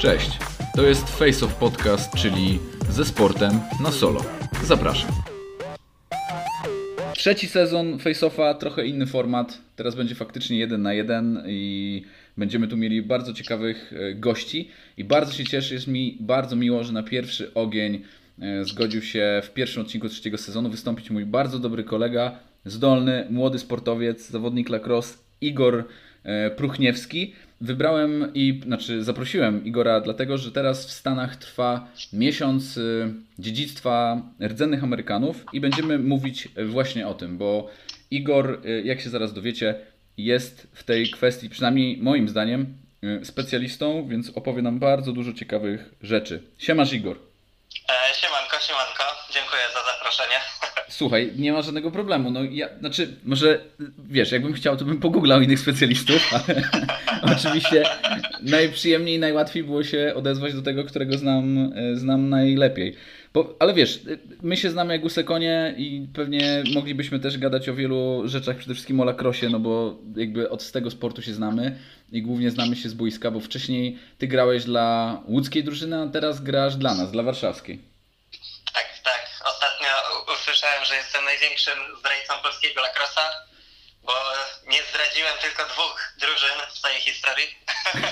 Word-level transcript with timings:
Cześć, 0.00 0.38
to 0.76 0.86
jest 0.86 1.08
Face 1.08 1.46
of 1.46 1.54
Podcast, 1.54 2.14
czyli 2.14 2.58
ze 2.90 3.04
sportem 3.04 3.50
na 3.82 3.92
solo. 3.92 4.20
Zapraszam. 4.64 5.10
Trzeci 7.14 7.46
sezon 7.46 7.98
Face 7.98 8.26
Offa, 8.26 8.54
trochę 8.54 8.86
inny 8.86 9.06
format. 9.06 9.58
Teraz 9.76 9.94
będzie 9.94 10.14
faktycznie 10.14 10.58
jeden 10.58 10.82
na 10.82 10.92
jeden 10.92 11.42
i 11.46 12.02
będziemy 12.36 12.68
tu 12.68 12.76
mieli 12.76 13.02
bardzo 13.02 13.32
ciekawych 13.32 13.92
e, 13.92 14.14
gości. 14.14 14.70
I 14.96 15.04
bardzo 15.04 15.32
się 15.32 15.44
cieszę, 15.44 15.74
jest 15.74 15.86
mi 15.86 16.16
bardzo 16.20 16.56
miło, 16.56 16.84
że 16.84 16.92
na 16.92 17.02
pierwszy 17.02 17.54
ogień 17.54 18.04
e, 18.42 18.64
zgodził 18.64 19.02
się 19.02 19.40
w 19.44 19.50
pierwszym 19.50 19.82
odcinku 19.82 20.08
trzeciego 20.08 20.38
sezonu 20.38 20.70
wystąpić 20.70 21.10
mój 21.10 21.26
bardzo 21.26 21.58
dobry 21.58 21.84
kolega, 21.84 22.38
zdolny, 22.64 23.26
młody 23.30 23.58
sportowiec, 23.58 24.30
zawodnik 24.30 24.68
lacrosse 24.68 25.18
Igor 25.40 25.84
e, 26.24 26.50
Pruchniewski. 26.50 27.34
Wybrałem 27.60 28.30
i, 28.34 28.60
znaczy 28.64 29.04
zaprosiłem 29.04 29.64
Igora 29.64 30.00
dlatego, 30.00 30.38
że 30.38 30.52
teraz 30.52 30.86
w 30.86 30.90
Stanach 30.90 31.36
trwa 31.36 31.88
miesiąc 32.12 32.76
y, 32.76 33.12
dziedzictwa 33.38 34.22
rdzennych 34.40 34.84
Amerykanów 34.84 35.44
i 35.52 35.60
będziemy 35.60 35.98
mówić 35.98 36.48
właśnie 36.66 37.08
o 37.08 37.14
tym, 37.14 37.38
bo 37.38 37.70
Igor, 38.10 38.60
y, 38.66 38.82
jak 38.84 39.00
się 39.00 39.10
zaraz 39.10 39.32
dowiecie, 39.32 39.74
jest 40.16 40.66
w 40.74 40.84
tej 40.84 41.10
kwestii, 41.10 41.50
przynajmniej 41.50 41.96
moim 41.96 42.28
zdaniem, 42.28 42.78
y, 43.04 43.24
specjalistą, 43.24 44.08
więc 44.08 44.30
opowie 44.30 44.62
nam 44.62 44.78
bardzo 44.78 45.12
dużo 45.12 45.32
ciekawych 45.32 45.94
rzeczy. 46.02 46.42
Siemasz 46.58 46.92
Igor. 46.92 47.16
E, 47.88 48.14
siemanko, 48.14 48.56
siemanko. 48.60 49.04
Dziękuję 49.32 49.62
za 49.74 49.80
zaproszenie. 49.92 50.40
Słuchaj, 50.90 51.32
nie 51.38 51.52
ma 51.52 51.62
żadnego 51.62 51.90
problemu. 51.90 52.30
No 52.30 52.44
ja, 52.44 52.68
znaczy, 52.80 53.08
może 53.24 53.60
wiesz, 54.08 54.32
jakbym 54.32 54.52
chciał, 54.52 54.76
to 54.76 54.84
bym 54.84 55.00
pogooglał 55.00 55.40
innych 55.40 55.60
specjalistów, 55.60 56.30
ale 56.32 57.36
oczywiście 57.36 57.84
najprzyjemniej 58.42 59.18
najłatwiej 59.18 59.64
było 59.64 59.84
się 59.84 60.12
odezwać 60.16 60.54
do 60.54 60.62
tego, 60.62 60.84
którego 60.84 61.18
znam, 61.18 61.72
e, 61.74 61.96
znam 61.96 62.28
najlepiej. 62.28 62.94
Bo, 63.34 63.56
ale 63.58 63.74
wiesz, 63.74 64.02
my 64.42 64.56
się 64.56 64.70
znamy 64.70 64.94
jak 64.94 65.02
łuse 65.02 65.24
konie 65.24 65.74
i 65.76 66.06
pewnie 66.12 66.62
moglibyśmy 66.74 67.20
też 67.20 67.38
gadać 67.38 67.68
o 67.68 67.74
wielu 67.74 68.22
rzeczach, 68.24 68.56
przede 68.56 68.74
wszystkim 68.74 69.00
o 69.00 69.04
lakrosie, 69.04 69.48
no 69.48 69.60
bo 69.60 69.98
jakby 70.16 70.50
od 70.50 70.72
tego 70.72 70.90
sportu 70.90 71.22
się 71.22 71.34
znamy 71.34 71.76
i 72.12 72.22
głównie 72.22 72.50
znamy 72.50 72.76
się 72.76 72.88
z 72.88 72.94
boiska, 72.94 73.30
bo 73.30 73.40
wcześniej 73.40 73.96
ty 74.18 74.26
grałeś 74.26 74.64
dla 74.64 75.20
łódzkiej 75.28 75.64
drużyny, 75.64 75.96
a 75.96 76.06
teraz 76.06 76.42
grasz 76.42 76.76
dla 76.76 76.94
nas, 76.94 77.12
dla 77.12 77.22
warszawskiej. 77.22 77.89
Usłyszałem, 80.80 80.84
że 80.84 80.94
jestem 80.94 81.24
największym 81.24 81.78
zdrajcą 81.98 82.32
polskiego 82.42 82.80
lakrosa, 82.80 83.20
bo 84.02 84.12
nie 84.70 84.82
zdradziłem 84.90 85.34
tylko 85.42 85.62
dwóch 85.72 86.14
drużyn 86.20 86.58
w 86.70 86.78
swojej 86.78 87.00
historii. 87.00 87.46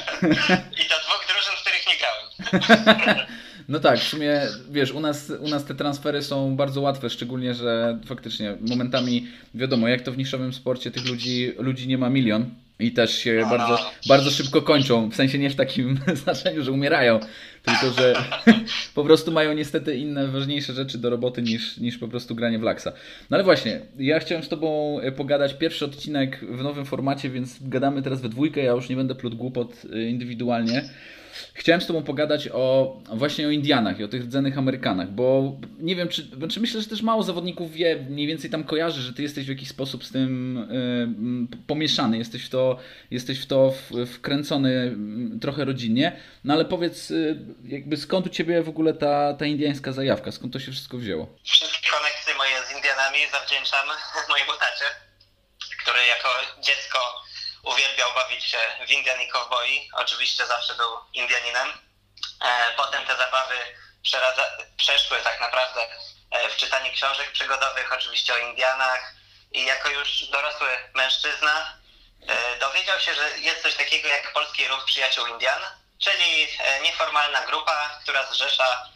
I 0.82 0.88
to 0.88 0.94
dwóch 1.04 1.24
drużyn, 1.28 1.54
w 1.56 1.60
których 1.60 1.86
nie 1.86 1.96
grałem. 1.96 3.28
No 3.68 3.80
tak, 3.80 4.00
w 4.00 4.08
sumie 4.08 4.40
wiesz, 4.70 4.90
u 4.90 5.00
nas, 5.00 5.30
u 5.40 5.48
nas 5.48 5.64
te 5.64 5.74
transfery 5.74 6.22
są 6.22 6.56
bardzo 6.56 6.80
łatwe, 6.80 7.10
szczególnie, 7.10 7.54
że 7.54 7.98
faktycznie 8.06 8.56
momentami 8.60 9.28
wiadomo, 9.54 9.88
jak 9.88 10.02
to 10.02 10.12
w 10.12 10.18
niszowym 10.18 10.54
sporcie 10.54 10.90
tych 10.90 11.06
ludzi, 11.06 11.54
ludzi 11.58 11.88
nie 11.88 11.98
ma 11.98 12.10
milion 12.10 12.50
i 12.80 12.92
też 12.92 13.18
się 13.18 13.46
bardzo, 13.50 13.90
bardzo 14.08 14.30
szybko 14.30 14.62
kończą. 14.62 15.10
W 15.10 15.14
sensie 15.14 15.38
nie 15.38 15.50
w 15.50 15.54
takim 15.54 15.98
znaczeniu, 16.24 16.64
że 16.64 16.72
umierają, 16.72 17.20
tylko 17.62 17.90
że 17.90 18.14
po 18.94 19.04
prostu 19.04 19.32
mają 19.32 19.54
niestety 19.54 19.96
inne, 19.96 20.28
ważniejsze 20.28 20.72
rzeczy 20.72 20.98
do 20.98 21.10
roboty 21.10 21.42
niż, 21.42 21.76
niż 21.76 21.98
po 21.98 22.08
prostu 22.08 22.34
granie 22.34 22.58
w 22.58 22.62
laksa. 22.62 22.92
No 23.30 23.36
ale 23.36 23.44
właśnie, 23.44 23.80
ja 23.98 24.20
chciałem 24.20 24.44
z 24.44 24.48
Tobą 24.48 25.00
e, 25.00 25.12
pogadać. 25.12 25.54
Pierwszy 25.54 25.84
odcinek 25.84 26.40
w 26.40 26.62
nowym 26.62 26.84
formacie, 26.84 27.30
więc 27.30 27.56
gadamy 27.60 28.02
teraz 28.02 28.20
we 28.20 28.28
dwójkę. 28.28 28.62
Ja 28.62 28.72
już 28.72 28.88
nie 28.88 28.96
będę 28.96 29.14
plot 29.14 29.34
głupot 29.34 29.82
e, 29.92 30.02
indywidualnie. 30.02 30.88
Chciałem 31.54 31.80
z 31.80 31.86
Tobą 31.86 32.02
pogadać 32.02 32.48
o 32.52 32.96
właśnie 33.12 33.46
o 33.46 33.50
Indianach 33.50 34.00
i 34.00 34.04
o 34.04 34.08
tych 34.08 34.22
rdzennych 34.22 34.58
Amerykanach, 34.58 35.10
bo 35.10 35.52
nie 35.78 35.96
wiem, 35.96 36.08
czy, 36.08 36.30
czy 36.50 36.60
myślę, 36.60 36.80
że 36.80 36.88
też 36.88 37.02
mało 37.02 37.22
zawodników 37.22 37.72
wie, 37.72 37.96
mniej 37.96 38.26
więcej 38.26 38.50
tam 38.50 38.64
kojarzy, 38.64 39.02
że 39.02 39.12
Ty 39.12 39.22
jesteś 39.22 39.46
w 39.46 39.48
jakiś 39.48 39.68
sposób 39.68 40.04
z 40.04 40.12
tym 40.12 40.58
y, 41.52 41.56
pomieszany, 41.66 42.18
jesteś 42.18 42.44
w 42.44 42.48
to, 42.48 42.78
jesteś 43.10 43.40
w 43.40 43.46
to 43.46 43.74
wkręcony 44.14 44.96
y, 45.36 45.40
trochę 45.40 45.64
rodzinnie, 45.64 46.20
no 46.44 46.54
ale 46.54 46.64
powiedz, 46.64 47.10
y, 47.10 47.38
jakby 47.64 47.96
skąd 47.96 48.26
u 48.26 48.30
Ciebie 48.30 48.62
w 48.62 48.68
ogóle 48.68 48.94
ta, 48.94 49.34
ta 49.34 49.46
indiańska 49.46 49.92
zajawka, 49.92 50.32
skąd 50.32 50.52
to 50.52 50.60
się 50.60 50.72
wszystko 50.72 50.98
wzięło? 50.98 51.36
Wszystkie 51.44 51.90
koneksje 51.90 52.34
moje 52.34 52.56
z 52.68 52.76
Indianami 52.76 53.18
zawdzięczam 53.32 53.86
mojemu 54.30 54.52
tacie, 54.52 54.84
który 55.82 55.98
jako 56.06 56.28
dziecko 56.62 56.98
uwielbiał 57.62 58.12
bawić 58.14 58.44
się 58.44 58.58
w 58.86 58.90
Indian 58.90 59.20
i 59.20 59.28
Cowboy. 59.28 59.80
Oczywiście 59.92 60.46
zawsze 60.46 60.74
był 60.74 60.90
Indianinem. 61.12 61.68
E, 62.44 62.72
Potem 62.76 63.06
te 63.06 63.16
zabawy 63.16 63.54
przeradza- 64.04 64.50
przeszły 64.76 65.22
tak 65.22 65.40
naprawdę 65.40 65.86
e, 66.30 66.48
w 66.50 66.56
czytanie 66.56 66.92
książek 66.92 67.32
przygodowych, 67.32 67.92
oczywiście 67.92 68.34
o 68.34 68.38
Indianach. 68.38 69.12
I 69.52 69.64
jako 69.64 69.88
już 69.88 70.24
dorosły 70.24 70.68
mężczyzna 70.94 71.78
e, 72.28 72.56
dowiedział 72.58 73.00
się, 73.00 73.14
że 73.14 73.38
jest 73.38 73.62
coś 73.62 73.74
takiego 73.74 74.08
jak 74.08 74.32
Polski 74.32 74.68
Ruch 74.68 74.84
Przyjaciół 74.84 75.26
Indian, 75.26 75.60
czyli 76.04 76.48
nieformalna 76.82 77.40
grupa, 77.46 77.98
która 78.02 78.32
zrzesza 78.32 78.88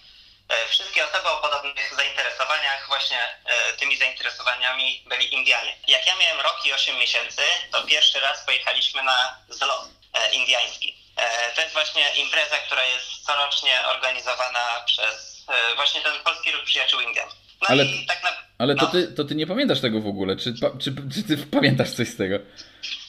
Wszystkie 0.68 1.04
osoby 1.08 1.28
o 1.28 1.36
podobnych 1.36 1.94
zainteresowaniach, 1.96 2.86
właśnie 2.88 3.18
e, 3.44 3.72
tymi 3.76 3.96
zainteresowaniami 3.96 5.02
byli 5.06 5.34
Indianie. 5.34 5.76
Jak 5.88 6.06
ja 6.06 6.16
miałem 6.16 6.40
rok 6.40 6.66
i 6.66 6.72
8 6.72 6.96
miesięcy, 6.96 7.42
to 7.72 7.82
pierwszy 7.82 8.20
raz 8.20 8.44
pojechaliśmy 8.44 9.02
na 9.02 9.36
zlot 9.48 9.88
e, 10.14 10.34
indiański. 10.34 10.96
E, 11.16 11.52
To 11.54 11.60
jest 11.60 11.72
właśnie 11.74 12.14
impreza, 12.16 12.56
która 12.56 12.84
jest 12.84 13.06
corocznie 13.26 13.86
organizowana 13.86 14.82
przez 14.86 15.44
e, 15.48 15.74
właśnie 15.74 16.00
ten 16.00 16.12
Polski 16.24 16.52
Ruch 16.52 16.64
Przyjaciół 16.64 17.00
Indian. 17.00 17.28
No 17.62 17.68
Ale- 17.68 17.84
i 17.84 18.06
tak 18.06 18.22
na... 18.22 18.30
Ale 18.58 18.74
to 18.74 18.84
no, 18.84 18.90
ty, 18.90 19.08
to 19.16 19.24
ty 19.24 19.34
nie 19.34 19.46
pamiętasz 19.46 19.80
tego 19.80 20.00
w 20.00 20.06
ogóle, 20.06 20.36
czy, 20.36 20.54
czy, 20.54 20.92
czy 21.14 21.22
Ty 21.28 21.46
pamiętasz 21.46 21.90
coś 21.90 22.08
z 22.08 22.16
tego? 22.16 22.36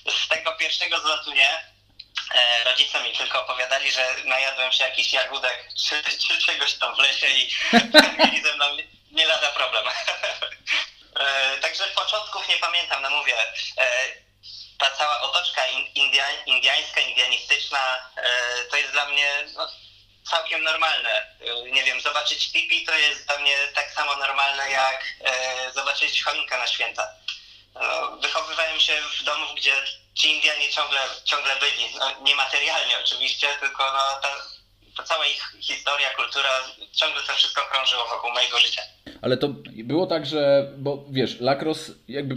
z 0.10 0.28
tego 0.28 0.52
pierwszego 0.52 1.00
zlotu 1.00 1.32
nie. 1.34 1.73
E, 2.34 2.64
Rodzice 2.64 3.04
mi 3.04 3.18
tylko 3.18 3.42
opowiadali, 3.42 3.92
że 3.92 4.16
najadłem 4.26 4.72
się 4.72 4.84
jakiś 4.84 5.14
jagódek 5.14 5.70
czy, 5.88 6.04
czy 6.04 6.38
czegoś 6.46 6.74
tam 6.74 6.96
w 6.96 7.00
lesie 7.00 7.28
i 7.28 7.50
mieli 8.20 8.44
ze 8.44 8.56
mną 8.56 8.66
nie, 9.12 9.26
lada 9.26 9.52
problem. 9.52 9.86
e, 11.20 11.58
także 11.58 11.88
początków 11.88 12.48
nie 12.50 12.58
pamiętam, 12.58 13.02
no 13.02 13.10
mówię. 13.10 13.38
E, 13.78 13.88
ta 14.80 14.92
cała 14.92 15.22
otoczka 15.22 15.68
in, 15.68 15.88
india, 15.96 16.26
indiańska, 16.46 17.02
indianistyczna 17.02 18.12
to 18.72 18.78
jest 18.78 18.92
dla 18.92 19.06
mnie 19.06 19.46
no, 19.56 19.68
całkiem 20.30 20.64
normalne. 20.64 21.36
Nie 21.72 21.84
wiem, 21.84 22.02
zobaczyć 22.02 22.52
pipi 22.52 22.86
to 22.86 22.96
jest 22.96 23.26
dla 23.26 23.38
mnie 23.38 23.58
tak 23.76 23.92
samo 23.92 24.16
normalne 24.16 24.72
jak 24.72 25.06
zobaczyć 25.74 26.24
choinkę 26.24 26.58
na 26.58 26.68
święta. 26.68 27.08
No, 27.76 28.18
wychowywałem 28.18 28.80
się 28.80 28.94
w 29.20 29.24
domu, 29.24 29.46
gdzie 29.58 29.72
ci 30.14 30.32
Indianie 30.36 30.70
ciągle, 30.70 31.00
ciągle 31.24 31.54
byli. 31.60 31.84
No, 32.00 32.26
niematerialnie 32.26 32.96
oczywiście, 33.04 33.48
tylko 33.60 33.84
no, 33.84 34.22
ta, 34.22 34.30
ta 34.98 35.04
cała 35.04 35.28
ich 35.28 35.56
historia, 35.62 36.10
kultura, 36.10 36.50
ciągle 36.92 37.22
to 37.28 37.34
wszystko 37.34 37.62
krążyło 37.72 38.04
wokół 38.08 38.32
mojego 38.34 38.60
życia. 38.60 38.82
Ale 39.22 39.38
to 39.38 39.50
było 39.84 40.08
tak, 40.08 40.26
że, 40.26 40.72
bo 40.78 41.06
wiesz, 41.12 41.40
lacrosse 41.40 41.92
jakby 42.08 42.36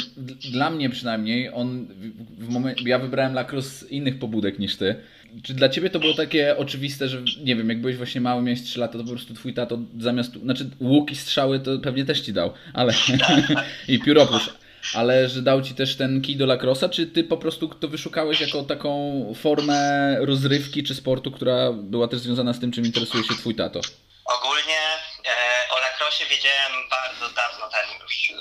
dla 0.53 0.71
mnie 0.71 0.91
przynajmniej, 0.91 1.51
on 1.55 1.87
w, 1.87 2.47
w 2.47 2.49
momencie, 2.49 2.89
ja 2.89 2.99
wybrałem 2.99 3.35
lacrosse 3.35 3.71
z 3.71 3.91
innych 3.91 4.19
pobudek 4.19 4.59
niż 4.59 4.77
ty. 4.77 5.05
Czy 5.45 5.55
dla 5.55 5.69
ciebie 5.69 5.91
to 5.91 5.99
było 5.99 6.15
takie 6.15 6.57
oczywiste, 6.57 7.09
że 7.09 7.23
nie 7.41 7.57
wiem, 7.57 7.69
jak 7.69 7.81
byłeś 7.81 7.97
właśnie 7.97 8.21
mały, 8.21 8.43
miałeś 8.43 8.63
3 8.63 8.81
lata, 8.81 8.99
to 8.99 9.05
po 9.05 9.11
prostu 9.11 9.35
twój 9.35 9.55
tato 9.55 9.79
zamiast, 10.01 10.33
znaczy 10.33 10.71
łuk 10.81 11.11
i 11.11 11.17
strzały 11.17 11.61
to 11.61 11.79
pewnie 11.79 12.05
też 12.05 12.21
ci 12.21 12.33
dał, 12.33 12.55
ale 12.75 12.95
i 13.89 13.99
pióropusz. 13.99 14.51
Ale 14.95 15.29
że 15.29 15.43
dał 15.43 15.63
ci 15.63 15.75
też 15.75 15.97
ten 15.97 16.23
kij 16.23 16.37
do 16.37 16.47
lacrosa, 16.47 16.89
czy 16.89 17.07
ty 17.07 17.25
po 17.25 17.37
prostu 17.37 17.69
to 17.69 17.89
wyszukałeś 17.89 18.41
jako 18.41 18.63
taką 18.63 18.93
formę 19.41 20.17
rozrywki 20.21 20.85
czy 20.85 20.95
sportu, 20.95 21.31
która 21.31 21.73
była 21.73 22.09
też 22.09 22.21
związana 22.21 22.53
z 22.53 22.61
tym, 22.61 22.73
czym 22.73 22.87
interesuje 22.87 23.25
się 23.25 23.35
twój 23.35 23.55
tato? 23.55 23.81
Ogólnie 24.25 24.81
e, 25.27 25.71
o 25.71 25.79
lakrosie 25.79 26.27
wiedziałem 26.27 26.73
bardzo 26.91 27.35
dawno 27.35 27.71
temu 27.71 28.03
już. 28.03 28.33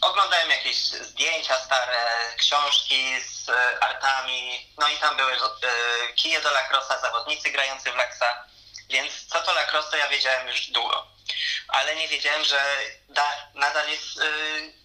Oglądałem 0.00 0.50
jakieś 0.50 0.76
zdjęcia 0.76 1.54
stare, 1.54 1.98
książki 2.38 3.20
z 3.20 3.48
e, 3.48 3.84
artami, 3.84 4.66
no 4.78 4.88
i 4.88 4.96
tam 4.96 5.16
były 5.16 5.32
e, 5.32 5.36
kije 6.14 6.40
do 6.40 6.50
lakrosa, 6.50 7.00
zawodnicy 7.00 7.50
grający 7.50 7.92
w 7.92 7.96
laksa, 7.96 8.44
więc 8.90 9.26
co 9.26 9.40
to 9.40 9.54
lakros 9.54 9.90
to 9.90 9.96
ja 9.96 10.08
wiedziałem 10.08 10.48
już 10.48 10.70
długo. 10.70 11.17
Ale 11.68 11.96
nie 11.96 12.08
wiedziałem, 12.08 12.44
że 12.44 12.60
da, 13.08 13.48
nadal 13.54 13.88
jest 13.88 14.18
e, 14.20 14.22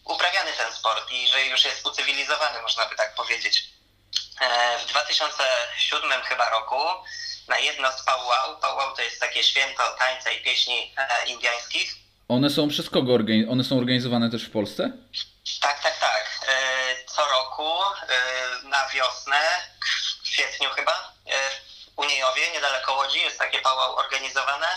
uprawiany 0.06 0.54
ten 0.54 0.74
sport 0.74 1.12
i 1.12 1.28
że 1.28 1.42
już 1.46 1.66
jest 1.66 1.86
ucywilizowany, 1.86 2.62
można 2.62 2.86
by 2.86 2.96
tak 2.96 3.16
powiedzieć. 3.16 3.64
E, 4.42 4.80
w 4.80 4.86
2007 4.86 6.22
chyba 6.22 6.50
roku 6.50 6.80
na 7.48 7.58
jedno 7.60 7.92
z. 7.92 8.04
Paułał 8.62 8.96
to 8.96 9.02
jest 9.02 9.20
takie 9.20 9.44
święto 9.44 9.84
tańca 10.00 10.32
i 10.32 10.44
pieśni 10.44 10.94
e, 10.98 11.26
indiańskich. 11.28 11.96
One 12.28 12.50
są 12.50 12.70
przez 12.70 12.90
kogo 12.90 13.14
organi- 13.14 13.52
one 13.52 13.64
są 13.64 13.78
organizowane 13.78 14.32
też 14.32 14.44
w 14.46 14.52
Polsce? 14.52 14.92
Tak, 15.62 15.84
tak, 15.84 16.00
tak. 16.00 16.40
E, 16.48 17.06
co 17.06 17.28
roku 17.28 17.72
e, 17.84 18.18
na 18.64 18.90
wiosnę, 18.90 19.42
w 20.20 20.24
kwietniu 20.24 20.70
chyba, 20.70 21.14
e, 21.32 21.34
Uniejowie, 21.96 22.52
niedaleko 22.52 22.94
Łodzi, 22.94 23.20
jest 23.22 23.40
takie 23.40 23.60
pałał 23.60 23.96
organizowane. 23.96 24.68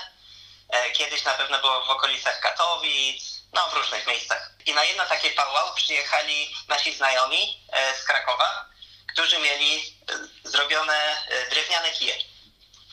E, 0.69 0.91
Kiedyś 0.91 1.25
na 1.25 1.35
pewno 1.35 1.59
było 1.59 1.85
w 1.85 1.91
okolicach 1.91 2.41
Katowic, 2.41 3.25
no 3.53 3.69
w 3.69 3.75
różnych 3.75 4.07
miejscach. 4.07 4.51
I 4.67 4.75
na 4.75 4.85
jedno 4.85 5.07
takie 5.07 5.31
pałał 5.31 5.75
przyjechali 5.75 6.57
nasi 6.69 6.95
znajomi 6.97 7.67
e, 7.73 7.97
z 7.97 8.05
Krakowa, 8.05 8.65
którzy 9.13 9.39
mieli 9.39 9.97
e, 10.45 10.49
zrobione 10.49 11.17
drewniane 11.51 11.91
kije. 11.91 12.15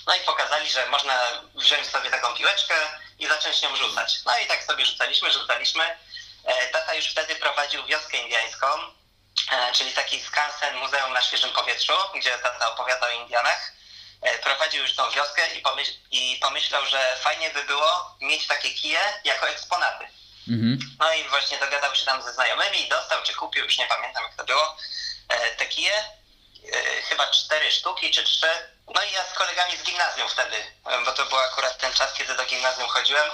No 0.08 0.16
i 0.16 0.20
pokazali, 0.20 0.70
że 0.70 0.86
można 0.86 1.20
wziąć 1.56 1.88
sobie 1.88 2.10
taką 2.10 2.34
piłeczkę 2.34 2.76
i 3.20 3.28
zacząć 3.28 3.62
nią 3.62 3.76
rzucać. 3.76 4.20
No 4.26 4.38
i 4.38 4.46
tak 4.46 4.64
sobie 4.64 4.86
rzucaliśmy, 4.86 5.32
rzucaliśmy. 5.32 5.98
Tata 6.72 6.94
już 6.94 7.06
wtedy 7.06 7.36
prowadził 7.36 7.86
wioskę 7.86 8.18
indiańską, 8.18 8.68
e, 9.52 9.72
czyli 9.74 9.92
taki 9.94 10.22
skansen, 10.22 10.76
muzeum 10.78 11.14
na 11.14 11.22
świeżym 11.22 11.50
powietrzu, 11.50 11.94
gdzie 12.16 12.38
tata 12.38 12.72
opowiada 12.74 13.08
o 13.08 13.10
Indianach. 13.10 13.72
E, 14.24 14.40
Prowadził 14.40 14.82
już 14.82 14.96
tą 14.96 15.12
wioskę 15.12 15.56
i, 15.56 15.62
pomyśl, 15.62 15.92
i 16.12 16.38
pomyślał, 16.42 16.86
że 16.86 17.18
fajnie 17.22 17.50
by 17.50 17.64
było 17.64 18.16
mieć 18.22 18.48
takie 18.48 18.70
kije 18.74 19.00
jako 19.24 19.50
eksponaty. 19.50 20.08
Mhm. 20.48 20.80
No 21.00 21.14
i 21.14 21.24
właśnie 21.30 21.58
dogadał 21.58 21.96
się 21.96 22.06
tam 22.06 22.22
ze 22.24 22.34
znajomymi 22.34 22.86
i 22.86 22.90
dostał, 22.90 23.24
czy 23.24 23.34
kupił, 23.34 23.64
już 23.64 23.78
nie 23.78 23.88
pamiętam 23.88 24.24
jak 24.24 24.36
to 24.36 24.44
było, 24.44 24.78
e, 25.30 25.56
te 25.56 25.66
kije. 25.66 25.94
E, 26.74 27.02
chyba 27.02 27.28
cztery 27.28 27.72
sztuki 27.72 28.12
czy 28.12 28.24
trzy. 28.24 28.48
No 28.96 29.04
i 29.04 29.12
ja 29.12 29.24
z 29.24 29.34
kolegami 29.34 29.78
z 29.78 29.84
gimnazjum 29.84 30.30
wtedy, 30.30 30.64
bo 31.06 31.12
to 31.12 31.26
był 31.26 31.38
akurat 31.38 31.78
ten 31.78 31.94
czas, 31.94 32.14
kiedy 32.14 32.36
do 32.36 32.46
gimnazjum 32.46 32.88
chodziłem, 32.88 33.30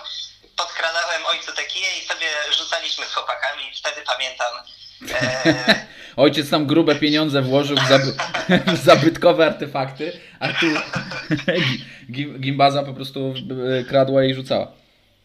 podkradałem 0.58 1.26
ojcu 1.26 1.54
te 1.54 1.66
kije 1.66 2.00
i 2.00 2.08
sobie 2.08 2.54
rzucaliśmy 2.54 3.06
z 3.06 3.14
chłopakami. 3.14 3.76
Wtedy 3.76 4.02
pamiętam. 4.02 4.66
E, 5.12 5.86
Ojciec 6.26 6.50
tam 6.50 6.66
grube 6.66 6.96
pieniądze 6.96 7.42
włożył 7.42 7.78
w, 7.78 7.88
zaby 7.88 8.14
w 8.78 8.78
zabytkowe 8.78 9.46
artefakty, 9.46 10.22
a 10.40 10.48
tu 10.48 10.66
Gim- 12.14 12.40
Gimbaza 12.40 12.84
po 12.84 12.94
prostu 12.94 13.34
e, 13.80 13.84
kradła 13.84 14.24
i 14.24 14.34
rzucała. 14.34 14.68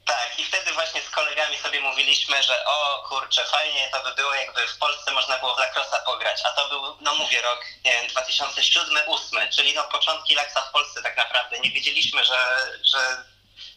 Tak, 0.07 0.39
i 0.39 0.45
wtedy 0.45 0.73
właśnie 0.73 1.01
z 1.01 1.11
kolegami 1.11 1.57
sobie 1.57 1.81
mówiliśmy, 1.81 2.43
że 2.43 2.65
o 2.67 3.09
kurczę, 3.09 3.43
fajnie 3.45 3.89
to 3.93 4.11
by 4.11 4.15
było, 4.17 4.35
jakby 4.35 4.61
w 4.67 4.79
Polsce 4.79 5.13
można 5.13 5.39
było 5.39 5.55
w 5.55 5.59
Lacrosa 5.59 5.99
pograć. 6.07 6.43
A 6.45 6.61
to 6.61 6.69
był, 6.69 6.81
no 7.01 7.15
mówię, 7.15 7.43
rok, 7.43 7.61
nie 7.85 7.93
wiem, 7.93 8.07
2007-2008, 8.11 9.49
czyli 9.57 9.75
no 9.75 9.85
początki 9.85 10.35
Laksa 10.35 10.61
w 10.63 10.73
Polsce 10.73 11.03
tak 11.03 11.17
naprawdę. 11.17 11.61
Nie 11.61 11.71
wiedzieliśmy, 11.71 12.25
że, 12.25 12.39
że, 12.85 12.99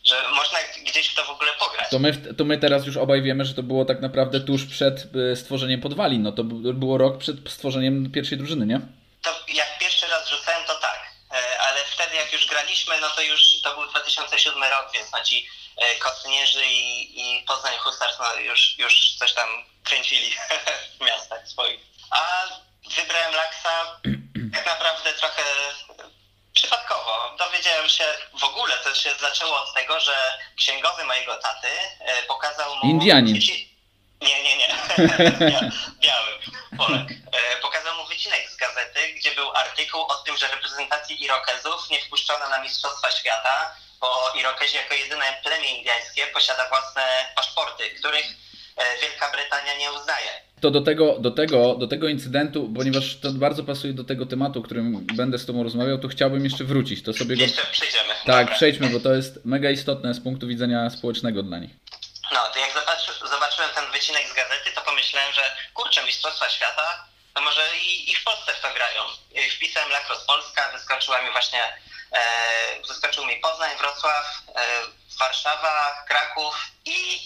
że 0.05 0.29
można 0.29 0.59
gdzieś 0.85 1.07
w 1.07 1.15
to 1.15 1.25
w 1.25 1.29
ogóle 1.29 1.51
pograć. 1.59 1.89
To 1.89 1.99
my, 1.99 2.13
to 2.37 2.45
my 2.45 2.57
teraz 2.57 2.85
już 2.85 2.97
obaj 2.97 3.21
wiemy, 3.21 3.45
że 3.45 3.53
to 3.53 3.63
było 3.63 3.85
tak 3.85 4.01
naprawdę 4.01 4.39
tuż 4.39 4.65
przed 4.65 5.03
e, 5.31 5.35
stworzeniem 5.35 5.81
podwalin. 5.81 6.23
No 6.23 6.31
to 6.31 6.43
było 6.73 6.97
rok 6.97 7.17
przed 7.17 7.35
stworzeniem 7.49 8.11
pierwszej 8.11 8.37
drużyny, 8.37 8.65
nie? 8.65 8.81
To 9.21 9.29
jak 9.47 9.79
pierwszy 9.79 10.07
raz 10.07 10.29
rzucałem, 10.29 10.67
to 10.67 10.75
tak. 10.75 10.99
E, 11.31 11.59
Ale 11.59 11.79
wtedy 11.85 12.15
jak 12.15 12.33
już 12.33 12.47
graliśmy, 12.47 13.01
no 13.01 13.09
to 13.09 13.21
już 13.21 13.61
to 13.61 13.75
był 13.75 13.89
2007 13.89 14.63
rok, 14.63 14.89
więc 14.93 15.11
no 15.11 15.23
ci 15.23 15.47
e, 15.77 15.95
Kosnierzy 15.95 16.65
i, 16.65 17.19
i 17.21 17.43
Poznań 17.47 17.73
Husarz 17.77 18.15
no 18.19 18.39
już, 18.39 18.75
już 18.79 19.15
coś 19.19 19.33
tam 19.33 19.47
kręcili 19.83 20.31
w 20.99 21.05
miastach 21.05 21.47
swoich. 21.47 21.79
A 22.11 22.47
wybrałem 22.95 23.33
Laksa 23.33 23.99
tak 24.53 24.65
naprawdę 24.65 25.13
trochę 25.13 25.43
przypadkowo. 27.07 27.37
Dowiedziałem 27.37 27.89
się, 27.89 28.03
w 28.39 28.43
ogóle 28.43 28.77
to 28.77 28.95
się 28.95 29.13
zaczęło 29.19 29.63
od 29.63 29.73
tego, 29.73 29.99
że 29.99 30.15
księgowy 30.57 31.03
mojego 31.03 31.35
taty 31.37 31.67
e, 31.99 32.23
pokazał 32.23 32.75
mu... 32.75 32.81
Indianin. 32.91 33.35
wyci- 33.35 33.67
Nie, 34.21 34.43
nie, 34.43 34.57
nie. 34.57 34.67
Bia- 35.51 35.71
Biały. 35.99 36.39
Polak. 36.77 37.07
E, 37.31 37.57
Pokazał 37.61 37.95
mu 37.97 38.05
wycinek 38.05 38.49
z 38.49 38.55
gazety, 38.55 39.13
gdzie 39.13 39.31
był 39.31 39.51
artykuł 39.55 40.01
o 40.01 40.15
tym, 40.15 40.37
że 40.37 40.47
reprezentacji 40.47 41.23
Irokezów 41.23 41.89
nie 41.89 41.99
wpuszczono 42.01 42.49
na 42.49 42.59
Mistrzostwa 42.61 43.11
Świata, 43.11 43.75
bo 43.99 44.31
Irokezi 44.35 44.75
jako 44.75 44.93
jedyne 44.93 45.39
plemię 45.43 45.69
indyjskie 45.69 46.27
posiada 46.27 46.69
własne 46.69 47.31
paszporty, 47.35 47.89
których 47.89 48.25
Wielka 49.01 49.31
Brytania 49.31 49.77
nie 49.77 49.91
uznaje. 49.91 50.27
To 50.61 50.71
do 50.71 50.81
tego, 50.81 51.19
do, 51.19 51.31
tego, 51.31 51.75
do 51.75 51.87
tego 51.87 52.07
incydentu, 52.07 52.69
ponieważ 52.75 53.19
to 53.19 53.31
bardzo 53.31 53.63
pasuje 53.63 53.93
do 53.93 54.03
tego 54.03 54.25
tematu, 54.25 54.59
o 54.59 54.63
którym 54.63 55.05
będę 55.05 55.37
z 55.37 55.45
Tobą 55.45 55.63
rozmawiał, 55.63 55.97
to 55.97 56.07
chciałbym 56.07 56.43
jeszcze 56.43 56.63
wrócić. 56.63 57.03
To 57.03 57.13
sobie 57.13 57.35
go... 57.35 57.41
Jeszcze 57.41 57.65
przyjdziemy. 57.71 58.13
Tak, 58.25 58.45
Dobra. 58.45 58.55
przejdźmy, 58.55 58.89
bo 58.89 58.99
to 58.99 59.13
jest 59.13 59.45
mega 59.45 59.69
istotne 59.69 60.13
z 60.13 60.19
punktu 60.19 60.47
widzenia 60.47 60.89
społecznego 60.89 61.43
dla 61.43 61.57
nich. 61.57 61.71
No, 62.33 62.39
to 62.53 62.59
jak 62.59 62.73
zobaczy, 62.73 63.11
zobaczyłem 63.29 63.69
ten 63.75 63.91
wycinek 63.91 64.23
z 64.31 64.33
gazety, 64.33 64.71
to 64.75 64.81
pomyślałem, 64.81 65.33
że 65.33 65.41
kurczę, 65.73 66.03
Mistrzostwa 66.05 66.49
Świata, 66.49 67.07
to 67.33 67.41
może 67.41 67.61
i, 67.77 68.11
i 68.11 68.15
w 68.15 68.23
Polsce 68.23 68.53
w 68.53 68.61
to 68.61 68.73
grają. 68.73 69.01
Wpisałem 69.55 69.89
Lacrosse 69.89 70.25
Polska, 70.27 70.71
wyskoczyła 70.71 71.21
mi 71.21 71.31
właśnie, 71.31 71.63
e, 72.11 72.19
wyskoczył 72.87 73.25
mi 73.25 73.35
Poznań, 73.35 73.77
Wrocław, 73.77 74.25
e, 74.55 74.61
Warszawa, 75.19 76.03
Kraków 76.07 76.55
i 76.85 77.16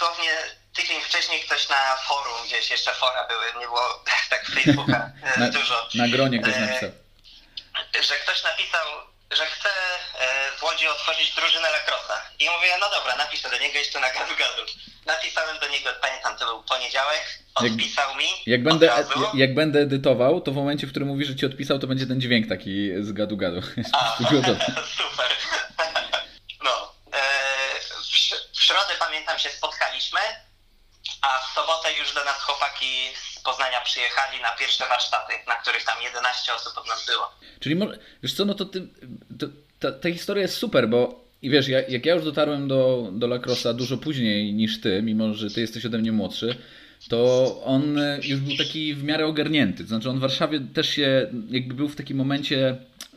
dosłownie 0.00 0.30
tydzień 0.76 1.00
wcześniej 1.00 1.40
ktoś 1.40 1.68
na 1.68 1.96
forum, 2.08 2.46
gdzieś 2.46 2.70
jeszcze 2.70 2.92
fora 2.92 3.26
były, 3.28 3.44
nie 3.60 3.66
było 3.66 4.04
tak 4.30 4.46
Facebooka 4.46 5.10
e, 5.36 5.40
Na, 5.40 5.48
dużo 5.48 5.88
na 5.94 6.08
gronie 6.08 6.38
ktoś 6.42 6.54
E, 6.54 6.60
napisał. 6.60 6.90
że 8.08 8.14
ktoś 8.16 8.42
napisał, 8.44 8.86
że 9.30 9.46
chce 9.46 9.68
e, 10.20 10.50
w 10.58 10.62
Łodzi 10.62 10.88
otworzyć 10.88 11.34
drużynę 11.34 11.70
lacrossa. 11.70 12.22
I 12.38 12.44
mówię, 12.50 12.68
no 12.80 12.90
dobra, 12.90 13.16
napiszę 13.16 13.50
do 13.50 13.58
niego 13.58 13.78
jeszcze 13.78 14.00
na 14.00 14.10
gadu 14.12 14.36
gadu. 14.42 14.62
Napisałem 15.06 15.58
do 15.58 15.68
niego, 15.68 15.90
pamiętam, 16.02 16.36
to 16.38 16.46
był 16.46 16.62
poniedziałek, 16.62 17.38
odpisał 17.54 18.14
mi. 18.14 18.28
Jak 18.46 18.62
będę, 18.62 18.94
od 18.94 18.98
razu. 18.98 19.30
jak 19.34 19.54
będę 19.54 19.78
edytował, 19.80 20.40
to 20.40 20.52
w 20.52 20.54
momencie, 20.54 20.86
w 20.86 20.90
którym 20.90 21.08
mówisz, 21.08 21.28
że 21.28 21.36
ci 21.36 21.46
odpisał, 21.46 21.78
to 21.78 21.86
będzie 21.86 22.06
ten 22.06 22.20
dźwięk 22.20 22.48
taki 22.48 22.90
z 23.00 23.12
gadu 23.12 23.36
gadu. 23.36 23.60
A, 23.92 24.16
super. 24.18 24.56
Środę 28.68 28.94
pamiętam 28.98 29.38
się 29.38 29.48
spotkaliśmy, 29.48 30.20
a 31.22 31.28
w 31.38 31.54
sobotę 31.54 31.88
już 31.98 32.14
do 32.14 32.24
nas 32.24 32.42
chłopaki 32.42 32.92
z 33.14 33.40
Poznania 33.40 33.80
przyjechali 33.80 34.42
na 34.42 34.50
pierwsze 34.50 34.88
warsztaty, 34.88 35.32
na 35.46 35.54
których 35.54 35.84
tam 35.84 36.02
11 36.02 36.54
osób 36.54 36.78
od 36.78 36.88
nas 36.88 37.06
było. 37.06 37.30
Czyli 37.60 37.76
może, 37.76 37.98
wiesz 38.22 38.34
co, 38.34 38.44
no 38.44 38.54
to, 38.54 38.64
ty, 38.64 38.88
to 39.38 39.46
ta, 39.80 39.92
ta 39.92 40.12
historia 40.12 40.42
jest 40.42 40.56
super, 40.56 40.88
bo 40.88 41.24
i 41.42 41.50
wiesz, 41.50 41.68
ja, 41.68 41.80
jak 41.88 42.06
ja 42.06 42.14
już 42.14 42.24
dotarłem 42.24 42.68
do, 42.68 43.08
do 43.12 43.26
Lacrossa 43.26 43.74
dużo 43.74 43.96
później 43.96 44.52
niż 44.52 44.80
ty, 44.80 45.02
mimo 45.02 45.34
że 45.34 45.50
ty 45.50 45.60
jesteś 45.60 45.86
ode 45.86 45.98
mnie 45.98 46.12
młodszy, 46.12 46.58
to 47.08 47.46
on 47.64 47.98
e, 47.98 48.18
już 48.22 48.40
był 48.40 48.56
taki 48.56 48.94
w 48.94 49.04
miarę 49.04 49.26
ogarnięty. 49.26 49.82
To 49.82 49.88
znaczy 49.88 50.10
on 50.10 50.18
w 50.18 50.20
Warszawie 50.20 50.60
też 50.74 50.88
się 50.88 51.30
jakby 51.50 51.74
był 51.74 51.88
w 51.88 51.96
takim 51.96 52.16
momencie, 52.16 52.76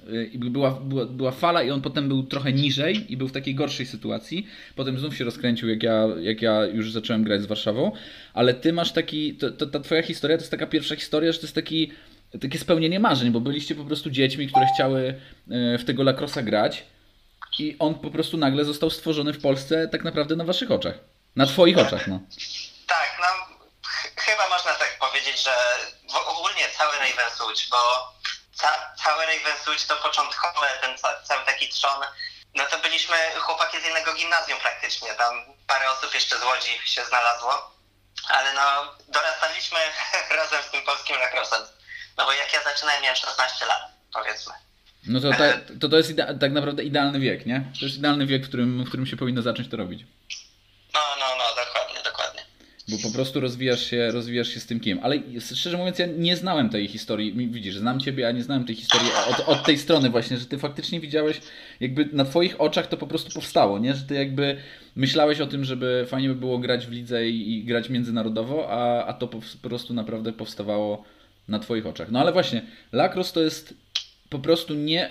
e, 0.10 0.16
jakby 0.16 0.50
była, 0.50 0.72
była, 0.72 1.06
była 1.06 1.32
fala 1.32 1.64
i 1.64 1.72
on 1.72 1.82
potem 1.82 2.08
był 2.08 2.24
trochę 2.24 2.54
niżej 2.54 3.12
i 3.14 3.18
był 3.18 3.28
w 3.28 3.32
takiej 3.32 3.56
gorszej 3.56 3.86
sytuacji. 3.86 4.48
Potem 4.76 5.00
znów 5.00 5.18
się 5.18 5.24
rozkręcił, 5.24 5.70
jak 5.70 5.84
ja, 5.84 6.08
jak 6.20 6.42
ja 6.42 6.66
już 6.66 6.92
zacząłem 6.92 7.24
grać 7.24 7.42
z 7.42 7.46
Warszawą. 7.46 7.92
Ale 8.34 8.54
ty 8.54 8.74
masz 8.74 8.92
taki, 8.92 9.36
to, 9.36 9.52
to, 9.52 9.66
ta 9.66 9.80
twoja 9.80 10.04
historia 10.04 10.38
to 10.38 10.42
jest 10.42 10.52
taka 10.52 10.68
pierwsza 10.68 10.96
historia, 10.96 11.32
że 11.32 11.40
to 11.40 11.46
jest 11.46 11.56
taki 11.56 11.92
takie 12.42 12.60
spełnienie 12.60 13.00
marzeń, 13.00 13.32
bo 13.32 13.40
byliście 13.40 13.76
po 13.76 13.84
prostu 13.86 14.10
dziećmi, 14.10 14.48
które 14.48 14.66
chciały 14.76 15.08
e, 15.52 15.78
w 15.78 15.86
tego 15.86 16.04
lacrossa 16.04 16.42
grać 16.42 16.84
i 17.60 17.76
on 17.80 17.96
po 17.96 18.12
prostu 18.12 18.38
nagle 18.38 18.66
został 18.66 18.90
stworzony 18.90 19.34
w 19.34 19.42
Polsce 19.42 19.88
tak 19.88 20.04
naprawdę 20.04 20.36
na 20.36 20.44
waszych 20.44 20.72
oczach. 20.72 21.00
Na 21.36 21.46
twoich 21.46 21.78
oczach, 21.78 22.08
no. 22.08 22.20
Tak, 22.88 23.18
no 23.20 23.56
ch- 23.88 24.14
chyba 24.22 24.50
można 24.50 24.72
tak 24.72 24.98
powiedzieć, 25.00 25.44
że 25.44 25.52
w- 26.10 26.28
ogólnie 26.38 26.64
cały 26.78 26.92
Ravenswood, 26.92 27.68
bo 27.72 27.78
ca- 28.62 28.94
cały 29.04 29.26
Ravenswood 29.26 29.88
to 29.88 29.96
początkowe, 29.96 30.68
ten 30.82 30.98
ca- 30.98 31.22
cały 31.24 31.46
taki 31.46 31.70
trzon, 31.70 32.02
no 32.56 32.64
to 32.66 32.78
byliśmy 32.80 33.16
chłopaki 33.40 33.82
z 33.82 33.84
jednego 33.84 34.14
gimnazjum 34.14 34.60
praktycznie, 34.60 35.14
tam 35.14 35.34
parę 35.68 35.92
osób 35.92 36.14
jeszcze 36.14 36.40
z 36.40 36.44
Łodzi 36.44 36.80
się 36.86 37.06
znalazło, 37.06 37.72
ale 38.28 38.54
no 38.54 38.96
dorastaliśmy 39.08 39.78
razem 40.40 40.64
z 40.64 40.72
tym 40.72 40.82
polskim 40.82 41.16
lacrossem, 41.20 41.62
no 42.18 42.26
bo 42.26 42.32
jak 42.34 42.54
ja 42.54 42.64
zaczynałem 42.64 43.02
miałem 43.02 43.16
16 43.16 43.66
lat, 43.66 43.82
powiedzmy. 44.14 44.54
No 45.08 45.20
to, 45.22 45.30
ta, 45.32 45.44
to, 45.82 45.90
to 45.90 45.98
jest 45.98 46.12
tak 46.40 46.52
naprawdę 46.52 46.84
idealny 46.84 47.20
wiek, 47.20 47.46
nie? 47.46 47.60
To 47.80 47.86
jest 47.86 47.98
idealny 47.98 48.26
wiek, 48.26 48.44
w 48.44 48.48
którym, 48.48 48.84
w 48.84 48.88
którym 48.88 49.06
się 49.08 49.18
powinno 49.18 49.42
zacząć 49.42 49.70
to 49.70 49.78
robić. 49.78 50.02
No, 50.94 51.00
no, 51.20 51.36
no, 51.36 51.44
dokładnie. 51.66 52.01
Bo 52.92 52.98
po 52.98 53.14
prostu 53.14 53.40
rozwijasz 53.40 53.86
się, 53.86 54.12
rozwijasz 54.12 54.48
się 54.48 54.60
z 54.60 54.66
tym 54.66 54.80
kim. 54.80 55.00
Ale 55.02 55.16
szczerze 55.40 55.78
mówiąc, 55.78 56.00
ja 56.00 56.06
nie 56.06 56.36
znałem 56.36 56.70
tej 56.70 56.88
historii. 56.88 57.48
Widzisz, 57.48 57.78
znam 57.78 58.00
ciebie, 58.00 58.28
a 58.28 58.32
nie 58.32 58.44
znałem 58.44 58.66
tej 58.66 58.76
historii 58.76 59.10
od, 59.30 59.40
od 59.40 59.66
tej 59.66 59.78
strony 59.78 60.10
właśnie, 60.10 60.38
że 60.38 60.46
ty 60.46 60.58
faktycznie 60.58 61.00
widziałeś, 61.00 61.42
jakby 61.80 62.10
na 62.14 62.26
twoich 62.26 62.62
oczach 62.62 62.88
to 62.88 62.98
po 62.98 63.08
prostu 63.08 63.32
powstało, 63.32 63.80
nie? 63.80 63.94
Że 63.94 64.04
ty 64.04 64.14
jakby 64.14 64.58
myślałeś 64.96 65.42
o 65.42 65.48
tym, 65.48 65.64
żeby 65.64 66.06
fajnie 66.08 66.30
by 66.30 66.36
było 66.36 66.58
grać 66.60 66.88
w 66.88 66.92
lidze 66.92 67.30
i, 67.30 67.58
i 67.58 67.64
grać 67.64 67.90
międzynarodowo, 67.90 68.70
a, 68.70 69.06
a 69.06 69.14
to 69.14 69.28
po, 69.28 69.40
prostu 69.62 69.94
naprawdę 69.94 70.34
powstawało 70.34 71.04
na 71.48 71.60
twoich 71.60 71.86
oczach. 71.86 72.12
No 72.12 72.20
ale 72.20 72.32
właśnie, 72.32 72.62
lacrosse 72.92 73.34
to 73.34 73.42
jest 73.42 73.74
po 74.30 74.40
prostu 74.40 74.74
nie, 74.74 75.10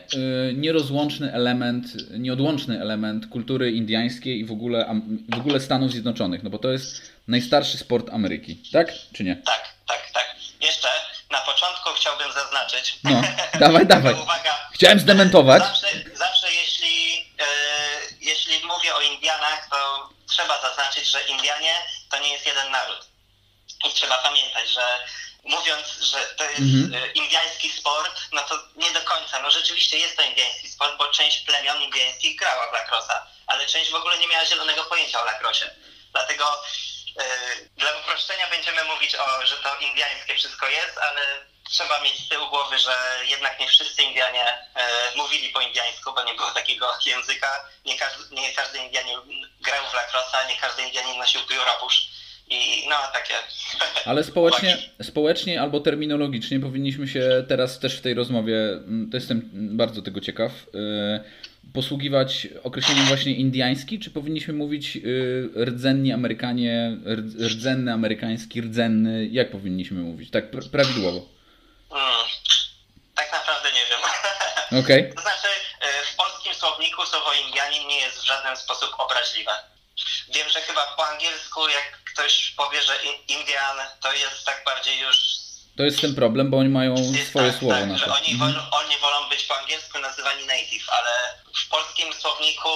y, 0.51 0.55
nierozłączny 0.55 1.33
element, 1.33 1.97
nieodłączny 2.19 2.81
element 2.81 3.27
kultury 3.27 3.73
indyjskiej 3.73 4.41
i 4.41 4.45
w 4.45 4.53
ogóle, 4.53 5.01
w 5.37 5.39
ogóle 5.39 5.61
Stanów 5.61 5.93
Zjednoczonych, 5.93 6.43
no 6.43 6.51
bo 6.51 6.59
to 6.59 6.73
jest 6.73 7.10
najstarszy 7.29 7.79
sport 7.79 8.07
Ameryki, 8.13 8.63
tak? 8.73 8.89
Czy 9.17 9.25
nie? 9.25 9.37
Tak, 9.37 9.75
tak, 9.89 10.11
tak. 10.11 10.35
Jeszcze 10.61 10.89
na 11.31 11.41
początku 11.41 11.91
chciałbym 11.91 12.33
zaznaczyć. 12.33 12.97
No, 13.05 13.23
dawaj, 13.67 13.87
dawaj. 13.87 14.15
Uwaga, 14.15 14.69
Chciałem 14.75 15.01
zdementować. 15.01 15.63
Zawsze, 15.63 15.87
zawsze 16.15 16.53
jeśli, 16.53 17.21
e, 17.41 17.47
jeśli 18.21 18.67
mówię 18.67 18.95
o 18.95 19.01
Indianach, 19.01 19.69
to 19.71 20.09
trzeba 20.29 20.63
zaznaczyć, 20.63 21.11
że 21.11 21.23
Indianie 21.23 21.75
to 22.11 22.19
nie 22.19 22.33
jest 22.33 22.47
jeden 22.47 22.71
naród. 22.71 23.07
I 23.89 23.91
trzeba 23.95 24.19
pamiętać, 24.19 24.71
że 24.71 24.99
mówiąc, 25.45 25.87
że 26.01 26.19
to 26.37 26.45
jest 26.45 26.59
Mhm. 26.59 26.95
e, 27.05 27.07
indiański 27.13 27.71
sport, 27.73 28.21
no 28.33 28.43
to 28.43 28.59
nie 28.77 28.91
do 28.93 29.01
końca. 29.01 29.43
No 29.43 29.51
rzeczywiście 29.51 29.99
jest 29.99 30.17
to 30.17 30.23
indiański 30.23 30.69
sport, 30.69 30.99
bo 30.99 31.09
część 31.09 31.39
plemion 31.41 31.83
indiańskich 31.83 32.37
grała 32.39 32.71
w 32.71 32.73
lacrosa, 32.73 33.27
ale 33.47 33.67
część 33.67 33.91
w 33.91 33.95
ogóle 33.95 34.19
nie 34.19 34.29
miała 34.29 34.47
zielonego 34.47 34.85
pojęcia 34.85 35.23
o 35.23 35.25
lacrosie. 35.25 35.71
Dlatego 36.13 36.63
dla 37.77 37.91
uproszczenia 37.97 38.49
będziemy 38.49 38.85
mówić 38.85 39.15
o, 39.15 39.47
że 39.47 39.57
to 39.57 39.77
indiańskie 39.77 40.35
wszystko 40.35 40.69
jest, 40.69 40.99
ale 40.99 41.51
trzeba 41.71 42.01
mieć 42.01 42.27
z 42.27 42.29
tyłu 42.29 42.49
głowy, 42.49 42.79
że 42.79 43.21
jednak 43.25 43.59
nie 43.61 43.69
wszyscy 43.69 44.03
Indianie 44.03 44.69
e, 44.75 45.17
mówili 45.17 45.49
po 45.49 45.61
indiańsku, 45.61 46.13
bo 46.13 46.23
nie 46.23 46.35
było 46.35 46.51
takiego 46.51 46.99
języka. 47.07 47.69
Nie 47.85 47.99
każdy, 47.99 48.35
nie 48.35 48.55
każdy 48.55 48.79
Indianin 48.79 49.49
grał 49.61 49.91
w 49.91 49.95
lacrosa, 49.95 50.45
nie 50.45 50.57
każdy 50.59 50.83
Indianin 50.83 51.19
nosił 51.19 51.47
pióropusz. 51.47 52.10
No 52.91 52.97
takie. 53.13 53.35
Ale 54.05 54.25
społecznie, 54.25 54.77
społecznie 55.03 55.61
albo 55.63 55.81
terminologicznie 55.81 56.61
powinniśmy 56.61 57.09
się 57.09 57.45
teraz 57.49 57.79
też 57.79 57.97
w 57.99 58.01
tej 58.01 58.15
rozmowie, 58.15 58.57
mm, 58.73 59.11
to 59.11 59.17
jestem 59.17 59.51
bardzo 59.53 60.03
tego 60.03 60.21
ciekaw, 60.21 60.53
yy, 60.53 61.73
posługiwać 61.75 62.49
określeniem 62.65 63.05
właśnie 63.05 63.35
indiański, 63.35 63.99
czy 64.01 64.11
powinniśmy 64.11 64.55
mówić 64.55 64.97
yy, 64.97 65.53
rdzenni 65.65 66.13
Amerykanie, 66.13 66.97
rdz- 67.05 67.47
rdzenny 67.47 67.93
amerykański, 67.93 68.61
rdzenny, 68.61 69.27
jak 69.27 69.51
powinniśmy 69.51 70.01
mówić? 70.01 70.31
Tak 70.31 70.51
pr- 70.51 70.71
prawidłowo. 70.71 71.29
Mm, 71.93 72.27
tak 73.15 73.33
naprawdę 73.33 73.69
nie 73.73 73.85
wiem. 73.91 74.01
Okej. 74.85 75.15
To 75.15 75.23
znaczy, 75.23 75.49
e, 75.81 76.03
w 76.13 76.17
polskim 76.17 76.55
słowniku 76.55 77.07
słowo 77.07 77.31
Indianin 77.47 77.89
nie 77.89 77.97
jest 78.01 78.19
w 78.19 78.25
żaden 78.27 78.57
sposób 78.57 78.91
obraźliwe. 78.99 79.53
Wiem, 80.35 80.49
że 80.49 80.61
chyba 80.61 80.87
po 80.97 81.07
angielsku, 81.09 81.69
jak 81.69 82.01
ktoś 82.21 82.51
powie, 82.57 82.83
że 82.83 82.97
in- 83.05 83.39
Indian, 83.39 83.77
to 84.03 84.13
jest 84.13 84.45
tak 84.45 84.63
bardziej 84.65 84.99
już. 85.01 85.17
To 85.77 85.83
jest 85.83 86.01
ten 86.01 86.15
problem, 86.15 86.51
bo 86.51 86.57
oni 86.59 86.69
mają 86.69 86.97
swoje 87.31 87.51
tak, 87.51 87.61
słowo 87.61 87.75
tak, 87.75 87.87
na 87.89 87.99
to. 87.99 88.15
oni, 88.15 88.33
Mhm. 88.33 88.53
wolą, 88.53 88.71
oni 88.71 88.97
wolą 88.97 89.29
być 89.29 89.43
po 89.45 89.59
angielsku 89.59 89.99
nazywani 89.99 90.47
native, 90.47 90.91
ale 90.91 91.11
w 91.65 91.69
polskim 91.69 92.15
słowniku 92.15 92.69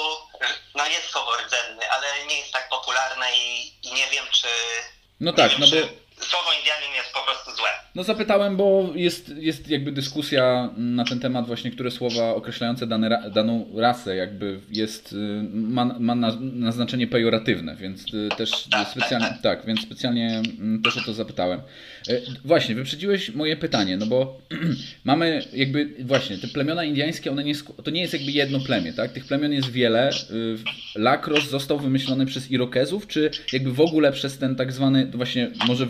no 0.74 0.86
jest 0.86 1.10
słowo 1.10 1.36
rdzenny, 1.36 1.90
ale 1.90 2.06
nie 2.26 2.38
jest 2.38 2.52
tak 2.52 2.68
popularne 2.68 3.36
i, 3.36 3.72
i 3.82 3.92
nie 3.92 4.06
wiem, 4.10 4.24
czy. 4.32 4.48
No 5.20 5.32
tak, 5.32 5.50
wiem, 5.50 5.60
no 5.60 5.66
czy 5.66 5.80
bo 5.86 5.88
Słowo 6.24 6.50
Indianin 6.58 6.94
jest 6.96 7.12
po 7.12 7.22
prostu 7.22 7.50
złe. 7.50 7.68
No 7.94 8.02
zapytałem, 8.04 8.56
bo 8.56 8.90
jest, 8.94 9.28
jest 9.36 9.68
jakby 9.68 9.92
dyskusja 9.92 10.70
na 10.76 11.04
ten 11.04 11.20
temat 11.20 11.46
właśnie, 11.46 11.70
które 11.70 11.90
słowa 11.90 12.34
określające 12.34 12.86
dane, 12.86 13.30
daną 13.34 13.66
rasę 13.76 14.16
jakby 14.16 14.60
jest, 14.70 15.12
y, 15.12 15.16
ma, 15.52 15.84
ma 15.84 16.14
na, 16.14 16.36
na 16.40 16.72
znaczenie 16.72 17.06
pejoratywne, 17.06 17.76
więc 17.76 18.14
y, 18.14 18.28
też 18.36 18.50
specjalnie, 18.90 19.38
tak, 19.42 19.66
więc 19.66 19.80
specjalnie 19.80 20.42
mm, 20.58 20.82
też 20.82 20.96
o 20.96 21.00
to 21.00 21.12
zapytałem. 21.12 21.60
Y, 22.08 22.22
Właśnie, 22.44 22.74
wyprzedziłeś 22.74 23.34
moje 23.34 23.56
pytanie, 23.56 23.96
no 23.96 24.06
bo 24.06 24.38
mamy 25.04 25.44
jakby, 25.52 25.88
właśnie, 26.00 26.38
te 26.38 26.48
plemiona 26.48 26.84
indiańskie, 26.84 27.30
one 27.30 27.44
nie, 27.44 27.54
to 27.84 27.90
nie 27.90 28.00
jest 28.00 28.12
jakby 28.12 28.32
jedno 28.32 28.60
plemię, 28.60 28.92
tak? 28.92 29.12
Tych 29.12 29.24
plemion 29.24 29.52
jest 29.52 29.70
wiele. 29.70 30.10
Lakros 30.94 31.50
został 31.50 31.78
wymyślony 31.78 32.26
przez 32.26 32.50
Irokezów, 32.50 33.06
czy 33.06 33.30
jakby 33.52 33.72
w 33.72 33.80
ogóle 33.80 34.12
przez 34.12 34.38
ten 34.38 34.56
tak 34.56 34.72
zwany, 34.72 35.06
właśnie 35.06 35.50
może 35.66 35.86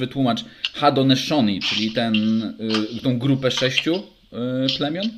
Hadoneshawnee, 0.74 1.60
czyli 1.60 1.92
ten, 1.92 2.14
y, 2.98 3.02
tą 3.02 3.18
grupę 3.18 3.50
sześciu 3.50 3.94
y, 3.94 4.76
plemion? 4.78 5.10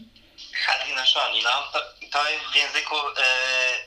Hadinashoni, 0.67 1.43
no 1.43 1.51
to, 1.73 1.79
to 2.13 2.19
w 2.53 2.57
języku 2.57 2.97
e, 2.97 3.23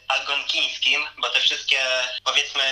algonkińskim, 0.08 1.02
bo 1.22 1.30
te 1.30 1.40
wszystkie 1.40 1.78
powiedzmy 2.24 2.64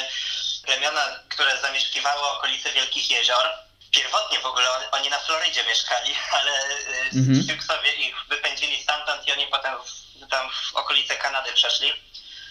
plemiona, 0.66 1.02
które 1.30 1.62
zamieszkiwały 1.62 2.22
okolice 2.22 2.74
Wielkich 2.74 3.12
Jezior, 3.12 3.46
pierwotnie 3.92 4.40
w 4.40 4.46
ogóle 4.46 4.66
on, 4.72 4.82
oni 5.00 5.10
na 5.10 5.20
Florydzie 5.20 5.64
mieszkali, 5.70 6.12
ale 6.40 6.52
e, 6.52 6.98
Mhm. 7.16 7.58
Ich 8.00 8.16
wypędzili 8.30 8.84
stamtąd 8.84 9.28
i 9.28 9.32
oni 9.32 9.48
potem 9.48 9.74
w, 9.86 10.28
tam 10.30 10.50
w 10.52 10.76
okolice 10.76 11.16
Kanady 11.16 11.54
przeszli. 11.54 11.94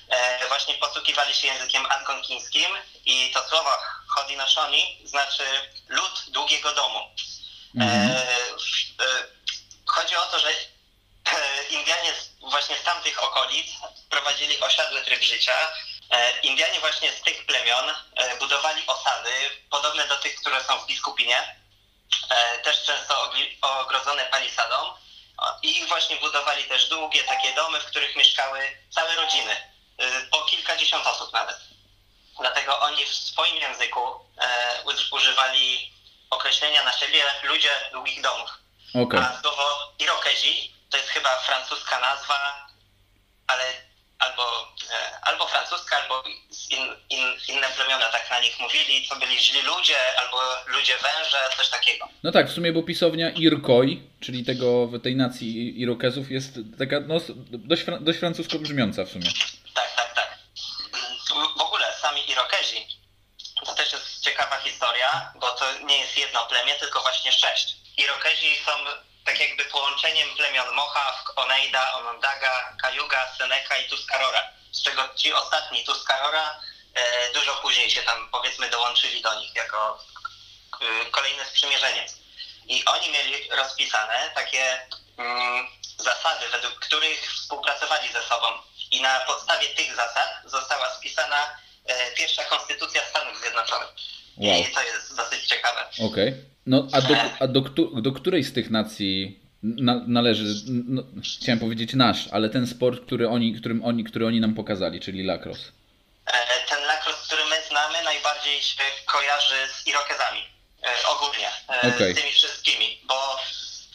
E, 0.09 0.49
właśnie 0.49 0.75
posługiwali 0.75 1.35
się 1.35 1.47
językiem 1.47 1.87
algonkińskim 1.87 2.71
i 3.07 3.31
to 3.35 3.49
słowo 3.49 3.71
Haudenosaunee 4.21 4.99
znaczy 5.05 5.45
lud 5.89 6.25
długiego 6.29 6.73
domu. 6.75 7.01
Mhm. 7.77 8.11
E, 8.11 8.27
w- 8.57 9.01
e, 9.03 9.27
chodzi 9.87 10.17
o 10.17 10.27
to, 10.27 10.39
że 10.39 10.49
e, 10.51 11.65
Indianie 11.71 12.13
właśnie 12.41 12.77
z 12.77 12.83
tamtych 12.83 13.23
okolic 13.23 13.67
prowadzili 14.11 14.61
osiadły 14.61 15.05
tryb 15.05 15.23
życia. 15.23 15.69
Indianie 16.43 16.81
właśnie 16.81 17.13
z 17.13 17.23
tych 17.23 17.47
plemion 17.47 17.95
budowali 18.39 18.83
osady 18.87 19.31
podobne 19.71 20.09
do 20.09 20.17
tych, 20.17 20.37
które 20.41 20.65
są 20.65 20.79
w 20.79 20.87
Biskupinie, 20.87 21.57
też 22.65 22.83
często 22.85 23.33
ogrodzone 23.61 24.25
palisadą. 24.25 24.95
I 25.63 25.79
ich 25.79 25.89
właśnie 25.89 26.17
budowali 26.17 26.65
też 26.65 26.89
długie 26.89 27.25
takie 27.25 27.55
domy, 27.55 27.81
w 27.81 27.85
których 27.85 28.17
mieszkały 28.17 28.79
całe 28.91 29.15
rodziny, 29.15 29.57
po 30.31 30.43
kilkadziesiąt 30.43 31.07
osób 31.07 31.33
nawet. 31.33 31.57
Dlatego 32.41 32.81
oni 32.81 33.05
w 33.05 33.15
swoim 33.15 33.57
języku 33.57 34.01
e, 34.39 34.47
uż- 34.85 35.13
używali 35.13 35.93
określenia 36.31 36.85
na 36.85 36.93
siebie 36.93 37.23
ludzie 37.43 37.69
długich 37.93 38.23
domów. 38.23 38.51
Okej. 38.95 39.21
A 39.21 39.41
słowo 39.43 39.93
Irokezi 39.99 40.73
to 40.91 40.97
jest 40.97 41.09
chyba 41.09 41.37
francuska 41.39 42.01
nazwa, 42.01 42.67
ale 43.47 43.65
albo, 44.19 44.43
e, 44.93 45.19
albo 45.23 45.47
francuska, 45.47 45.97
albo 46.03 46.23
in, 46.71 46.97
in, 47.11 47.25
inne 47.49 47.69
plemiona 47.69 48.07
tak 48.13 48.31
na 48.31 48.41
nich 48.41 48.61
mówili, 48.61 49.07
co 49.09 49.17
byli 49.17 49.39
źli 49.41 49.63
ludzie, 49.63 49.97
albo 50.21 50.37
ludzie 50.67 50.95
węże, 50.99 51.39
coś 51.57 51.69
takiego. 51.69 52.09
No 52.23 52.33
tak, 52.33 52.49
w 52.51 52.53
sumie 52.55 52.73
bo 52.73 52.83
pisownia 52.83 53.31
Irkoi, 53.31 54.11
czyli 54.21 54.45
tego, 54.45 54.89
tej 55.03 55.17
nacji 55.17 55.81
Irokezów 55.81 56.31
jest 56.31 56.49
taka 56.79 56.97
no, 57.01 57.15
dość, 57.49 57.83
dość 58.01 58.19
francusko 58.19 58.59
brzmiąca 58.59 59.05
w 59.05 59.09
sumie. 59.11 59.27
Tak, 59.75 59.97
tak, 59.97 60.15
tak. 60.15 60.39
W- 61.29 61.66
Irokezi 62.37 62.87
to 63.67 63.75
też 63.75 63.93
jest 63.93 64.21
ciekawa 64.21 64.57
historia, 64.61 65.33
bo 65.35 65.53
to 65.53 65.79
nie 65.79 65.99
jest 65.99 66.17
jedno 66.17 66.47
plemię, 66.47 66.75
tylko 66.75 67.01
właśnie 67.01 67.33
sześć. 67.33 67.77
Irokezi 67.97 68.57
są 68.65 68.73
tak 69.25 69.41
jakby 69.41 69.65
połączeniem 69.65 70.37
plemion 70.37 70.75
Mohawk, 70.75 71.33
Oneida, 71.37 71.95
Onondaga, 71.95 72.77
Cayuga, 72.83 73.35
Seneca 73.39 73.77
i 73.77 73.89
Tuscarora. 73.89 74.49
Z 74.73 74.83
czego 74.83 75.09
ci 75.15 75.33
ostatni 75.33 75.85
Tuscarora 75.85 76.61
e, 76.95 77.33
dużo 77.33 77.55
później 77.55 77.91
się 77.91 78.03
tam 78.03 78.29
powiedzmy 78.31 78.71
dołączyli 78.71 79.23
do 79.23 79.41
nich 79.41 79.55
jako 79.55 79.99
e, 80.81 81.11
kolejne 81.11 81.47
sprzymierzeniec. 81.47 82.13
I 82.67 82.85
oni 82.85 83.11
mieli 83.11 83.51
rozpisane 83.51 84.31
takie 84.35 84.89
mm, 85.19 85.69
zasady, 85.99 86.49
według 86.49 86.75
których 86.81 87.33
współpracowali 87.33 88.13
ze 88.13 88.23
sobą. 88.23 88.47
I 88.91 89.01
na 89.01 89.21
podstawie 89.21 89.69
tych 89.69 89.95
zasad 89.95 90.29
została 90.45 90.95
spisana 90.95 91.66
pierwsza 92.17 92.45
konstytucja 92.45 93.01
Stanów 93.11 93.41
Zjednoczonych. 93.41 93.89
Wow. 94.37 94.61
I 94.61 94.75
to 94.75 94.83
jest 94.83 95.17
dosyć 95.17 95.47
ciekawe. 95.47 95.81
Okej. 96.01 96.35
No 96.67 96.89
a, 96.93 97.01
do, 97.01 97.17
a 97.41 97.47
do, 97.47 97.61
do 98.01 98.13
której 98.13 98.45
z 98.45 98.53
tych 98.53 98.71
nacji 98.71 99.41
na, 99.63 99.95
należy, 100.07 100.45
no, 100.69 101.03
chciałem 101.43 101.59
powiedzieć 101.61 101.95
nasz, 101.95 102.29
ale 102.33 102.51
ten 102.51 102.67
sport, 102.67 103.07
który 103.07 103.29
oni, 103.29 103.55
którym 103.55 103.85
oni, 103.85 104.05
który 104.05 104.27
oni 104.27 104.41
nam 104.41 104.55
pokazali, 104.55 105.01
czyli 105.01 105.25
lacrosse? 105.25 105.71
E, 106.27 106.33
Ten 106.69 106.85
lacrosse, 106.85 107.27
który 107.27 107.45
my 107.45 107.57
znamy, 107.69 108.03
najbardziej 108.05 108.63
się 108.63 108.83
kojarzy 109.07 109.55
z 109.75 109.87
Irokezami. 109.87 110.41
E, 110.83 111.07
ogólnie. 111.09 111.49
E, 111.69 111.95
Okej. 111.95 112.15
Z 112.15 112.17
tymi 112.17 112.33
wszystkimi. 112.33 113.01
Bo 113.09 113.15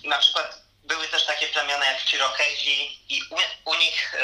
na 0.10 0.17
przykład 0.17 0.62
były 0.91 1.07
też 1.07 1.25
takie 1.25 1.48
plemiona 1.48 1.86
jak 1.86 1.98
Cherokezi 2.01 3.00
i 3.10 3.21
u, 3.29 3.36
u 3.71 3.75
nich 3.75 4.15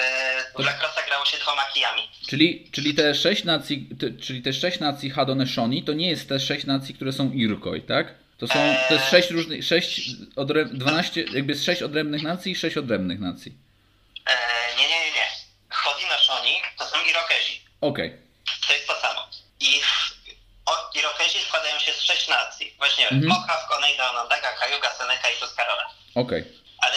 e, 0.60 0.64
lacrosse 0.64 1.04
grało 1.08 1.26
się 1.26 1.38
dwoma 1.38 1.66
kijami. 1.74 2.10
Czyli, 2.30 2.70
czyli 2.72 2.94
te 2.96 3.16
sześć 3.16 3.44
nacji, 3.44 3.90
te, 4.00 4.26
czyli 4.26 4.42
te 4.42 4.54
sześć 4.54 4.80
nacji 4.80 5.10
Hadoneshawnee 5.10 5.84
to 5.84 5.94
nie 5.94 6.10
jest 6.10 6.30
te 6.30 6.40
sześć 6.40 6.66
nacji, 6.66 6.96
które 6.96 7.14
są 7.14 7.32
Irkoi, 7.32 7.82
tak? 7.82 8.08
To 8.38 8.48
są, 8.48 8.76
to 8.88 8.94
jest 8.94 9.10
sześć 9.10 9.30
różnych, 9.32 9.64
sześć, 9.66 10.02
odre, 10.36 10.66
12, 10.66 11.26
jakby 11.34 11.56
z 11.56 11.64
sześć 11.64 11.82
odrębnych 11.82 12.24
nacji 12.24 12.52
i 12.52 12.56
sześć 12.56 12.78
odrębnych 12.78 13.20
nacji. 13.20 13.52
E, 14.26 14.36
nie, 14.78 14.88
nie, 14.88 15.00
nie, 15.00 15.12
nie. 15.12 15.28
Haudenosaunee 15.70 16.62
to 16.78 16.86
są 16.86 16.98
Irokezi. 17.06 17.62
Okej. 17.82 18.18
To 18.68 18.74
jest 18.74 18.88
to 18.88 19.02
samo. 19.02 19.30
I 19.60 19.82
o, 20.66 20.92
Irokezi 21.00 21.40
składają 21.40 21.80
się 21.80 21.94
z 21.94 22.02
sześć 22.02 22.28
nacji. 22.28 22.74
Właśnie 22.78 23.04
Mhm. 23.10 23.28
Mohawk, 23.28 23.72
Oneida, 23.78 24.12
Onondaga, 24.12 24.52
Cayuga, 24.60 24.90
Seneca 24.94 25.30
i 25.30 25.40
Tuscarora. 25.40 25.86
Okej. 26.18 26.44
Ale 26.80 26.96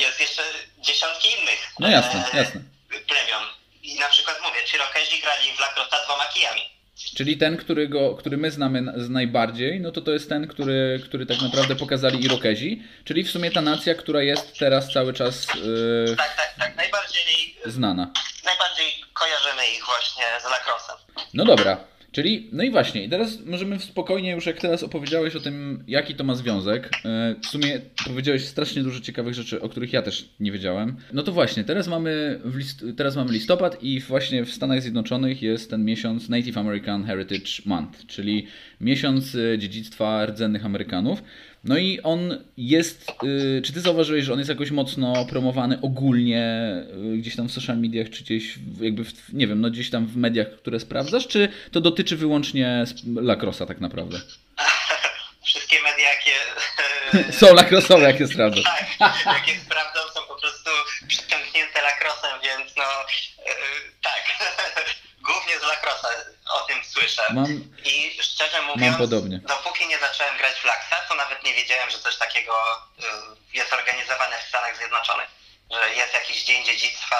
jest 0.00 0.20
jeszcze 0.20 0.42
dziesiątki 0.78 1.28
innych 1.40 1.72
No 1.78 1.88
jasne, 1.88 2.24
e, 2.32 2.36
jasne. 2.36 2.60
plemion. 2.88 3.42
I 3.82 3.98
na 3.98 4.08
przykład 4.08 4.36
mówię, 4.42 4.60
Cherokezi 4.72 5.20
grali 5.22 5.56
w 5.56 5.60
Lacrosse 5.60 6.04
dwoma 6.04 6.24
kijami. 6.26 6.60
Czyli 7.16 7.36
ten, 7.36 7.56
którego, 7.56 8.14
który 8.14 8.36
my 8.36 8.50
znamy 8.50 8.82
z 8.96 9.08
najbardziej, 9.08 9.80
no 9.80 9.92
to 9.92 10.00
to 10.00 10.10
jest 10.10 10.28
ten, 10.28 10.46
który, 10.48 11.00
który 11.04 11.26
tak 11.26 11.40
naprawdę 11.40 11.76
pokazali 11.76 12.24
Irokezi, 12.24 12.82
czyli 13.04 13.24
w 13.24 13.30
sumie 13.30 13.50
ta 13.50 13.60
nacja, 13.60 13.94
która 13.94 14.22
jest 14.22 14.58
teraz 14.58 14.92
cały 14.92 15.12
czas 15.14 15.46
yy, 15.54 16.16
Tak, 16.16 16.36
tak, 16.36 16.54
tak. 16.58 16.76
Najbardziej, 16.76 17.56
znana. 17.66 18.10
najbardziej 18.44 19.04
kojarzymy 19.12 19.66
ich 19.76 19.84
właśnie 19.86 20.24
z 20.40 20.44
lacrossem. 20.50 20.96
No 21.34 21.44
dobra, 21.44 21.84
czyli, 22.12 22.48
no 22.52 22.62
i 22.62 22.70
właśnie, 22.70 23.04
i 23.04 23.08
teraz 23.08 23.46
możemy 23.46 23.78
spokojnie 23.78 24.30
już, 24.30 24.46
jak 24.46 24.60
teraz 24.60 24.82
opowiedziałeś 24.82 25.36
o 25.36 25.40
tym, 25.40 25.84
jaki 25.86 26.14
to 26.14 26.24
ma 26.24 26.34
związek, 26.34 26.90
e, 27.04 27.34
w 27.42 27.46
sumie 27.46 27.80
powiedziałeś 28.06 28.44
strasznie 28.44 28.82
dużo 28.82 29.00
ciekawych 29.00 29.34
rzeczy, 29.34 29.60
o 29.60 29.68
których 29.68 29.92
ja 29.92 30.02
też 30.02 30.28
nie 30.40 30.52
wiedziałem. 30.52 30.96
No 31.12 31.22
to 31.22 31.32
właśnie, 31.32 31.64
teraz 31.64 31.88
mamy, 31.88 32.40
list, 32.54 32.84
teraz 32.96 33.16
mamy 33.16 33.32
listopad 33.32 33.82
i 33.82 34.00
właśnie 34.00 34.44
w 34.44 34.52
Stanach 34.52 34.82
Zjednoczonych 34.82 35.42
jest 35.42 35.70
ten 35.70 35.84
miesiąc 35.84 36.28
Native 36.28 36.58
American 36.58 37.04
Heritage 37.04 37.62
Month, 37.66 38.06
czyli 38.06 38.46
miesiąc 38.80 39.34
e, 39.34 39.58
dziedzictwa 39.58 40.26
rdzennych 40.26 40.66
Amerykanów. 40.66 41.22
No 41.64 41.78
i 41.78 42.00
on 42.02 42.44
jest, 42.56 43.10
y, 43.24 43.62
czy 43.64 43.72
ty 43.72 43.80
zauważyłeś, 43.80 44.24
że 44.24 44.32
on 44.32 44.38
jest 44.38 44.48
jakoś 44.48 44.70
mocno 44.70 45.26
promowany 45.26 45.78
ogólnie 45.82 46.44
y, 47.14 47.16
gdzieś 47.18 47.36
tam 47.36 47.48
w 47.48 47.52
social 47.52 47.78
mediach, 47.78 48.10
czy 48.10 48.22
gdzieś 48.24 48.58
w- 48.58 48.82
jakby, 48.82 49.04
w, 49.04 49.32
nie 49.32 49.46
wiem, 49.46 49.60
no 49.60 49.70
gdzieś 49.70 49.90
tam 49.90 50.06
w 50.06 50.16
mediach, 50.16 50.46
które 50.56 50.80
sprawdzasz, 50.80 51.28
czy 51.28 51.48
to 51.72 51.80
dotyczy 51.80 52.16
wyłącznie 52.16 52.84
lacrossa 53.14 53.66
tak 53.66 53.80
naprawdę? 53.80 54.20
Wszystkie 55.44 55.76
media, 55.82 56.06
jakie, 56.08 57.32
Są 57.40 57.54
lacrossowe, 57.54 58.04
jak 58.04 58.20
jest 58.20 58.34
prawda. 58.34 58.60
tak, 58.98 59.16
jakie 59.26 59.60
sprawdzą, 59.60 60.00
są 60.14 60.20
po 60.28 60.40
prostu 60.40 60.70
przyciągnięte 61.08 61.82
lacrossem, 61.82 62.30
więc 62.42 62.76
no 62.76 62.82
e, 62.84 63.54
tak, 64.02 64.22
głównie 65.26 65.54
z 65.58 65.60
tym 65.60 65.68
słyszę. 67.02 67.34
Mam, 67.34 67.46
I 67.84 68.22
szczerze 68.22 68.62
mówiąc, 68.62 68.96
podobnie. 68.96 69.38
dopóki 69.38 69.86
nie 69.88 69.98
zacząłem 69.98 70.38
grać 70.38 70.54
w 70.54 70.64
Laxa, 70.64 70.96
to 71.08 71.14
nawet 71.14 71.44
nie 71.44 71.54
wiedziałem, 71.54 71.90
że 71.90 71.98
coś 71.98 72.16
takiego 72.16 72.52
y, 72.98 73.56
jest 73.58 73.72
organizowane 73.72 74.36
w 74.38 74.48
Stanach 74.48 74.76
Zjednoczonych. 74.76 75.28
Że 75.70 75.94
jest 75.94 76.14
jakiś 76.14 76.44
dzień 76.44 76.64
dziedzictwa 76.64 77.16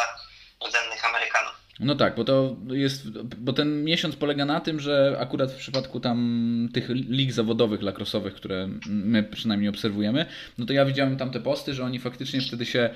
rdzennych 0.67 1.05
Amerykanów. 1.05 1.53
no 1.81 1.95
tak, 1.95 2.15
bo 2.15 2.25
to 2.25 2.57
jest, 2.71 3.11
bo 3.23 3.53
ten 3.53 3.85
miesiąc 3.85 4.17
polega 4.17 4.45
na 4.45 4.61
tym, 4.61 4.81
że 4.81 5.17
akurat 5.21 5.53
w 5.53 5.57
przypadku 5.57 6.01
tam 6.01 6.69
tych 6.75 6.89
lig 6.89 7.33
zawodowych 7.33 7.83
lacrossowych, 7.83 8.35
które 8.35 8.69
my 8.87 9.23
przynajmniej 9.23 9.71
obserwujemy, 9.71 10.27
no 10.59 10.67
to 10.67 10.73
ja 10.73 10.85
widziałem 10.85 11.17
tam 11.17 11.31
te 11.31 11.41
posty, 11.41 11.75
że 11.75 11.85
oni 11.85 12.01
faktycznie 12.01 12.41
wtedy 12.41 12.67
się 12.67 12.91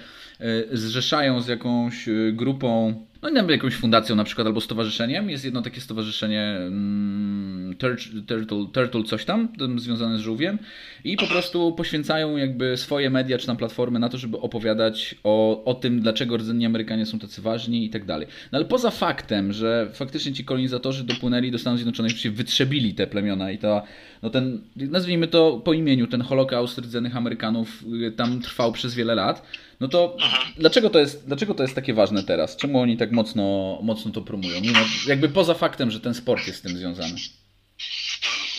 zrzeszają 0.73 1.41
z 1.41 1.49
jakąś 1.49 2.09
y, 2.09 2.33
grupą, 2.33 2.95
no 3.23 3.29
nie 3.31 3.37
wiem, 3.37 3.51
jakąś 3.51 3.75
fundacją 3.75 4.17
na 4.17 4.25
przykład 4.25 4.47
albo 4.47 4.61
stowarzyszeniem. 4.61 5.31
Jest 5.31 5.45
jedno 5.45 5.63
takie 5.63 5.81
stowarzyszenie 5.81 6.43
mm, 6.43 7.75
Tur- 7.79 8.27
Turtle, 8.27 8.67
Turtle 8.73 9.03
coś 9.03 9.25
tam, 9.25 9.49
związane 9.77 10.19
z 10.19 10.21
żółwiem 10.21 10.59
i 11.05 11.17
po 11.17 11.27
prostu 11.27 11.73
poświęcają 11.73 12.37
jakby 12.37 12.77
swoje 12.77 13.11
media 13.11 13.39
czy 13.39 13.47
tam 13.47 13.57
platformy 13.57 13.99
na 13.99 14.09
to, 14.09 14.19
żeby 14.19 14.39
opowiadać 14.39 15.15
o, 15.25 15.65
o 15.65 15.75
tym, 15.75 16.01
dlaczego 16.01 16.37
rdzenni 16.37 16.67
Amerykanie 16.67 17.07
są 17.07 17.19
tacy 17.19 17.43
ważni 17.43 17.85
i 17.85 17.91
tak 17.91 18.05
dalej. 18.05 18.27
No 18.53 18.59
ale 18.59 18.65
poza 18.65 18.91
faktem, 18.91 19.53
że 19.53 19.89
faktycznie 19.93 20.33
ci 20.33 20.45
kolonizatorzy 20.45 21.05
dopłynęli 21.05 21.51
do 21.51 21.59
Stanów 21.59 21.79
Zjednoczonych, 21.79 22.19
się 22.19 22.31
wytrzebili 22.31 22.95
te 22.95 23.07
plemiona 23.07 23.51
i 23.51 23.59
to, 23.59 23.83
no 24.23 24.31
ten, 24.31 24.61
nazwijmy 24.77 25.29
to 25.29 25.61
po 25.65 25.73
imieniu, 25.73 26.07
ten 26.07 26.23
holokaust 26.23 26.79
rdzennych 26.79 27.17
Amerykanów 27.17 27.85
y, 28.07 28.13
tam 28.13 28.41
trwał 28.41 28.73
przez 28.73 28.95
wiele 28.95 29.15
lat, 29.15 29.43
no 29.81 29.89
to 29.89 30.17
dlaczego 30.57 30.91
to 30.91 30.99
jest, 30.99 31.27
dlaczego 31.27 31.55
to 31.55 31.63
jest 31.63 31.75
takie 31.75 31.95
ważne 31.95 32.23
teraz? 32.23 32.57
Czemu 32.57 32.81
oni 32.81 32.97
tak 32.97 33.13
mocno, 33.13 33.79
mocno 33.83 34.13
to 34.13 34.21
promują? 34.21 34.61
Mimo, 34.61 34.81
jakby 35.07 35.29
poza 35.29 35.55
faktem, 35.55 35.91
że 35.91 36.01
ten 36.01 36.15
sport 36.15 36.47
jest 36.47 36.59
z 36.59 36.63
tym 36.63 36.79
związany. 36.79 37.15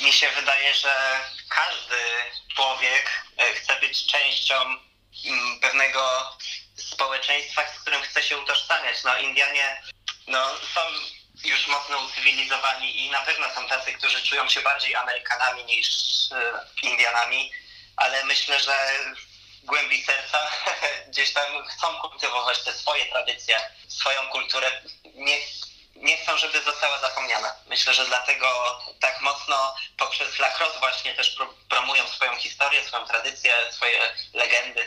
Mi 0.06 0.12
się 0.12 0.28
wydaje, 0.40 0.74
że 0.74 0.90
każdy 1.50 1.96
człowiek 2.56 3.24
e, 3.38 3.54
chce 3.54 3.80
być 3.80 4.06
częścią 4.06 4.56
mm, 5.26 5.60
pewnego 5.62 6.00
społeczeństwa, 6.76 7.62
z 7.76 7.82
którym 7.82 8.02
chce 8.02 8.24
się 8.24 8.38
utożsamiać. 8.38 9.04
No 9.06 9.18
Indianie 9.18 9.82
no, 10.28 10.48
są 10.74 10.82
już 11.46 11.68
mocno 11.68 12.06
ucywilizowani 12.06 13.06
i 13.06 13.10
na 13.10 13.20
pewno 13.20 13.46
są 13.56 13.68
tacy, 13.68 13.94
którzy 13.94 14.22
czują 14.22 14.50
się 14.50 14.62
bardziej 14.62 14.96
Amerykanami 14.96 15.66
niż 15.66 15.88
e, 16.32 16.88
Indianami, 16.90 17.52
ale 17.96 18.26
myślę, 18.26 18.60
że 18.60 18.76
głębi 19.68 20.02
serca 20.02 20.40
gdzieś 21.12 21.34
tam 21.34 21.46
chcą 21.68 21.88
kultywować 22.02 22.64
te 22.64 22.72
swoje 22.74 23.06
tradycje, 23.06 23.56
swoją 23.88 24.20
kulturę. 24.32 24.68
Nie, 25.16 25.38
nie 25.96 26.18
chcą, 26.18 26.38
żeby 26.38 26.62
została 26.62 27.00
zapomniana. 27.00 27.48
Myślę, 27.70 27.94
że 27.94 28.06
dlatego 28.06 28.48
tak 29.00 29.22
mocno 29.22 29.76
poprzez 29.98 30.40
lacrosse 30.40 30.80
właśnie 30.80 31.14
też 31.16 31.30
pro, 31.36 31.54
promują 31.70 32.04
swoją 32.08 32.36
historię, 32.36 32.84
swoją 32.84 33.06
tradycję, 33.06 33.52
swoje 33.72 33.98
legendy. 34.34 34.82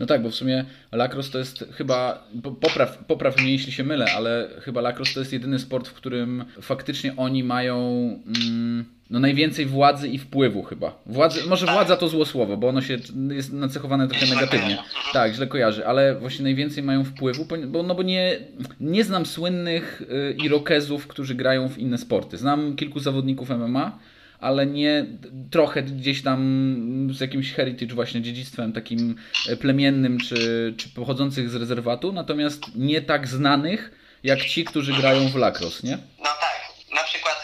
No 0.00 0.06
tak, 0.06 0.22
bo 0.22 0.30
w 0.30 0.34
sumie 0.34 0.64
lacrosse 0.92 1.30
to 1.30 1.38
jest 1.38 1.64
chyba, 1.76 2.24
po- 2.42 2.50
popraw, 2.52 2.90
popraw 3.08 3.36
mnie 3.36 3.52
jeśli 3.52 3.72
się 3.72 3.84
mylę, 3.84 4.06
ale 4.16 4.48
chyba 4.64 4.80
lacrosse 4.80 5.14
to 5.14 5.20
jest 5.20 5.32
jedyny 5.32 5.58
sport, 5.58 5.88
w 5.88 5.94
którym 5.94 6.52
faktycznie 6.62 7.14
oni 7.16 7.44
mają 7.44 7.78
mm, 8.26 8.93
no 9.10 9.20
najwięcej 9.20 9.66
władzy 9.66 10.08
i 10.08 10.18
wpływu 10.18 10.62
chyba. 10.62 10.98
Władzy, 11.06 11.40
może 11.48 11.66
władza 11.66 11.96
to 11.96 12.08
złe 12.08 12.26
słowo, 12.26 12.56
bo 12.56 12.68
ono 12.68 12.82
się 12.82 12.98
jest 13.30 13.52
nacechowane 13.52 14.08
trochę 14.08 14.26
Źle 14.26 14.34
negatywnie. 14.34 14.66
kojarzy. 14.76 14.82
Mhm. 14.96 15.12
Tak, 15.12 15.34
źle 15.34 15.46
kojarzy, 15.46 15.86
ale 15.86 16.14
właśnie 16.14 16.42
najwięcej 16.42 16.82
mają 16.82 17.04
wpływu, 17.04 17.46
bo, 17.66 17.82
no 17.82 17.94
bo 17.94 18.02
nie, 18.02 18.38
nie 18.80 19.04
znam 19.04 19.26
słynnych 19.26 20.02
y, 20.02 20.36
irokezów, 20.44 21.06
którzy 21.06 21.34
grają 21.34 21.68
w 21.68 21.78
inne 21.78 21.98
sporty. 21.98 22.36
Znam 22.38 22.76
kilku 22.76 23.00
zawodników 23.00 23.50
MMA, 23.50 23.98
ale 24.40 24.66
nie 24.66 25.06
trochę 25.50 25.82
gdzieś 25.82 26.22
tam 26.22 27.08
z 27.12 27.20
jakimś 27.20 27.52
heritage 27.52 27.94
właśnie 27.94 28.22
dziedzictwem 28.22 28.72
takim 28.72 29.14
e, 29.48 29.56
plemiennym 29.56 30.18
czy, 30.18 30.74
czy 30.76 30.88
pochodzących 30.88 31.50
z 31.50 31.54
rezerwatu, 31.54 32.12
natomiast 32.12 32.62
nie 32.76 33.00
tak 33.02 33.28
znanych 33.28 33.92
jak 34.24 34.44
ci, 34.44 34.64
którzy 34.64 34.92
grają 34.92 35.28
w 35.28 35.34
lacrosse, 35.36 35.86
nie? 35.86 35.98
No 36.18 36.24
tak, 36.40 36.60
na 36.94 37.02
przykład 37.04 37.34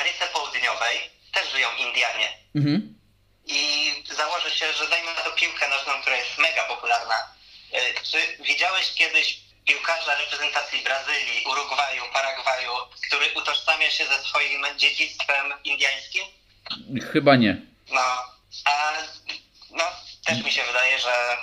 Ameryce 0.00 0.26
Południowej 0.26 1.10
też 1.32 1.52
żyją 1.52 1.68
Indianie. 1.76 2.28
Mhm. 2.54 3.00
I 3.46 3.92
założę 4.10 4.50
się, 4.50 4.72
że 4.72 4.88
dajmy 4.88 5.14
na 5.14 5.20
to 5.20 5.32
piłkę 5.32 5.68
nożną, 5.68 6.00
która 6.00 6.16
jest 6.16 6.38
mega 6.38 6.64
popularna. 6.64 7.34
Y, 7.74 7.94
Czy 8.10 8.42
widziałeś 8.42 8.94
kiedyś 8.94 9.40
piłkarza 9.66 10.14
reprezentacji 10.14 10.84
Brazylii, 10.84 11.44
Urugwaju, 11.46 12.02
Paragwaju, 12.12 12.72
który 13.06 13.26
utożsamia 13.34 13.90
się 13.90 14.06
ze 14.06 14.22
swoim 14.22 14.66
dziedzictwem 14.76 15.52
indiańskim? 15.64 16.24
Chyba 17.12 17.36
nie. 17.36 17.56
No, 17.88 18.24
a 18.64 18.92
no, 19.70 19.84
też 20.24 20.44
mi 20.44 20.52
się 20.52 20.62
wydaje, 20.64 20.98
że 20.98 21.36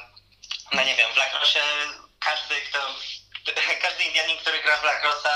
no 0.73 0.83
nie 0.83 0.95
wiem, 0.95 1.13
w 1.13 1.17
lacrosse 1.17 1.59
każdy, 2.19 2.55
kto, 2.61 2.79
każdy 3.85 4.03
Indianin, 4.03 4.37
który 4.37 4.63
gra 4.63 4.77
w 4.77 4.83
lacrosse 4.83 5.29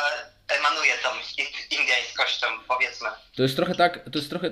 emanuje 0.60 0.92
tą 1.04 1.10
in- 1.38 1.80
indiańskością, 1.82 2.48
powiedzmy. 2.68 3.08
To 3.36 3.44
jest 3.44 3.56
trochę 3.56 3.76
tak, 3.76 4.10
to 4.12 4.20
jest 4.20 4.30
trochę, 4.30 4.50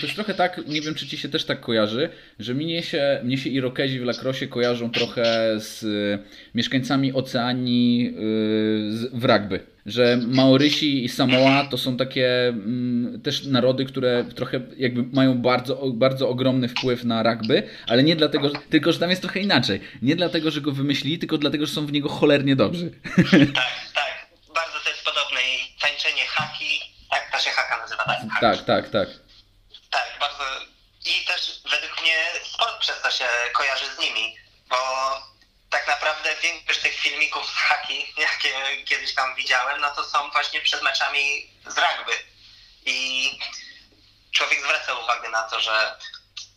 to 0.00 0.06
jest 0.06 0.14
trochę 0.14 0.34
tak, 0.34 0.60
nie 0.66 0.80
wiem 0.80 0.94
czy 0.94 1.06
ci 1.06 1.18
się 1.18 1.28
też 1.28 1.44
tak 1.44 1.60
kojarzy, 1.60 2.08
że 2.38 2.54
mnie 2.54 2.82
się, 2.82 3.20
mnie 3.24 3.38
się 3.38 3.50
Irokezi 3.50 4.00
w 4.00 4.04
Lacrosie 4.04 4.46
kojarzą 4.46 4.90
trochę 4.90 5.54
z 5.60 5.82
y, 5.82 6.18
mieszkańcami 6.54 7.12
Oceanii 7.12 8.08
y, 8.08 9.10
w 9.12 9.24
rugby. 9.24 9.60
Że 9.86 10.18
Maorysi 10.26 11.04
i 11.04 11.08
Samoa 11.08 11.64
to 11.70 11.78
są 11.78 11.96
takie 11.96 12.48
mm, 12.48 13.20
też 13.22 13.44
narody, 13.44 13.84
które 13.84 14.24
trochę 14.34 14.60
jakby 14.76 15.02
mają 15.16 15.38
bardzo, 15.38 15.82
bardzo 15.94 16.28
ogromny 16.28 16.68
wpływ 16.68 17.04
na 17.04 17.22
rugby, 17.22 17.62
ale 17.86 18.02
nie 18.02 18.16
dlatego, 18.16 18.50
tylko 18.70 18.92
że 18.92 18.98
tam 18.98 19.10
jest 19.10 19.22
trochę 19.22 19.40
inaczej. 19.40 19.80
Nie 20.02 20.16
dlatego, 20.16 20.50
że 20.50 20.60
go 20.60 20.72
wymyślili, 20.72 21.18
tylko 21.18 21.38
dlatego, 21.38 21.66
że 21.66 21.72
są 21.72 21.86
w 21.86 21.92
niego 21.92 22.08
cholernie 22.08 22.56
dobrzy. 22.56 22.90
Tak, 23.54 23.92
tak. 23.94 24.28
Bardzo 24.54 24.78
to 24.84 24.90
jest 24.90 25.04
podobne 25.04 25.27
tańczenie 25.80 26.26
haki, 26.26 26.94
tak 27.10 27.30
to 27.32 27.38
się 27.38 27.50
haka 27.50 27.78
nazywa, 27.78 28.04
tak? 28.04 28.18
Haki. 28.18 28.40
Tak, 28.40 28.66
tak, 28.66 28.90
tak. 28.90 29.08
Tak, 29.90 30.18
bardzo. 30.20 30.44
I 31.04 31.24
też 31.24 31.60
według 31.70 32.00
mnie 32.00 32.16
sport 32.44 32.78
przez 32.80 33.02
to 33.02 33.10
się 33.10 33.24
kojarzy 33.52 33.94
z 33.94 33.98
nimi, 33.98 34.36
bo 34.68 34.76
tak 35.70 35.86
naprawdę 35.86 36.36
większość 36.42 36.80
tych 36.80 36.94
filmików 36.94 37.46
z 37.46 37.54
haki, 37.54 38.12
jakie 38.16 38.84
kiedyś 38.84 39.14
tam 39.14 39.34
widziałem, 39.34 39.80
no 39.80 39.90
to 39.90 40.04
są 40.04 40.30
właśnie 40.30 40.60
przed 40.60 40.82
meczami 40.82 41.50
z 41.66 41.78
rugby. 41.78 42.12
I 42.84 43.30
człowiek 44.32 44.60
zwraca 44.60 44.94
uwagę 44.94 45.28
na 45.28 45.42
to, 45.42 45.60
że 45.60 45.98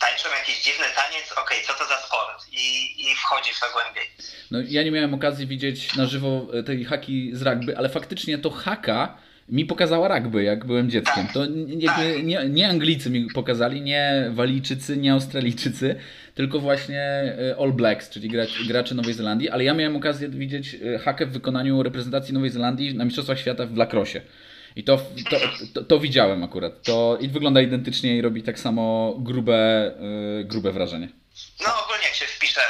tańczą 0.02 0.30
jakiś 0.40 0.64
dziwny 0.64 0.86
taniec, 0.96 1.26
okej, 1.44 1.58
co 1.68 1.74
to 1.74 1.86
za 1.90 1.98
sport? 1.98 2.48
I, 2.54 2.66
I 3.12 3.16
wchodzi 3.16 3.54
w 3.54 3.60
to 3.60 3.66
głębiej. 3.74 4.04
No, 4.52 4.60
ja 4.68 4.84
nie 4.84 4.92
miałem 4.92 5.14
okazji 5.14 5.48
widzieć 5.48 5.96
na 5.96 6.06
żywo 6.06 6.48
e, 6.54 6.64
tej 6.64 6.86
haki 6.86 7.30
z 7.34 7.42
rugby, 7.42 7.78
ale 7.78 7.90
faktycznie 7.90 8.38
to 8.38 8.50
haka 8.50 9.18
mi 9.50 9.66
pokazała 9.66 10.08
rugby, 10.18 10.44
jak 10.44 10.66
byłem 10.66 10.90
dzieckiem. 10.90 11.28
To 11.34 11.44
n- 11.46 11.80
jakby 11.82 12.24
nie, 12.24 12.50
nie 12.50 12.70
Anglicy 12.70 13.10
mi 13.10 13.28
pokazali, 13.34 13.82
nie 13.82 14.26
Walijczycy, 14.32 14.98
nie 14.98 15.14
Australijczycy, 15.14 15.96
tylko 16.36 16.60
właśnie 16.60 17.00
e, 17.02 17.56
All 17.60 17.72
Blacks, 17.74 18.10
czyli 18.10 18.30
gracz, 18.30 18.64
gracze 18.68 18.96
Nowej 18.96 19.14
Zelandii, 19.14 19.50
ale 19.50 19.64
ja 19.64 19.74
miałem 19.74 19.96
okazję 19.96 20.30
widzieć 20.30 20.76
e, 20.96 21.00
hakę 21.00 21.26
w 21.26 21.32
wykonaniu 21.32 21.84
reprezentacji 21.84 22.34
Nowej 22.34 22.50
Zelandii 22.50 22.96
na 22.96 23.06
Mistrzostwach 23.06 23.40
Świata 23.40 23.66
w 23.66 23.78
lacrosse. 23.78 24.22
I 24.76 24.84
to, 24.84 24.98
to, 25.30 25.38
to, 25.74 25.84
to 25.84 26.00
widziałem 26.00 26.44
akurat. 26.44 26.84
To 26.84 27.18
i 27.20 27.28
wygląda 27.28 27.62
identycznie 27.62 28.18
i 28.18 28.22
robi 28.22 28.44
tak 28.44 28.60
samo 28.60 29.16
grube, 29.20 29.92
yy, 30.00 30.44
grube 30.44 30.72
wrażenie. 30.72 31.10
No 31.66 31.84
ogólnie 31.84 32.06
jak 32.06 32.16
się 32.16 32.26
wpisze 32.26 32.62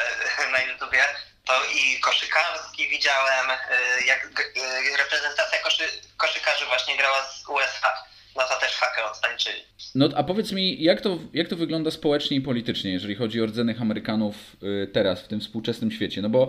na 0.52 0.62
YouTubie, 0.62 1.04
to 1.46 1.54
i 1.66 2.00
koszykarski 2.00 2.90
widziałem, 2.90 3.50
y, 3.50 4.06
jak 4.06 4.26
y, 4.26 4.98
reprezentacja 4.98 5.58
koszy, 5.64 5.84
koszykarzy 6.18 6.66
właśnie 6.66 6.98
grała 6.98 7.24
z 7.24 7.50
USA. 7.50 8.11
No 8.36 8.44
to 8.50 8.60
też 8.60 8.72
hakę 8.72 9.12
odtańczyli. 9.12 9.62
No 9.96 10.10
a 10.16 10.24
powiedz 10.24 10.52
mi, 10.52 10.84
jak 10.84 11.02
to, 11.02 11.20
jak 11.34 11.48
to 11.48 11.56
wygląda 11.56 11.92
społecznie 11.92 12.38
i 12.38 12.42
politycznie, 12.42 12.92
jeżeli 12.92 13.16
chodzi 13.16 13.42
o 13.42 13.46
rdzennych 13.46 13.82
Amerykanów 13.82 14.36
y, 14.64 14.88
teraz, 14.94 15.22
w 15.22 15.28
tym 15.28 15.40
współczesnym 15.40 15.92
świecie? 15.92 16.22
No 16.22 16.30
bo 16.30 16.48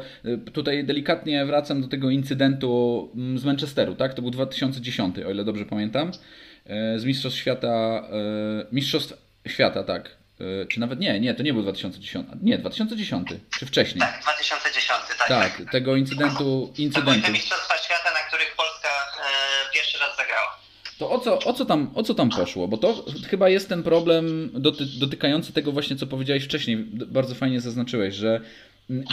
tutaj 0.52 0.84
delikatnie 0.84 1.46
wracam 1.46 1.82
do 1.82 1.88
tego 1.88 2.10
incydentu 2.10 3.10
mm, 3.14 3.38
z 3.38 3.44
Manchesteru, 3.44 3.94
tak? 3.94 4.14
To 4.14 4.22
był 4.22 4.30
2010, 4.30 5.18
o 5.18 5.30
ile 5.30 5.44
dobrze 5.44 5.64
pamiętam. 5.64 6.12
Z 6.96 7.04
Mistrzostw 7.04 7.38
Świata, 7.38 8.02
Mistrzostw 8.72 9.12
Świata, 9.48 9.84
tak, 9.84 10.16
czy 10.70 10.80
nawet 10.80 11.00
nie, 11.00 11.20
nie, 11.20 11.34
to 11.34 11.42
nie 11.42 11.52
był 11.52 11.62
2010. 11.62 12.28
Nie, 12.42 12.58
2010, 12.58 13.28
czy 13.58 13.66
wcześniej. 13.66 14.00
Tak, 14.00 14.22
2010, 14.22 15.00
tak. 15.18 15.28
Tak, 15.28 15.62
tego 15.72 15.96
incydentu. 15.96 16.72
incydentu. 16.78 17.10
To 17.12 17.20
były 17.20 17.32
Mistrzostwa 17.32 17.78
Świata, 17.78 18.12
na 18.12 18.20
których 18.28 18.56
Polska 18.56 18.88
e, 18.88 19.72
pierwszy 19.74 19.98
raz 19.98 20.16
zagrała. 20.16 20.58
To 20.98 21.11
o 21.11 21.18
co, 21.18 21.38
o, 21.38 21.52
co 21.52 21.64
tam, 21.64 21.90
o 21.94 22.02
co 22.02 22.14
tam 22.14 22.31
poszło? 22.31 22.68
Bo 22.68 22.76
to 22.76 23.05
chyba 23.31 23.48
jest 23.48 23.68
ten 23.68 23.83
problem 23.83 24.50
doty, 24.55 24.85
dotykający 24.87 25.52
tego 25.52 25.72
właśnie, 25.72 25.96
co 25.96 26.07
powiedziałeś 26.07 26.44
wcześniej. 26.44 26.76
Bardzo 26.92 27.35
fajnie 27.35 27.61
zaznaczyłeś, 27.61 28.14
że 28.14 28.40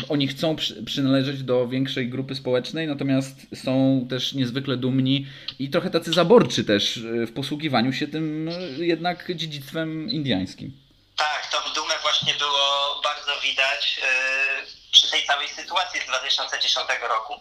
oni 0.10 0.28
chcą 0.28 0.56
przy, 0.56 0.84
przynależeć 0.84 1.44
do 1.44 1.68
większej 1.68 2.10
grupy 2.10 2.36
społecznej, 2.36 2.88
natomiast 2.88 3.36
są 3.64 4.06
też 4.10 4.34
niezwykle 4.34 4.78
dumni 4.78 5.28
i 5.60 5.70
trochę 5.70 5.90
tacy 5.90 6.14
zaborczy 6.14 6.64
też 6.64 6.98
e, 6.98 7.26
w 7.26 7.34
posługiwaniu 7.34 7.94
się 7.94 8.08
tym 8.08 8.50
e, 8.50 8.86
jednak 8.86 9.36
dziedzictwem 9.36 10.10
indiańskim. 10.10 10.72
Tak, 11.16 11.52
tą 11.52 11.74
dumę 11.74 11.94
właśnie 12.02 12.34
było 12.34 13.02
bardzo 13.04 13.42
widać 13.42 14.02
yy, 14.02 14.92
przy 14.92 15.12
tej 15.12 15.26
całej 15.26 15.48
sytuacji 15.48 16.02
z 16.02 16.06
2010 16.06 16.88
roku. 17.10 17.34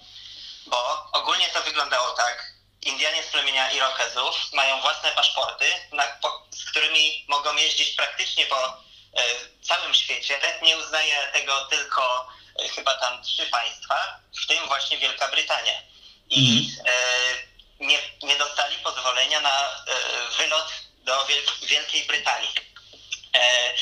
Bo 0.66 0.76
ogólnie 1.12 1.46
to 1.54 1.62
wyglądało 1.62 2.06
tak. 2.16 2.57
Indianie 2.82 3.22
z 3.22 3.26
plemienia 3.26 3.70
Irokezów 3.70 4.52
mają 4.52 4.80
własne 4.80 5.12
paszporty, 5.12 5.64
na, 5.92 6.04
po, 6.04 6.46
z 6.50 6.70
którymi 6.70 7.24
mogą 7.28 7.56
jeździć 7.56 7.96
praktycznie 7.96 8.46
po 8.46 8.68
y, 8.68 8.72
całym 9.62 9.94
świecie. 9.94 10.40
Nie 10.62 10.78
uznaje 10.78 11.28
tego 11.32 11.64
tylko 11.64 12.28
y, 12.64 12.68
chyba 12.68 12.94
tam 12.94 13.22
trzy 13.22 13.46
państwa, 13.46 14.20
w 14.42 14.46
tym 14.46 14.66
właśnie 14.66 14.98
Wielka 14.98 15.28
Brytania. 15.28 15.82
I 16.30 16.70
y, 17.80 17.84
nie, 17.84 17.98
nie 18.22 18.36
dostali 18.36 18.76
pozwolenia 18.78 19.40
na 19.40 19.84
wylot 20.38 20.72
do 21.08 21.26
Wielkiej 21.62 22.04
Brytanii. 22.04 22.50
E, 23.34 23.74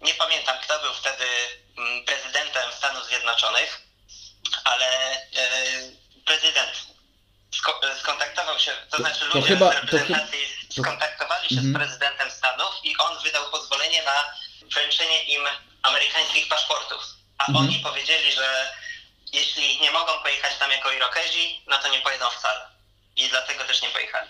nie 0.00 0.14
pamiętam, 0.14 0.58
kto 0.58 0.80
był 0.80 0.94
wtedy 0.94 1.24
mm, 1.78 2.04
prezydentem 2.04 2.72
Stanów 2.72 3.06
Zjednoczonych, 3.06 3.82
ale 4.64 4.86
e, 5.12 5.22
prezydent 6.24 6.81
skontaktował 8.00 8.58
się, 8.58 8.72
to 8.90 8.96
znaczy 8.96 9.24
ludzie 9.24 9.40
to 9.40 9.46
chyba, 9.46 9.72
z 9.72 9.74
reprezentacji 9.74 10.38
to, 10.76 10.82
skontaktowali 10.82 11.48
się 11.48 11.54
z 11.54 11.66
mhm. 11.66 11.74
prezydentem 11.74 12.30
Stanów 12.30 12.72
i 12.84 12.90
on 12.98 13.22
wydał 13.24 13.50
pozwolenie 13.50 14.02
na 14.02 14.18
wręczenie 14.74 15.18
im 15.24 15.42
amerykańskich 15.82 16.48
paszportów. 16.48 17.00
A 17.38 17.46
mhm. 17.48 17.66
oni 17.66 17.78
powiedzieli, 17.78 18.32
że 18.32 18.48
jeśli 19.32 19.80
nie 19.80 19.90
mogą 19.90 20.12
pojechać 20.22 20.52
tam 20.58 20.70
jako 20.70 20.92
Irokezi, 20.92 21.60
no 21.70 21.76
to 21.82 21.88
nie 21.92 21.98
pojedą 21.98 22.30
wcale. 22.30 22.60
I 23.16 23.28
dlatego 23.28 23.64
też 23.64 23.82
nie 23.82 23.88
pojechali. 23.88 24.28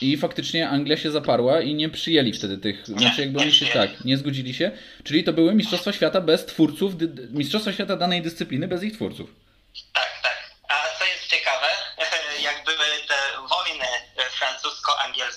I 0.00 0.16
faktycznie 0.16 0.68
Anglia 0.68 0.96
się 0.96 1.10
zaparła 1.10 1.60
i 1.60 1.74
nie 1.74 1.88
przyjęli 1.88 2.32
wtedy 2.32 2.58
tych. 2.58 2.86
Znaczy, 2.86 3.20
jakby 3.20 3.40
oni 3.40 3.52
się 3.52 3.66
tak, 3.66 4.04
nie 4.04 4.16
zgodzili 4.16 4.54
się. 4.54 4.70
Czyli 5.04 5.24
to 5.24 5.32
były 5.32 5.54
Mistrzostwa 5.54 5.92
Świata 5.92 6.20
bez 6.20 6.46
twórców, 6.46 6.92
Mistrzostwa 7.30 7.72
Świata 7.72 7.96
danej 7.96 8.22
dyscypliny 8.22 8.68
bez 8.68 8.82
ich 8.82 8.94
twórców. 8.94 9.43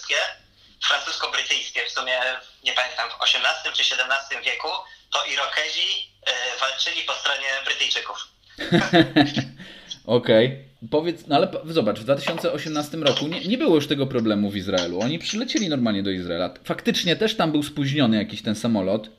Francusko-angielskie, 0.08 0.48
francusko-brytyjskie, 0.88 1.80
w 1.88 1.92
sumie 1.92 2.20
nie 2.64 2.74
pamiętam, 2.74 3.10
w 3.10 3.24
XVIII 3.24 3.74
czy 3.74 3.96
XVII 3.96 4.44
wieku, 4.46 4.68
to 5.14 5.26
Irokezi 5.26 6.12
e, 6.26 6.60
walczyli 6.60 7.02
po 7.04 7.14
stronie 7.14 7.48
Brytyjczyków. 7.66 8.28
Okej. 10.06 10.48
Okay. 10.48 10.68
Powiedz, 10.92 11.28
no 11.28 11.36
ale 11.36 11.48
zobacz, 11.66 12.00
w 12.00 12.04
2018 12.04 12.98
roku 12.98 13.28
nie, 13.28 13.40
nie 13.40 13.58
było 13.58 13.76
już 13.76 13.88
tego 13.88 14.08
problemu 14.08 14.50
w 14.50 14.56
Izraelu. 14.56 15.00
Oni 15.00 15.20
przylecieli 15.20 15.70
normalnie 15.70 16.04
do 16.04 16.12
Izraela. 16.12 16.54
Faktycznie 16.64 17.16
też 17.16 17.36
tam 17.36 17.52
był 17.52 17.64
spóźniony 17.64 18.18
jakiś 18.18 18.42
ten 18.42 18.56
samolot. 18.56 19.10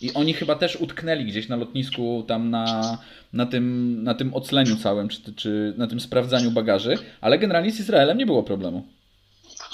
I 0.00 0.14
oni 0.14 0.34
chyba 0.34 0.54
też 0.54 0.76
utknęli 0.76 1.24
gdzieś 1.24 1.48
na 1.48 1.56
lotnisku, 1.56 2.24
tam 2.28 2.50
na, 2.50 2.98
na, 3.32 3.46
tym, 3.46 3.96
na 4.02 4.14
tym 4.14 4.34
ocleniu 4.34 4.76
całym, 4.76 5.08
czy, 5.08 5.34
czy 5.34 5.74
na 5.76 5.86
tym 5.86 6.00
sprawdzaniu 6.00 6.50
bagaży, 6.50 6.98
ale 7.20 7.38
generalnie 7.38 7.72
z 7.72 7.80
Izraelem 7.80 8.18
nie 8.18 8.26
było 8.26 8.42
problemu. 8.42 8.88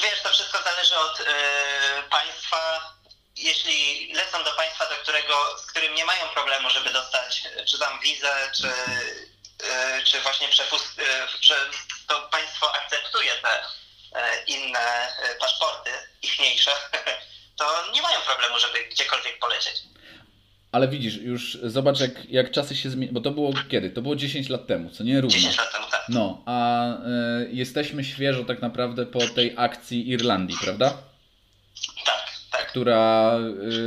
Wiesz, 0.03 0.23
to 0.23 0.29
wszystko 0.29 0.59
zależy 0.65 0.95
od 0.95 1.19
yy, 1.19 2.11
państwa. 2.11 2.57
Jeśli 3.49 4.13
lecą 4.13 4.45
do 4.45 4.53
państwa, 4.53 4.85
do 4.89 4.97
którego, 5.03 5.35
z 5.59 5.67
którym 5.67 5.95
nie 5.95 6.05
mają 6.05 6.29
problemu, 6.29 6.71
żeby 6.71 6.91
dostać 6.91 7.43
czy 7.67 7.79
tam 7.79 8.01
wizę, 8.01 8.51
czy 8.57 8.69
E, 9.65 10.03
czy 10.03 10.21
właśnie 10.21 10.49
przepust, 10.49 10.99
e, 10.99 11.03
że 11.41 11.55
to 12.07 12.29
państwo 12.33 12.75
akceptuje 12.75 13.31
te 13.43 13.49
e, 14.21 14.45
inne 14.47 15.09
paszporty, 15.41 15.91
ichniejsze, 16.23 16.71
to 17.59 17.65
nie 17.95 18.03
mają 18.03 18.21
problemu, 18.21 18.59
żeby 18.59 18.89
gdziekolwiek 18.91 19.39
polecieć. 19.39 19.83
Ale 20.73 20.89
widzisz, 20.89 21.17
już 21.17 21.59
zobacz 21.63 22.01
jak, 22.01 22.25
jak 22.25 22.51
czasy 22.51 22.77
się 22.77 22.91
zmieniają, 22.91 23.15
bo 23.15 23.21
to 23.21 23.31
było 23.31 23.53
kiedy? 23.71 23.91
To 23.91 24.03
było 24.03 24.17
10 24.17 24.49
lat 24.49 24.67
temu, 24.67 24.91
co 24.91 25.05
nie 25.05 25.21
równo. 25.21 25.39
10 25.39 25.59
lat 25.59 25.73
temu, 25.73 25.87
tak. 25.91 26.05
No, 26.09 26.43
a 26.47 26.87
y, 26.87 27.51
jesteśmy 27.53 28.05
świeżo 28.05 28.45
tak 28.45 28.63
naprawdę 28.63 29.07
po 29.07 29.19
tej 29.35 29.55
akcji 29.57 30.11
Irlandii, 30.11 30.57
prawda? 30.63 30.99
Która 32.69 33.33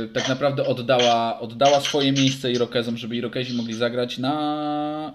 y, 0.04 0.08
tak 0.14 0.28
naprawdę 0.28 0.66
oddała, 0.66 1.40
oddała 1.40 1.80
swoje 1.80 2.12
miejsce 2.12 2.52
Irokezom, 2.52 2.96
żeby 2.96 3.16
Irokezi 3.16 3.54
mogli 3.54 3.74
zagrać 3.74 4.18
na 4.18 4.34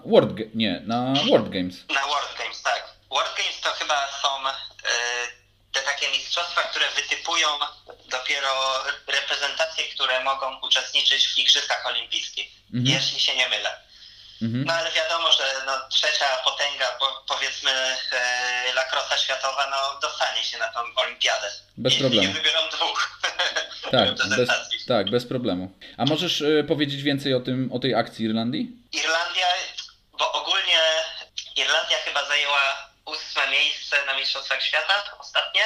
World, 0.06 0.54
nie, 0.54 0.82
na 0.86 1.14
World 1.30 1.48
Games. 1.48 1.84
Na 1.88 2.06
World 2.06 2.38
Games, 2.38 2.62
tak. 2.62 2.82
World 3.10 3.34
Games 3.36 3.60
to 3.60 3.70
chyba 3.70 4.08
są 4.22 4.28
y, 4.48 4.52
te 5.72 5.80
takie 5.80 6.10
mistrzostwa, 6.10 6.62
które 6.62 6.86
wytypują 6.96 7.48
dopiero 8.10 8.48
reprezentacje, 9.06 9.84
które 9.84 10.24
mogą 10.24 10.60
uczestniczyć 10.60 11.26
w 11.28 11.38
Igrzyskach 11.38 11.86
Olimpijskich, 11.86 12.46
mhm. 12.74 12.96
jeśli 12.96 13.20
się 13.20 13.36
nie 13.36 13.48
mylę. 13.48 13.87
Mhm. 14.42 14.64
No 14.64 14.72
ale 14.72 14.92
wiadomo, 14.92 15.32
że 15.32 15.44
no, 15.66 15.88
trzecia 15.88 16.26
potęga, 16.44 16.86
po, 17.00 17.24
powiedzmy 17.28 17.70
e, 18.12 18.72
lakrosa 18.74 19.18
światowa, 19.18 19.70
no 19.70 20.00
dostanie 20.00 20.44
się 20.44 20.58
na 20.58 20.68
tą 20.68 20.80
olimpiadę. 20.96 21.50
Bez 21.76 21.94
problemu. 21.94 22.28
Nie 22.28 22.34
wybiorą 22.34 22.68
dwóch. 22.68 23.08
Tak, 23.90 24.14
bez, 24.36 24.48
tak, 24.88 25.10
bez 25.10 25.26
problemu. 25.26 25.70
A 25.98 26.04
możesz 26.04 26.40
y, 26.40 26.64
powiedzieć 26.68 27.02
więcej 27.02 27.34
o, 27.34 27.40
tym, 27.40 27.70
o 27.72 27.78
tej 27.78 27.94
akcji 27.94 28.24
Irlandii? 28.24 28.72
Irlandia, 28.92 29.46
bo 30.18 30.32
ogólnie 30.32 30.80
Irlandia 31.56 31.98
chyba 32.04 32.28
zajęła 32.28 32.90
ósme 33.04 33.50
miejsce 33.50 33.96
na 34.06 34.14
Mistrzostwach 34.14 34.62
Świata 34.62 35.02
ostatnie, 35.18 35.62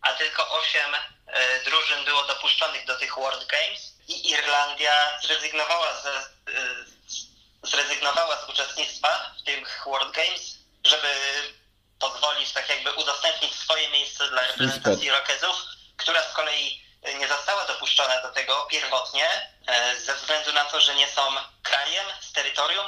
a 0.00 0.12
tylko 0.12 0.48
osiem 0.58 0.94
y, 0.94 1.64
drużyn 1.64 2.04
było 2.04 2.22
dopuszczonych 2.26 2.86
do 2.86 2.98
tych 2.98 3.14
World 3.14 3.46
Games 3.46 3.96
i 4.08 4.30
Irlandia 4.30 5.18
zrezygnowała 5.22 6.00
ze, 6.02 6.10
y, 6.52 6.99
zrezygnowała 7.62 8.36
z 8.36 8.48
uczestnictwa 8.48 9.34
w 9.38 9.42
tych 9.42 9.82
World 9.86 10.14
Games, 10.14 10.58
żeby 10.84 11.08
pozwolić 11.98 12.52
tak 12.52 12.68
jakby 12.68 13.02
udostępnić 13.02 13.52
swoje 13.54 13.90
miejsce 13.90 14.28
dla 14.30 14.46
reprezentacji 14.46 15.10
Rokezów, 15.10 15.56
która 15.96 16.22
z 16.22 16.32
kolei 16.34 16.80
nie 17.20 17.28
została 17.28 17.66
dopuszczona 17.66 18.22
do 18.22 18.28
tego 18.28 18.66
pierwotnie 18.70 19.24
e, 19.66 20.00
ze 20.00 20.14
względu 20.14 20.52
na 20.52 20.64
to, 20.64 20.80
że 20.80 20.94
nie 20.94 21.06
są 21.06 21.22
krajem 21.62 22.04
z 22.20 22.32
terytorium. 22.32 22.86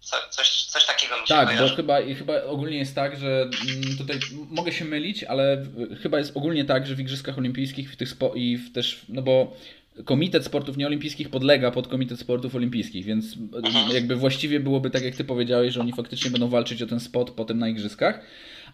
Co, 0.00 0.16
coś, 0.30 0.64
coś 0.64 0.86
takiego 0.86 1.20
mi 1.20 1.28
się 1.28 1.34
Tak, 1.34 1.58
bo 1.58 1.76
chyba, 1.76 1.96
chyba 2.18 2.42
ogólnie 2.42 2.78
jest 2.78 2.94
tak, 2.94 3.16
że 3.20 3.26
mm, 3.26 3.98
tutaj 3.98 4.20
mogę 4.32 4.72
się 4.72 4.84
mylić, 4.84 5.24
ale 5.24 5.66
chyba 6.02 6.18
jest 6.18 6.36
ogólnie 6.36 6.64
tak, 6.64 6.86
że 6.86 6.94
w 6.94 7.00
Igrzyskach 7.00 7.38
Olimpijskich 7.38 7.92
w 7.92 7.96
tych 7.96 8.08
spo, 8.08 8.32
i 8.34 8.56
w 8.56 8.72
też, 8.74 9.00
no 9.08 9.22
bo 9.22 9.56
Komitet 10.04 10.44
Sportów 10.44 10.76
Nieolimpijskich 10.76 11.28
podlega 11.28 11.70
pod 11.70 11.88
Komitet 11.88 12.20
Sportów 12.20 12.54
Olimpijskich, 12.54 13.04
więc 13.04 13.36
mhm. 13.54 13.94
jakby 13.94 14.16
właściwie 14.16 14.60
byłoby 14.60 14.90
tak, 14.90 15.02
jak 15.02 15.16
ty 15.16 15.24
powiedziałeś, 15.24 15.74
że 15.74 15.80
oni 15.80 15.92
faktycznie 15.92 16.30
będą 16.30 16.48
walczyć 16.48 16.82
o 16.82 16.86
ten 16.86 17.00
spot 17.00 17.30
potem 17.30 17.58
na 17.58 17.68
Igrzyskach 17.68 18.20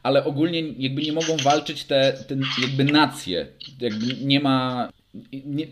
ale 0.03 0.25
ogólnie 0.25 0.63
jakby 0.79 1.03
nie 1.03 1.13
mogą 1.13 1.37
walczyć 1.37 1.85
te, 1.85 2.13
te 2.13 2.37
jakby 2.63 2.85
nacje. 2.85 3.47
Jakby 3.81 4.07
nie 4.21 4.41
ma 4.41 4.89
nie, 5.33 5.67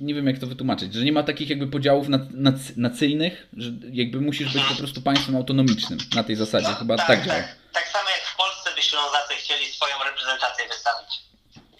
nie 0.00 0.14
wiem 0.14 0.26
jak 0.26 0.38
to 0.38 0.46
wytłumaczyć, 0.46 0.94
że 0.94 1.04
nie 1.04 1.12
ma 1.12 1.22
takich 1.22 1.50
jakby 1.50 1.66
podziałów 1.66 2.06
nac, 2.30 2.60
nacyjnych, 2.76 3.48
że 3.56 3.70
jakby 3.92 4.20
musisz 4.20 4.52
być 4.52 4.62
po 4.62 4.74
prostu 4.74 5.02
państwem 5.02 5.36
autonomicznym 5.36 5.98
na 6.14 6.24
tej 6.24 6.36
zasadzie, 6.36 6.68
no, 6.68 6.74
chyba 6.74 6.96
tak, 6.96 7.06
tak 7.06 7.26
działa. 7.26 7.38
Tak, 7.38 7.56
tak 7.72 7.88
samo 7.88 8.08
jak 8.10 8.20
w 8.20 8.36
Polsce 8.36 8.70
by 8.76 8.82
Ślązacy 8.82 9.34
chcieli 9.34 9.66
swoją 9.66 9.94
reprezentację 10.04 10.64
wystawić. 10.68 11.20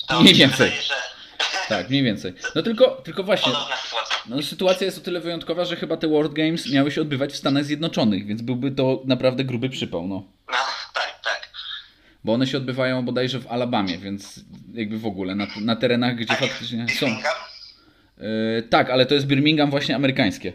To 0.09 0.27
się 0.27 0.35
więcej. 0.35 0.71
wydaje, 0.71 0.83
że 0.83 0.95
Tak, 1.71 1.91
mniej 1.91 2.03
więcej. 2.03 2.33
No 2.55 2.63
tylko, 2.63 2.91
tylko 2.91 3.23
właśnie, 3.25 3.53
Podobna 3.53 3.77
sytuacja. 3.77 4.17
no, 4.29 4.43
sytuacja 4.43 4.85
jest 4.85 4.99
o 4.99 5.01
tyle 5.01 5.21
wyjątkowa, 5.21 5.65
że 5.65 5.77
chyba 5.77 5.97
te 5.97 6.09
World 6.09 6.33
Games 6.33 6.73
miały 6.73 6.91
się 6.91 7.01
odbywać 7.01 7.33
w 7.33 7.37
Stanach 7.37 7.65
Zjednoczonych, 7.65 8.27
więc 8.27 8.43
byłby 8.43 8.71
to 8.71 9.03
naprawdę 9.05 9.45
gruby 9.45 9.69
przypał, 9.69 10.09
no. 10.09 10.15
No, 10.49 10.57
tak, 10.95 11.21
tak. 11.25 11.51
Bo 12.25 12.33
one 12.33 12.47
się 12.47 12.57
odbywają 12.59 13.05
bodajże 13.05 13.41
w 13.41 13.47
Alabamie, 13.47 13.99
więc 13.99 14.41
jakby 14.75 14.99
w 14.99 15.07
ogóle 15.07 15.35
na, 15.35 15.47
na 15.61 15.77
terenach, 15.77 16.17
gdzie 16.17 16.35
faktycznie 16.35 16.87
są. 16.89 17.07
Birmingham? 17.07 17.35
Yy, 18.19 18.63
tak, 18.71 18.91
ale 18.91 19.07
to 19.07 19.15
jest 19.15 19.27
Birmingham 19.27 19.71
właśnie 19.71 19.97
amerykańskie. 19.97 20.53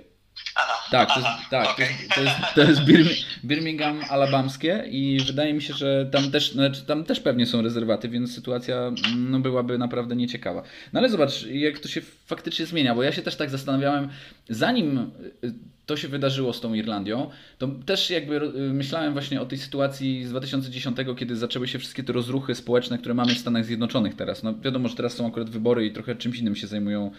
Aha, 0.92 1.06
Tak, 1.06 1.08
to 1.08 1.14
aha, 1.18 1.38
jest, 1.40 1.50
tak, 1.50 1.66
to 1.66 1.72
okej. 1.72 1.88
jest, 1.88 2.16
to 2.16 2.22
jest, 2.22 2.36
to 2.56 2.62
jest 2.64 2.82
Birmi- 2.82 3.26
Birmingham 3.44 4.02
alabamskie 4.10 4.84
i 4.92 5.20
wydaje 5.28 5.54
mi 5.54 5.62
się, 5.62 5.74
że 5.74 6.10
tam 6.12 6.32
też, 6.32 6.52
znaczy, 6.52 6.82
tam 6.86 7.04
też 7.04 7.20
pewnie 7.20 7.46
są 7.46 7.62
rezerwaty, 7.62 8.10
więc 8.10 8.36
sytuacja 8.36 8.92
no, 9.18 9.40
byłaby 9.40 9.78
naprawdę 9.78 10.16
nieciekawa. 10.16 10.64
No 10.94 11.00
ale 11.00 11.10
zobacz, 11.10 11.46
jak 11.46 11.80
to 11.80 11.88
się 11.88 12.02
faktycznie 12.26 12.66
zmienia, 12.66 12.96
bo 12.96 13.04
ja 13.04 13.12
się 13.12 13.22
też 13.22 13.36
tak 13.36 13.50
zastanawiałem, 13.50 14.10
zanim 14.50 15.12
y, 15.44 15.54
to 15.86 15.98
się 15.98 16.08
wydarzyło 16.08 16.54
z 16.54 16.62
tą 16.62 16.74
Irlandią, 16.74 17.30
to 17.58 17.68
też 17.68 18.10
jakby 18.10 18.36
y, 18.36 18.50
myślałem 18.74 19.14
właśnie 19.14 19.42
o 19.42 19.46
tej 19.46 19.58
sytuacji 19.58 20.26
z 20.26 20.30
2010, 20.30 20.98
kiedy 21.18 21.36
zaczęły 21.36 21.68
się 21.68 21.80
wszystkie 21.80 22.04
te 22.04 22.14
rozruchy 22.14 22.56
społeczne, 22.56 22.98
które 22.98 23.14
mamy 23.14 23.36
w 23.36 23.38
Stanach 23.40 23.66
Zjednoczonych 23.66 24.16
teraz. 24.16 24.44
No 24.44 24.54
wiadomo, 24.60 24.88
że 24.88 24.96
teraz 24.96 25.14
są 25.14 25.28
akurat 25.28 25.50
wybory 25.50 25.86
i 25.86 25.92
trochę 25.92 26.16
czymś 26.16 26.40
innym 26.40 26.56
się 26.56 26.68
zajmują 26.68 27.12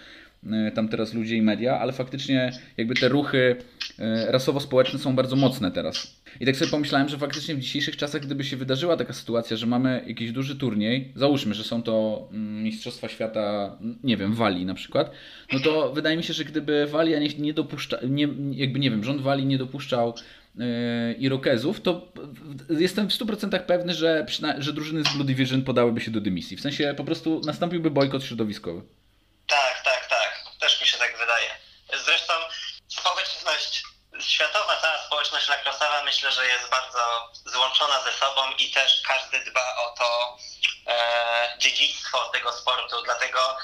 tam 0.75 0.89
teraz 0.89 1.15
ludzie 1.15 1.37
i 1.37 1.43
media, 1.43 1.79
ale 1.81 1.93
faktycznie 1.93 2.53
jakby 2.77 2.95
te 2.95 3.09
ruchy 3.09 3.57
y, 3.99 4.33
rasowo-społeczne 4.33 4.99
są 4.99 5.17
bardzo 5.17 5.37
mocne 5.37 5.71
teraz. 5.71 6.17
I 6.41 6.47
tak 6.47 6.57
sobie 6.57 6.71
pomyślałem, 6.71 7.09
że 7.09 7.19
faktycznie 7.19 7.55
w 7.55 7.61
dzisiejszych 7.61 7.97
czasach, 7.97 8.23
gdyby 8.23 8.45
się 8.45 8.57
wydarzyła 8.57 8.97
taka 8.97 9.13
sytuacja, 9.13 9.57
że 9.57 9.67
mamy 9.67 10.05
jakiś 10.07 10.33
duży 10.33 10.57
turniej, 10.57 11.13
załóżmy, 11.17 11.55
że 11.55 11.65
są 11.65 11.83
to 11.83 12.29
mm, 12.33 12.65
Mistrzostwa 12.65 13.09
Świata, 13.09 13.77
nie 14.05 14.17
wiem, 14.17 14.35
Walii 14.35 14.65
na 14.65 14.75
przykład, 14.75 15.11
no 15.53 15.61
to 15.61 15.93
wydaje 15.93 16.17
mi 16.17 16.23
się, 16.23 16.33
że 16.33 16.45
gdyby 16.45 16.87
Walia 16.87 17.19
nie, 17.19 17.29
nie 17.29 17.55
dopuszcza, 17.55 17.99
nie, 18.09 18.29
jakby 18.51 18.79
nie 18.79 18.91
wiem, 18.91 19.05
rząd 19.05 19.21
Walii 19.21 19.47
nie 19.47 19.59
dopuszczał 19.59 20.15
yy, 20.55 20.65
Irokezów, 21.19 21.81
to 21.81 22.13
jestem 22.71 23.11
w 23.11 23.13
100% 23.13 23.59
pewny, 23.59 23.95
że, 23.95 24.27
że 24.59 24.73
drużyny 24.73 25.05
z 25.05 25.13
Blue 25.13 25.25
Division 25.25 25.63
podałyby 25.63 26.01
się 26.01 26.11
do 26.11 26.21
dymisji. 26.21 26.57
W 26.57 26.61
sensie 26.61 26.95
po 26.97 27.05
prostu 27.05 27.41
nastąpiłby 27.45 27.91
bojkot 27.91 28.25
środowiskowy. 28.25 28.83
Tak, 29.47 29.83
tak, 29.85 30.07
tak. 30.11 30.47
Też 30.61 30.81
mi 30.81 30.87
się 30.87 30.99
tak 30.99 31.19
wydaje. 31.19 31.51
Zresztą 32.05 32.35
społeczność 32.89 33.85
światowa, 34.21 34.81
cała 34.83 34.99
społeczność 35.07 35.49
lakrosowa 35.49 36.03
myślę, 36.05 36.33
że 36.33 36.47
jest 36.47 36.71
bardzo 36.71 36.99
ze 38.05 38.13
sobą 38.13 38.51
i 38.59 38.71
też 38.71 39.03
każdy 39.09 39.51
dba 39.51 39.77
o 39.77 39.95
to 39.99 40.39
e, 40.87 41.59
dziedzictwo 41.59 42.29
tego 42.29 42.53
sportu, 42.53 43.03
dlatego 43.05 43.57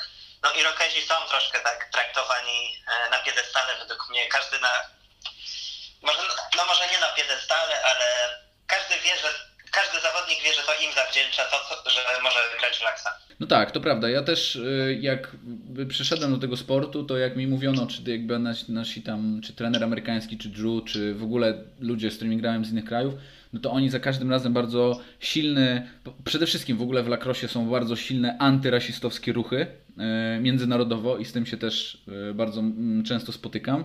no 0.42 0.52
Irokezi 0.52 1.02
są 1.02 1.14
troszkę 1.28 1.60
tak 1.60 1.88
traktowani 1.92 2.82
e, 2.86 3.10
na 3.10 3.18
piedestale 3.18 3.78
według 3.78 4.10
mnie. 4.10 4.28
Każdy 4.28 4.60
na, 4.60 4.82
może, 6.02 6.22
no 6.56 6.66
może 6.66 6.88
nie 6.92 6.98
na 6.98 7.08
piedestale, 7.08 7.84
ale 7.84 8.04
każdy 8.66 8.94
wie, 9.00 9.16
że 9.18 9.28
każdy 9.72 10.00
zawodnik 10.00 10.42
wie, 10.42 10.54
że 10.54 10.62
to 10.62 10.74
im 10.74 10.92
zawdzięcza 10.92 11.44
to, 11.44 11.90
że 11.90 12.20
może 12.22 12.50
wygrać 12.54 12.80
Laksa. 12.80 13.18
No 13.40 13.46
tak, 13.46 13.70
to 13.70 13.80
prawda. 13.80 14.10
Ja 14.10 14.22
też 14.22 14.56
y, 14.56 14.98
jak 15.00 15.28
przyszedłem 15.88 16.32
do 16.34 16.38
tego 16.38 16.56
sportu, 16.56 17.04
to 17.04 17.18
jak 17.18 17.36
mi 17.36 17.46
mówiono, 17.46 17.86
czy 17.86 18.10
jakby 18.10 18.38
nasi, 18.38 18.72
nasi 18.72 19.02
tam, 19.02 19.40
czy 19.44 19.52
trener 19.52 19.84
amerykański, 19.84 20.38
czy 20.38 20.48
Drew, 20.48 20.84
czy 20.86 21.14
w 21.14 21.22
ogóle 21.22 21.54
ludzie, 21.80 22.10
z 22.10 22.16
którymi 22.16 22.36
grałem 22.36 22.64
z 22.64 22.70
innych 22.70 22.84
krajów, 22.84 23.14
no 23.52 23.60
to 23.60 23.70
oni 23.70 23.90
za 23.90 24.00
każdym 24.00 24.30
razem 24.30 24.52
bardzo 24.52 25.00
silny, 25.20 25.88
przede 26.24 26.46
wszystkim 26.46 26.76
w 26.76 26.82
ogóle 26.82 27.02
w 27.02 27.08
lakrosie 27.08 27.48
są 27.48 27.70
bardzo 27.70 27.96
silne 27.96 28.36
antyrasistowskie 28.38 29.32
ruchy 29.32 29.66
y, 30.36 30.40
międzynarodowo 30.40 31.18
i 31.18 31.24
z 31.24 31.32
tym 31.32 31.46
się 31.46 31.56
też 31.56 32.02
y, 32.30 32.34
bardzo 32.34 32.60
mm, 32.60 33.04
często 33.04 33.32
spotykam. 33.32 33.84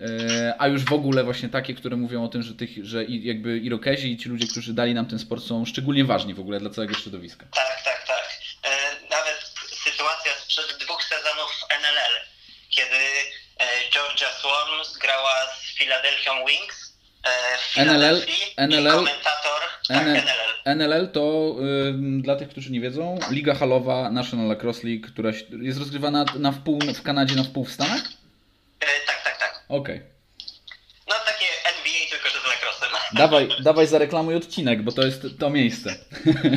Y, 0.00 0.06
A 0.58 0.68
już 0.68 0.84
w 0.84 0.92
ogóle 0.92 1.24
właśnie 1.24 1.48
takie, 1.48 1.74
które 1.74 1.96
mówią 1.96 2.24
o 2.24 2.28
tym, 2.28 2.42
że, 2.42 2.54
tych, 2.54 2.84
że 2.86 3.04
jakby 3.04 3.58
Irokezi 3.58 4.12
i 4.12 4.18
ci 4.18 4.28
ludzie, 4.28 4.46
którzy 4.46 4.74
dali 4.74 4.94
nam 4.94 5.06
ten 5.06 5.18
sport 5.18 5.44
są 5.44 5.64
szczególnie 5.64 6.04
ważni 6.04 6.34
w 6.34 6.40
ogóle 6.40 6.60
dla 6.60 6.70
całego 6.70 6.94
środowiska. 6.94 7.46
Tak, 7.54 7.82
tak, 7.84 8.06
tak. 8.06 8.24
E, 8.62 8.70
nawet 9.10 9.52
sytuacja 9.84 10.32
sprzed 10.32 10.78
dwóch 10.80 11.04
sezonów 11.04 11.50
NLL, 11.82 12.14
kiedy 12.70 12.96
e, 12.96 13.90
Georgia 13.92 14.28
Swarm 14.28 15.00
grała 15.00 15.34
z 15.56 15.78
Philadelphia 15.78 16.32
Wings 16.46 16.76
e, 16.86 16.89
NLL 17.76 18.22
i 18.28 18.54
NLL 18.56 18.94
komentator, 18.94 19.60
tak, 19.88 20.06
NL 20.06 20.22
NLL. 20.66 20.76
NLL 20.76 21.08
to 21.12 21.56
ym, 21.88 22.22
dla 22.22 22.36
tych, 22.36 22.48
którzy 22.48 22.70
nie 22.72 22.80
wiedzą, 22.80 23.18
Liga 23.30 23.54
Halowa 23.54 24.10
National 24.10 24.48
Lacrosse 24.48 24.86
League, 24.86 25.06
która 25.12 25.30
jest 25.62 25.78
rozgrywana 25.78 26.24
na 26.34 26.52
wpół 26.52 26.80
w 26.94 27.02
Kanadzie, 27.02 27.34
na 27.34 27.44
wpół 27.44 27.64
w 27.64 27.72
Stanach? 27.72 28.00
E, 28.80 28.86
tak, 29.06 29.24
tak, 29.24 29.38
tak. 29.38 29.64
Okej. 29.68 30.02
No 31.08 31.14
takie 31.26 31.46
NBA, 31.78 32.10
tylko 32.10 32.28
że 32.28 32.40
z 32.40 32.44
lacrossem. 32.44 32.88
Dawaj, 33.22 33.48
dawaj 33.60 33.86
zareklamuj 33.86 34.34
odcinek, 34.34 34.82
bo 34.82 34.92
to 34.92 35.02
jest 35.02 35.22
to 35.40 35.50
miejsce. 35.50 35.90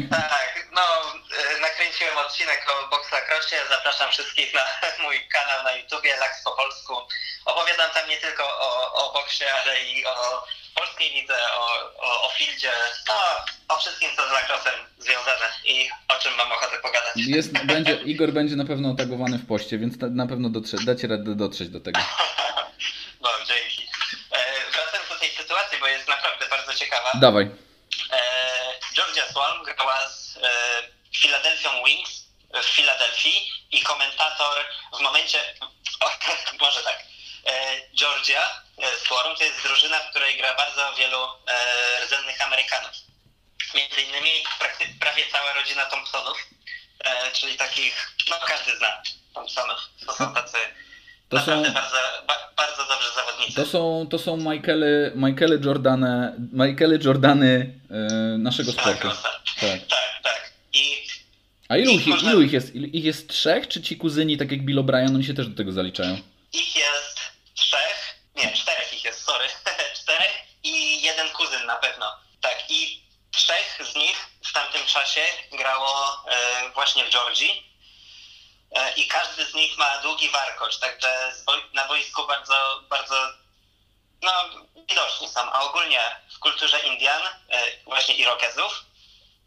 Tak, 0.09 0.67
no 0.75 0.81
e, 0.81 1.61
nakręciłem 1.61 2.17
odcinek 2.17 2.65
o 2.69 2.89
box 2.89 3.11
lacrosse, 3.11 3.55
zapraszam 3.69 4.11
wszystkich 4.11 4.53
na 4.53 4.61
mój 5.03 5.15
kanał 5.33 5.63
na 5.63 5.71
YouTubie, 5.77 6.17
Laks 6.17 6.43
po 6.43 6.51
polsku. 6.51 6.93
Opowiadam 7.45 7.89
tam 7.91 8.09
nie 8.09 8.17
tylko 8.17 8.43
o, 8.43 8.93
o 8.93 9.13
boksie, 9.13 9.45
ale 9.45 9.83
i 9.83 10.05
o 10.05 10.43
polskiej 10.75 11.13
lidze, 11.13 11.35
o, 11.53 11.65
o, 11.99 12.27
o 12.27 12.29
fieldzie, 12.29 12.71
no 13.07 13.13
o 13.75 13.79
wszystkim 13.79 14.09
co 14.15 14.27
z 14.29 14.31
lacrossem 14.31 14.73
związane 14.97 15.45
i 15.65 15.89
o 16.07 16.15
czym 16.19 16.35
mam 16.35 16.51
ochotę 16.51 16.77
pogadać. 16.77 17.13
Jest, 17.15 17.53
będzie, 17.73 17.93
Igor 17.93 18.31
będzie 18.31 18.55
na 18.55 18.65
pewno 18.65 18.91
otagowany 18.91 19.37
w 19.37 19.47
poście, 19.47 19.77
więc 19.77 19.93
na 19.99 20.27
pewno 20.27 20.49
dotrze, 20.49 20.77
dacie 20.85 21.07
radę 21.07 21.35
dotrzeć 21.35 21.69
do 21.69 21.79
tego. 21.79 21.99
No, 23.21 23.29
dzięki. 23.47 23.87
E, 24.31 24.71
wracając 24.71 25.09
do 25.09 25.15
tej 25.15 25.29
sytuacji, 25.29 25.79
bo 25.79 25.87
jest 25.87 26.07
naprawdę 26.07 26.45
bardzo 26.49 26.73
ciekawa. 26.73 27.11
Dawaj. 27.13 27.43
E, 28.11 28.19
Georgia 28.95 29.27
Swarm 29.27 29.63
grała 29.63 30.09
z 30.09 30.37
e, 30.37 30.49
Philadelphia 31.21 31.69
Wings 31.85 32.23
w 32.53 32.65
Filadelfii 32.65 33.51
i 33.71 33.81
komentator 33.81 34.57
w 34.97 34.99
momencie, 34.99 35.39
o, 36.05 36.11
może 36.59 36.83
tak, 36.83 37.03
Georgia 37.99 38.41
e, 38.77 38.85
Swarm 39.05 39.35
to 39.37 39.43
jest 39.43 39.63
drużyna, 39.63 39.99
w 39.99 40.09
której 40.09 40.37
gra 40.37 40.55
bardzo 40.55 40.81
wielu 40.97 41.17
e, 41.23 42.05
rdzennych 42.05 42.41
Amerykanów. 42.47 42.91
Między 43.75 44.01
innymi 44.01 44.29
prawie 44.99 45.23
cała 45.31 45.53
rodzina 45.53 45.85
Thompsonów, 45.85 46.37
e, 47.05 47.31
czyli 47.33 47.57
takich, 47.57 48.11
no 48.29 48.35
każdy 48.47 48.77
zna 48.77 49.01
Thompsonów. 49.33 49.77
To 50.05 50.13
są 50.13 50.33
tacy 50.33 50.57
To 51.29 51.35
naprawdę 51.37 51.67
są, 51.67 51.73
bardzo, 51.73 51.97
ba, 52.27 52.49
bardzo 52.57 52.85
dobrzy 52.87 53.09
zawodnicy. 53.15 53.55
to 53.55 53.65
są, 53.65 54.07
to 54.11 54.19
są 54.19 54.37
Michaely, 54.37 55.11
Michaely 55.15 55.59
Jordane, 55.65 56.33
Michaely 56.53 56.99
Jordany 57.03 57.79
e, 57.91 57.93
naszego 58.37 58.71
sportu. 58.71 58.89
Lacrosse. 59.07 59.23
Tak. 59.59 59.79
Tak, 59.89 60.23
tak. 60.23 60.51
I 60.73 61.07
A 61.69 61.77
ilu 61.77 61.91
ich, 61.91 62.07
ilu 62.07 62.41
ich 62.41 62.53
jest? 62.53 62.75
Ich 62.75 63.03
jest 63.03 63.29
trzech, 63.29 63.67
czy 63.67 63.81
ci 63.81 63.97
kuzyni, 63.97 64.37
tak 64.37 64.51
jak 64.51 64.61
Bill 64.61 64.77
O'Brien, 64.79 65.15
oni 65.15 65.23
się 65.25 65.33
też 65.33 65.47
do 65.47 65.57
tego 65.57 65.71
zaliczają? 65.71 66.17
Ich 66.53 66.75
jest 66.75 67.12
trzech, 67.55 68.15
nie, 68.35 68.53
czterech 68.53 68.93
ich 68.93 69.03
jest, 69.03 69.25
sorry, 69.25 69.47
czterech 70.01 70.31
i 70.63 71.01
jeden 71.01 71.29
kuzyn 71.29 71.65
na 71.65 71.75
pewno. 71.75 72.19
Tak, 72.41 72.63
i 72.69 73.03
trzech 73.31 73.79
z 73.91 73.95
nich 73.95 74.27
w 74.45 74.53
tamtym 74.53 74.85
czasie 74.85 75.21
grało 75.51 76.23
e, 76.27 76.69
właśnie 76.69 77.05
w 77.05 77.09
Georgii. 77.09 77.73
E, 78.71 78.93
i 78.93 79.07
każdy 79.07 79.45
z 79.45 79.53
nich 79.53 79.77
ma 79.77 79.97
długi 79.97 80.29
warkocz, 80.29 80.77
także 80.77 81.33
boi- 81.45 81.73
na 81.73 81.87
boisku 81.87 82.27
bardzo, 82.27 82.83
bardzo, 82.89 83.15
no, 84.21 84.31
widoczni 84.89 85.29
są, 85.29 85.51
a 85.51 85.61
ogólnie 85.61 86.15
w 86.35 86.39
kulturze 86.39 86.79
Indian, 86.79 87.21
e, 87.49 87.83
właśnie 87.83 88.15
Irokezów, 88.15 88.83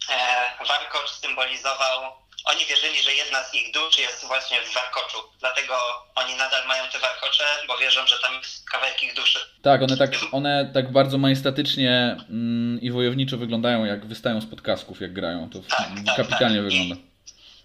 e, 0.09 0.64
warkocz 0.64 1.11
symbolizował 1.11 2.26
oni 2.46 2.66
wierzyli, 2.66 3.02
że 3.02 3.14
jedna 3.14 3.44
z 3.44 3.54
ich 3.54 3.72
dusz 3.72 3.98
jest 3.98 4.26
właśnie 4.26 4.62
w 4.62 4.72
warkoczu. 4.74 5.18
Dlatego 5.40 5.78
oni 6.14 6.35
nadal 6.35 6.66
mają 6.66 6.88
te 6.88 6.98
warkocze, 6.98 7.44
bo 7.68 7.78
wierzą, 7.78 8.06
że 8.06 8.18
tam 8.18 8.35
jest 8.35 8.70
kawałek 8.70 9.02
ich 9.02 9.14
duszy. 9.14 9.38
Tak, 9.62 9.82
one 9.82 9.96
tak, 9.96 10.11
one 10.32 10.70
tak 10.74 10.92
bardzo 10.92 11.18
majestatycznie 11.18 12.16
mm, 12.30 12.80
i 12.80 12.90
wojowniczo 12.90 13.37
wyglądają, 13.37 13.85
jak 13.85 14.06
wystają 14.06 14.40
spod 14.40 14.62
kasków, 14.62 15.00
jak 15.00 15.12
grają. 15.12 15.50
To 15.50 15.59
Tak, 15.68 15.88
tak, 16.06 16.16
kapitalnie 16.16 16.56
tak. 16.56 16.64
wygląda. 16.64 16.96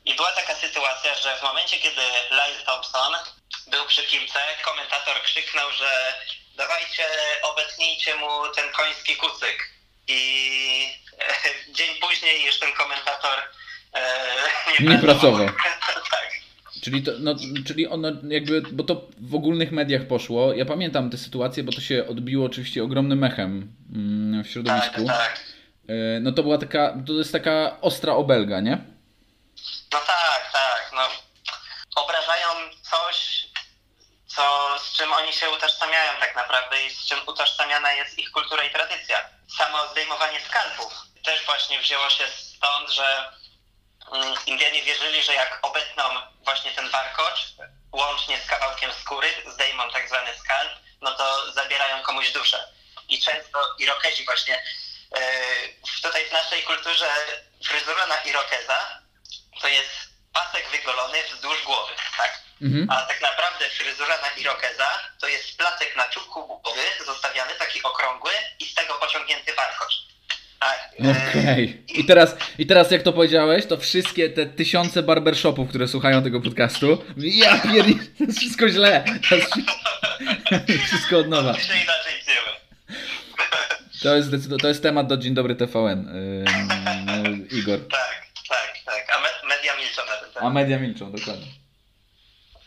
I 0.06 0.16
była 0.16 0.32
taka 0.32 0.56
sytuacja, 0.56 1.16
że 1.16 1.38
w 1.38 1.44
momencie, 1.44 1.78
kiedy 1.80 2.02
Lyle 2.32 2.66
Thompson 2.66 3.14
był 3.68 3.86
przy 3.86 4.04
piłce, 4.04 4.40
komentator 4.66 5.22
krzyknął, 5.24 5.72
że 5.72 6.14
dawajcie, 6.56 7.06
obetnijcie 7.44 8.16
mu 8.16 8.30
ten 8.56 8.72
koński 8.72 9.16
kucyk. 9.16 9.72
I 10.08 10.22
dzień 11.78 11.96
później 11.96 12.46
już 12.46 12.60
ten 12.60 12.74
komentator 12.74 13.40
e, 13.94 14.84
Nie 14.84 14.98
pracował. 15.00 15.48
tak. 16.12 16.32
Czyli, 16.82 17.04
to, 17.04 17.12
no, 17.20 17.36
czyli 17.68 17.88
ono 17.88 18.08
jakby, 18.28 18.62
bo 18.72 18.84
to 18.84 19.02
w 19.22 19.36
ogólnych 19.36 19.72
mediach 19.72 20.08
poszło. 20.08 20.54
Ja 20.54 20.66
pamiętam 20.66 21.10
tę 21.10 21.18
sytuację, 21.18 21.64
bo 21.64 21.72
to 21.72 21.82
się 21.82 22.08
odbiło 22.08 22.46
oczywiście 22.46 22.84
ogromnym 22.84 23.20
mechem 23.20 23.74
mm, 23.96 24.44
w 24.44 24.46
Tak, 24.46 24.52
środowisku. 24.54 25.06
tak. 25.08 25.40
E, 25.88 26.20
No 26.20 26.32
to 26.32 26.44
była 26.44 26.58
taka, 26.58 26.94
to 27.08 27.14
jest 27.14 27.32
taka 27.32 27.78
ostra 27.82 28.14
obelga, 28.14 28.60
nie? 28.60 28.78
No 29.94 30.00
tak, 30.08 30.50
tak. 30.54 30.92
obrażają 31.96 32.48
coś, 32.82 33.48
co, 34.28 34.42
z 34.80 34.98
czym 34.98 35.14
oni 35.14 35.34
się 35.34 35.50
utożsamiają 35.50 36.12
tak 36.20 36.36
naprawdę 36.36 36.86
i 36.86 36.90
z 36.90 37.06
czym 37.06 37.18
utożsamiana 37.28 37.92
jest 37.94 38.20
ich 38.20 38.32
kultura 38.32 38.64
i 38.64 38.70
tradycja. 38.74 39.18
Samo 39.58 39.78
zdejmowanie 39.92 40.40
skalpów 40.50 40.94
też 41.24 41.46
właśnie 41.46 41.80
wzięło 41.80 42.10
się 42.10 42.24
stąd, 42.28 42.90
że 42.92 43.32
Indianie 44.46 44.84
wierzyli, 44.84 45.24
że 45.24 45.34
jak 45.34 45.60
obetną 45.62 46.04
właśnie 46.46 46.72
ten 46.72 46.90
warkocz, 46.90 47.40
łącznie 47.92 48.40
z 48.40 48.48
kawałkiem 48.48 48.92
skóry, 48.94 49.28
zdejmą 49.54 49.90
tak 49.90 50.08
zwany 50.08 50.38
skalp, 50.38 50.72
no 51.02 51.14
to 51.14 51.52
zabierają 51.52 52.04
komuś 52.04 52.32
duszę. 52.32 52.68
I 53.10 53.22
często 53.22 53.76
Irokezi 53.80 54.26
właśnie, 54.26 54.64
yy, 55.16 55.22
tutaj 56.02 56.26
w 56.26 56.32
naszej 56.32 56.64
kulturze 56.64 57.10
fryzura 57.68 58.08
na 58.08 58.18
Irokeza 58.22 59.02
to 59.62 59.68
jest 59.68 60.12
pasek 60.34 60.70
wygolony 60.70 61.24
wzdłuż 61.24 61.64
głowy, 61.64 61.94
tak? 62.18 62.42
Mhm. 62.62 62.90
A 62.90 63.02
tak 63.02 63.22
naprawdę 63.22 63.70
fryzura 63.70 64.18
na 64.18 64.30
irokeza 64.30 65.02
to 65.22 65.28
jest 65.28 65.58
placek 65.58 65.96
na 65.96 66.10
czubku 66.10 66.48
głowy, 66.48 66.82
zostawiany 67.06 67.56
taki 67.56 67.84
okrągły 67.84 68.32
i 68.60 68.66
z 68.66 68.74
tego 68.74 68.94
pociągnięty 68.94 69.54
warkocz. 69.54 69.94
E, 71.00 71.12
Okej. 71.12 71.82
Okay. 71.86 72.02
I, 72.02 72.06
teraz, 72.06 72.36
I 72.58 72.66
teraz 72.66 72.92
jak 72.92 73.04
to 73.04 73.14
powiedziałeś, 73.14 73.66
to 73.66 73.78
wszystkie 73.78 74.30
te 74.30 74.46
tysiące 74.46 75.04
barbershopów, 75.04 75.70
które 75.70 75.88
słuchają 75.88 76.24
tego 76.24 76.42
podcastu, 76.42 77.04
ja 77.18 77.58
pierdolę, 77.58 78.06
to 78.18 78.24
jest 78.24 78.40
wszystko 78.40 78.70
źle. 78.70 79.04
To 79.30 79.36
jest 79.36 80.84
wszystko 80.84 81.18
od 81.24 81.28
nowa. 81.28 81.54
To 84.04 84.16
jest, 84.16 84.30
to 84.62 84.68
jest 84.68 84.84
temat 84.84 85.08
do 85.08 85.18
Dzień 85.18 85.34
Dobry 85.34 85.56
TVN, 85.56 86.10
yy, 87.52 87.60
Igor. 87.60 87.80
Tak, 87.88 88.26
tak, 88.50 88.74
tak. 88.86 89.16
A 89.16 89.22
me 89.22 89.56
media 89.56 89.78
milczą 89.78 90.02
na 90.06 90.16
ten 90.18 90.34
temat. 90.34 90.44
A 90.44 90.50
media 90.50 90.80
milczą, 90.80 91.12
dokładnie. 91.12 91.48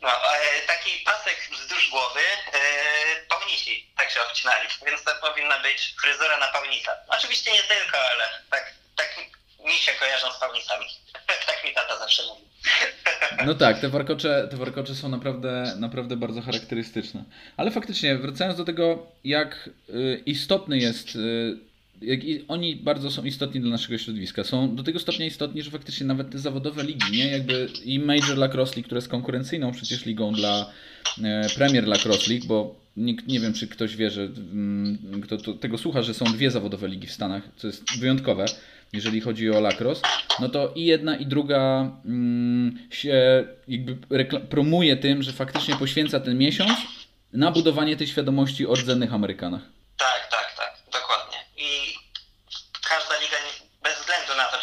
No, 0.02 0.08
e, 0.08 0.66
taki 0.66 0.90
pasek 1.04 1.38
wzdłuż 1.52 1.90
głowy 1.90 2.20
e, 2.20 2.33
się 4.14 4.20
obcinali, 4.30 4.68
więc 4.86 5.04
to 5.04 5.10
powinna 5.28 5.58
być 5.58 5.94
fryzura 6.02 6.38
na 6.38 6.48
pełnisa. 6.48 6.92
Oczywiście 7.08 7.52
nie 7.52 7.62
tylko, 7.62 7.98
ale 8.12 8.24
tak, 8.50 8.74
tak 8.96 9.10
mi 9.66 9.72
się 9.72 9.92
kojarzą 9.92 10.32
z 10.32 10.40
pełnisami. 10.40 10.86
tak 11.48 11.64
mi 11.64 11.74
tata 11.74 11.98
zawsze 11.98 12.22
mówi. 12.22 12.44
No 13.46 13.54
tak, 13.54 13.80
te 13.80 13.88
warkocze, 13.88 14.48
te 14.50 14.56
warkocze 14.56 14.94
są 14.94 15.08
naprawdę, 15.08 15.74
naprawdę 15.76 16.16
bardzo 16.16 16.42
charakterystyczne. 16.42 17.24
Ale 17.56 17.70
faktycznie, 17.70 18.16
wracając 18.16 18.58
do 18.58 18.64
tego, 18.64 19.06
jak 19.24 19.70
y, 19.88 20.22
istotny 20.26 20.78
jest 20.78 21.16
y, 21.16 21.58
jak 22.00 22.20
oni 22.48 22.76
bardzo 22.76 23.10
są 23.10 23.24
istotni 23.24 23.60
dla 23.60 23.70
naszego 23.70 23.98
środowiska. 23.98 24.44
Są 24.44 24.76
do 24.76 24.82
tego 24.82 24.98
stopnia 25.00 25.26
istotni, 25.26 25.62
że 25.62 25.70
faktycznie 25.70 26.06
nawet 26.06 26.30
te 26.30 26.38
zawodowe 26.38 26.82
ligi, 26.82 27.12
nie? 27.12 27.26
Jakby 27.26 27.68
i 27.84 27.98
Major 27.98 28.38
Lacrosse 28.38 28.74
League, 28.74 28.84
która 28.86 28.98
jest 28.98 29.08
konkurencyjną 29.08 29.72
przecież 29.72 30.06
ligą 30.06 30.32
dla 30.32 30.72
e, 31.24 31.48
Premier 31.54 31.86
Lacrosse 31.86 32.30
League, 32.30 32.46
bo 32.46 32.83
nikt, 32.96 33.26
nie 33.26 33.40
wiem, 33.40 33.54
czy 33.54 33.68
ktoś 33.68 33.96
wie, 33.96 34.10
że 34.10 34.22
mm, 34.22 35.20
kto 35.24 35.36
to, 35.36 35.52
tego 35.52 35.78
słucha, 35.78 36.02
że 36.02 36.14
są 36.14 36.24
dwie 36.24 36.50
zawodowe 36.50 36.88
ligi 36.88 37.06
w 37.06 37.12
Stanach, 37.12 37.42
co 37.56 37.66
jest 37.66 37.98
wyjątkowe, 37.98 38.44
jeżeli 38.92 39.20
chodzi 39.20 39.50
o 39.50 39.60
lacrosse, 39.60 40.02
no 40.40 40.48
to 40.48 40.72
i 40.74 40.84
jedna 40.84 41.16
i 41.16 41.26
druga 41.26 41.90
mm, 42.04 42.88
się 42.90 43.44
jakby 43.68 43.96
promuje 44.40 44.96
tym, 44.96 45.22
że 45.22 45.32
faktycznie 45.32 45.76
poświęca 45.76 46.20
ten 46.20 46.38
miesiąc 46.38 46.78
na 47.32 47.50
budowanie 47.50 47.96
tej 47.96 48.06
świadomości 48.06 48.66
o 48.66 48.74
rdzennych 48.74 49.14
Amerykanach. 49.14 49.62
Tak, 49.96 50.28
tak 50.30 50.44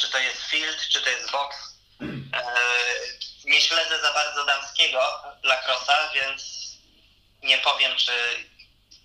czy 0.02 0.12
to 0.12 0.18
jest 0.18 0.42
field, 0.42 0.78
czy 0.90 1.02
to 1.02 1.10
jest 1.10 1.32
box. 1.32 1.56
E, 2.02 2.08
nie 3.46 3.62
śledzę 3.62 4.02
za 4.02 4.14
bardzo 4.14 4.46
damskiego 4.46 5.00
lacrosa, 5.44 6.10
więc 6.16 6.61
nie 7.44 7.58
powiem, 7.58 7.92
czy 7.98 8.12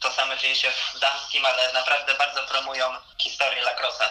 to 0.01 0.11
samo 0.11 0.37
dzieje 0.37 0.55
się 0.55 0.69
w 0.71 1.01
damskim, 1.01 1.45
ale 1.45 1.73
naprawdę 1.73 2.15
bardzo 2.19 2.41
promują 2.53 2.85
historię 3.19 3.63
lacrosa, 3.63 4.05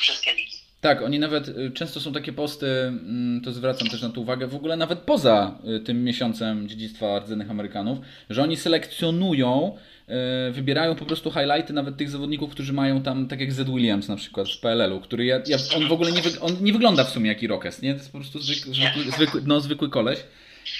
wszystkie 0.00 0.34
ligi. 0.34 0.62
Tak, 0.80 1.02
oni 1.02 1.18
nawet 1.18 1.48
y, 1.48 1.72
często 1.74 2.00
są 2.00 2.12
takie 2.12 2.32
posty, 2.32 2.66
mm, 2.66 3.42
to 3.44 3.52
zwracam 3.52 3.88
też 3.88 4.02
na 4.02 4.08
to 4.08 4.20
uwagę, 4.20 4.46
w 4.46 4.54
ogóle 4.54 4.76
nawet 4.76 4.98
poza 4.98 5.58
y, 5.76 5.80
tym 5.80 6.04
miesiącem 6.04 6.68
dziedzictwa 6.68 7.18
rdzennych 7.18 7.50
Amerykanów, 7.50 7.98
że 8.30 8.42
oni 8.42 8.56
selekcjonują 8.56 9.78
E, 10.12 10.50
wybierają 10.50 10.94
po 10.94 11.04
prostu 11.04 11.30
highlighty 11.30 11.72
nawet 11.72 11.96
tych 11.96 12.10
zawodników, 12.10 12.50
którzy 12.50 12.72
mają 12.72 13.02
tam, 13.02 13.28
tak 13.28 13.40
jak 13.40 13.52
Zed 13.52 13.68
Williams 13.68 14.08
na 14.08 14.16
przykład 14.16 14.48
w 14.48 14.60
PLL-u, 14.60 15.00
który 15.00 15.24
ja, 15.24 15.40
ja, 15.46 15.56
on 15.76 15.88
w 15.88 15.92
ogóle 15.92 16.12
nie, 16.12 16.22
wy, 16.22 16.40
on 16.40 16.56
nie 16.60 16.72
wygląda 16.72 17.04
w 17.04 17.10
sumie 17.10 17.28
jak 17.28 17.42
Irokes, 17.42 17.82
nie? 17.82 17.92
To 17.92 17.98
jest 17.98 18.12
po 18.12 18.18
prostu 18.18 18.38
zwykły, 18.38 18.72
zwykły, 19.12 19.42
no, 19.46 19.60
zwykły 19.60 19.90
koleś. 19.90 20.18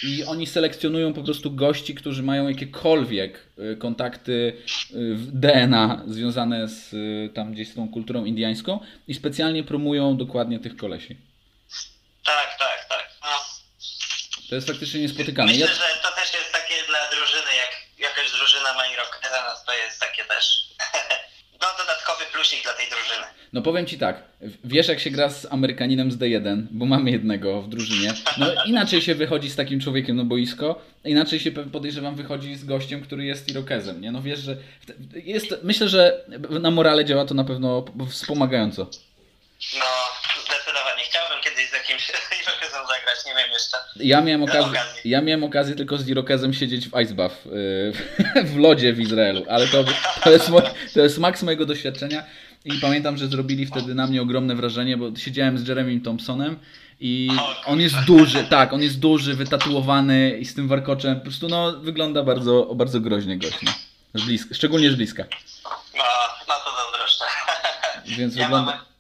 I 0.03 0.25
oni 0.25 0.47
selekcjonują 0.47 1.13
po 1.13 1.23
prostu 1.23 1.51
gości, 1.51 1.95
którzy 1.95 2.23
mają 2.23 2.49
jakiekolwiek 2.49 3.47
e, 3.59 3.77
kontakty 3.77 4.63
e, 4.91 4.95
DNA 5.17 6.03
związane 6.07 6.69
z 6.69 6.95
tam 7.35 7.53
gdzieś 7.53 7.69
z 7.69 7.75
tą 7.75 7.89
kulturą 7.89 8.25
indiańską 8.25 8.81
i 9.09 9.15
specjalnie 9.15 9.65
promują 9.65 10.17
dokładnie 10.17 10.59
tych 10.59 10.77
kolesi. 10.77 11.17
Tak, 12.25 12.59
tak, 12.59 12.87
tak. 12.89 13.11
No. 13.23 13.29
To 14.49 14.55
jest 14.55 14.69
faktycznie 14.69 15.01
niespotykane. 15.01 15.53
Myślę, 15.53 15.67
że 15.67 16.01
to 16.03 16.11
też 16.21 16.35
jest 16.35 16.53
takie 16.53 16.75
dla 16.89 17.11
drużyny, 17.11 17.57
jak 17.57 17.73
jakaś 17.99 18.33
drużyna 18.33 18.75
ma 18.75 18.87
Irokeza, 18.87 19.45
no 19.47 19.65
to 19.67 19.73
jest 19.73 20.01
takie 20.01 20.25
też 20.25 20.69
no, 21.61 21.69
plusik 22.43 22.63
dla 22.63 22.73
tej 22.73 22.89
drużyny. 22.89 23.27
No 23.53 23.63
powiem 23.63 23.87
Ci 23.87 23.99
tak, 23.99 24.23
wiesz 24.65 24.89
jak 24.89 25.01
się 25.01 25.11
gra 25.11 25.31
z 25.31 25.53
Amerykaninem 25.53 26.13
z 26.13 26.19
D1, 26.19 26.67
bo 26.71 26.87
mamy 26.87 27.11
jednego 27.11 27.63
w 27.63 27.69
drużynie, 27.69 28.15
no 28.39 28.47
inaczej 28.65 29.03
się 29.03 29.15
wychodzi 29.15 29.51
z 29.51 29.57
takim 29.57 29.81
człowiekiem 29.81 30.17
na 30.17 30.25
boisko, 30.25 30.83
inaczej 31.05 31.41
się 31.41 31.51
podejrzewam 31.51 32.15
wychodzi 32.15 32.55
z 32.55 32.65
gościem, 32.65 33.03
który 33.03 33.25
jest 33.25 33.51
Irokezem, 33.51 34.01
nie? 34.01 34.13
No 34.13 34.23
wiesz, 34.23 34.41
że 34.41 34.57
jest, 35.15 35.47
myślę, 35.63 35.89
że 35.89 36.25
na 36.61 36.71
morale 36.71 37.05
działa 37.05 37.25
to 37.25 37.35
na 37.35 37.45
pewno 37.45 37.85
wspomagająco. 38.11 38.83
No, 39.79 39.87
zdecydowanie. 40.47 41.03
Chciałbym 41.05 41.39
kiedyś 41.45 41.71
z 41.71 41.73
jakimś 41.73 42.03
Irokezem 42.83 42.87
zagrać, 42.87 43.27
nie 43.27 43.35
wiem 43.35 43.53
jeszcze. 43.53 43.77
Ja 43.97 44.21
miałem, 44.21 44.43
okazję, 44.43 44.81
ja 45.05 45.21
miałem 45.21 45.45
okazję 45.45 45.75
tylko 45.75 45.99
z 45.99 46.09
Irokezem 46.09 46.55
siedzieć 46.55 46.89
w 46.89 47.01
Ice 47.01 47.15
Buff, 47.15 47.47
yy, 48.35 48.45
w 48.53 48.57
lodzie 48.57 48.93
w 48.93 49.01
Izraelu, 49.01 49.45
ale 49.49 49.67
to, 49.67 49.85
to, 50.25 50.31
jest, 50.31 50.51
to 50.95 51.01
jest 51.01 51.19
maks 51.19 51.43
mojego 51.43 51.67
doświadczenia 51.67 52.25
i 52.65 52.73
pamiętam, 52.81 53.17
że 53.17 53.29
zrobili 53.29 53.67
wtedy 53.67 53.95
na 53.95 54.07
mnie 54.07 54.23
ogromne 54.23 54.55
wrażenie, 54.55 54.97
bo 54.97 55.17
siedziałem 55.17 55.59
z 55.59 55.69
Jeremym 55.69 56.01
Thompsonem 56.01 56.59
i 57.01 57.31
on 57.67 57.81
jest 57.81 57.97
duży, 58.07 58.45
tak, 58.45 58.73
on 58.73 58.83
jest 58.83 58.99
duży, 58.99 59.35
wytatuowany 59.35 60.39
i 60.41 60.45
z 60.45 60.55
tym 60.55 60.69
warkoczem, 60.69 61.17
po 61.17 61.23
prostu 61.23 61.49
no, 61.49 61.73
wygląda 61.73 62.23
bardzo, 62.23 62.71
bardzo 62.75 63.01
groźnie 63.01 63.39
gość, 63.39 63.59
no. 63.63 63.73
z 64.15 64.25
bliska, 64.25 64.55
szczególnie 64.55 64.91
z 64.91 64.95
bliska. 64.95 65.25
No, 65.95 66.05
no 66.49 66.55
to 66.65 66.71
zazdroszczę. 66.83 67.25
Więc 68.07 68.37
ja 68.37 68.45
wygląda... 68.45 68.73
Mam 68.73 68.92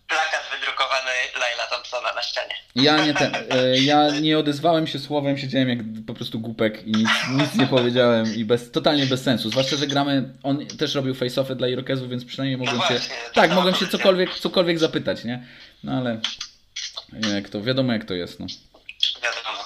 na 2.22 2.28
ścianie. 2.28 2.54
Ja 2.74 3.06
nie, 3.06 3.14
ten, 3.14 3.32
e, 3.50 3.78
ja 3.78 4.20
nie 4.20 4.38
odezwałem 4.38 4.86
się 4.86 4.98
słowem, 4.98 5.38
siedziałem 5.38 5.68
jak 5.68 5.78
po 6.06 6.14
prostu 6.14 6.40
głupek 6.40 6.86
i 6.86 6.92
nic, 6.92 7.08
nic 7.38 7.54
nie 7.54 7.66
powiedziałem 7.66 8.34
i 8.36 8.44
bez, 8.44 8.70
totalnie 8.70 9.06
bez 9.06 9.22
sensu. 9.22 9.50
Zwłaszcza, 9.50 9.76
że 9.76 9.86
gramy, 9.86 10.32
on 10.42 10.66
też 10.66 10.94
robił 10.94 11.14
face-offy 11.14 11.54
dla 11.54 11.68
Irokezów, 11.68 12.08
więc 12.08 12.24
przynajmniej 12.24 12.58
mogłem 12.58 12.76
no 12.76 12.88
się, 12.88 13.00
tak, 13.34 13.54
mogłem 13.54 13.74
się 13.74 13.86
cokolwiek, 13.86 14.34
cokolwiek 14.34 14.78
zapytać, 14.78 15.24
nie? 15.24 15.46
No 15.84 15.92
ale 15.92 16.20
jak 17.34 17.48
to, 17.48 17.62
wiadomo 17.62 17.92
jak 17.92 18.04
to 18.04 18.14
jest, 18.14 18.40
no. 18.40 18.46
Wiadomo. 19.22 19.64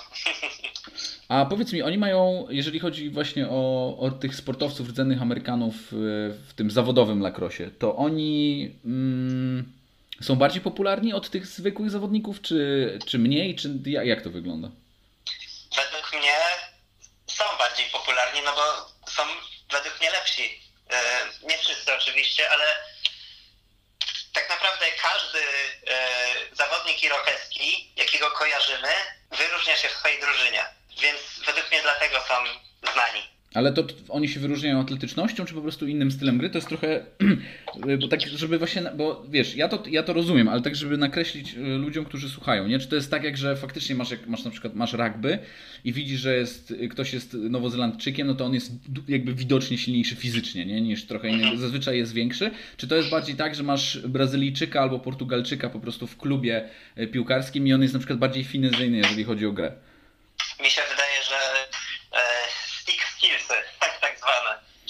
A 1.29 1.47
powiedz 1.47 1.73
mi, 1.73 1.83
oni 1.83 1.99
mają, 1.99 2.47
jeżeli 2.51 2.79
chodzi 2.79 3.11
właśnie 3.11 3.49
o, 3.49 3.97
o 3.99 4.11
tych 4.11 4.37
sportowców 4.37 4.89
rdzennych 4.89 5.23
Amerykanów 5.23 5.75
w 5.91 6.53
tym 6.57 6.71
zawodowym 6.71 7.21
lakrosie, 7.21 7.71
to 7.79 7.97
oni... 7.97 8.71
Mm, 8.85 9.77
są 10.23 10.37
bardziej 10.37 10.63
popularni 10.63 11.13
od 11.13 11.31
tych 11.31 11.47
zwykłych 11.47 11.91
zawodników, 11.91 12.43
czy, 12.43 12.99
czy 13.07 13.19
mniej, 13.19 13.57
czy 13.57 13.69
jak 13.85 14.23
to 14.23 14.31
wygląda? 14.31 14.69
Według 15.77 16.13
mnie 16.13 16.37
są 17.27 17.45
bardziej 17.59 17.87
popularni, 17.87 18.41
no 18.45 18.53
bo 18.55 18.63
są 19.11 19.23
według 19.71 20.01
mnie 20.01 20.11
lepsi. 20.11 20.61
E, 20.91 21.27
nie 21.43 21.59
wszyscy 21.59 21.95
oczywiście, 21.95 22.51
ale 22.51 22.65
tak 24.33 24.49
naprawdę 24.49 24.87
każdy 25.03 25.39
e, 25.39 26.57
zawodnik 26.57 27.03
irokeski, 27.03 27.93
jakiego 27.97 28.31
kojarzymy, 28.31 28.93
wyróżnia 29.31 29.77
się 29.77 29.89
w 29.89 29.93
swojej 29.93 30.21
drużynie. 30.21 30.65
Więc 31.01 31.21
według 31.47 31.71
mnie 31.71 31.83
dlatego 31.83 32.17
są 32.29 32.35
znani. 32.93 33.36
Ale 33.57 33.73
to 33.73 33.87
oni 34.09 34.29
się 34.29 34.41
wyróżniają 34.41 34.81
atletycznością, 34.81 35.45
czy 35.45 35.55
po 35.55 35.61
prostu 35.61 35.87
innym 35.87 36.11
stylem 36.11 36.39
gry? 36.39 36.51
To 36.51 36.59
jest 36.59 36.69
trochę, 36.69 37.07
bo 38.01 38.09
tak, 38.09 38.21
żeby 38.21 38.59
właśnie, 38.59 38.83
bo 38.97 39.27
wiesz, 39.29 39.57
ja 39.57 39.69
to, 39.69 39.83
ja 39.91 40.03
to 40.03 40.13
rozumiem, 40.13 40.49
ale 40.49 40.63
tak, 40.63 40.77
żeby 40.77 40.97
nakreślić 40.97 41.55
y, 41.55 41.61
ludziom, 41.61 42.05
którzy 42.05 42.29
słuchają, 42.29 42.67
nie? 42.67 42.79
Czy 42.79 42.89
to 42.89 42.97
jest 42.97 43.11
tak, 43.11 43.25
jak 43.25 43.37
że 43.37 43.57
faktycznie 43.57 43.95
masz, 43.95 44.11
jak 44.11 44.27
masz 44.27 44.45
na 44.45 44.51
przykład, 44.51 44.75
masz 44.75 44.93
rugby 44.93 45.39
i 45.85 45.93
widzisz, 45.93 46.21
że 46.21 46.37
jest, 46.37 46.71
y, 46.71 46.89
ktoś 46.89 47.13
jest 47.13 47.35
Nowozelandczykiem, 47.35 48.27
no 48.27 48.35
to 48.35 48.45
on 48.45 48.55
jest 48.55 48.73
jakby 49.09 49.35
widocznie 49.35 49.79
silniejszy 49.79 50.17
fizycznie, 50.17 50.67
nie? 50.67 50.81
Niż 50.81 51.07
trochę 51.07 51.29
inny, 51.29 51.43
mhm. 51.43 51.59
zazwyczaj 51.59 51.99
jest 51.99 52.13
większy. 52.13 52.51
Czy 52.77 52.89
to 52.89 52.97
jest 52.97 53.11
bardziej 53.11 53.37
tak, 53.37 53.55
że 53.55 53.63
masz 53.63 53.99
Brazylijczyka 53.99 54.81
albo 54.81 54.99
Portugalczyka 54.99 55.71
po 55.71 55.81
prostu 55.81 56.07
w 56.07 56.17
klubie 56.17 56.69
y, 56.99 57.07
piłkarskim 57.07 57.67
i 57.67 57.73
on 57.73 57.83
jest 57.83 57.95
na 57.95 58.01
przykład 58.01 58.19
bardziej 58.19 58.45
fizyjny, 58.45 58.97
jeżeli 58.97 59.25
chodzi 59.25 59.47
o 59.47 59.53
grę? 59.53 59.73
Mi 60.63 60.71
się 60.71 60.83
wydaje, 60.91 61.23
że 61.29 61.66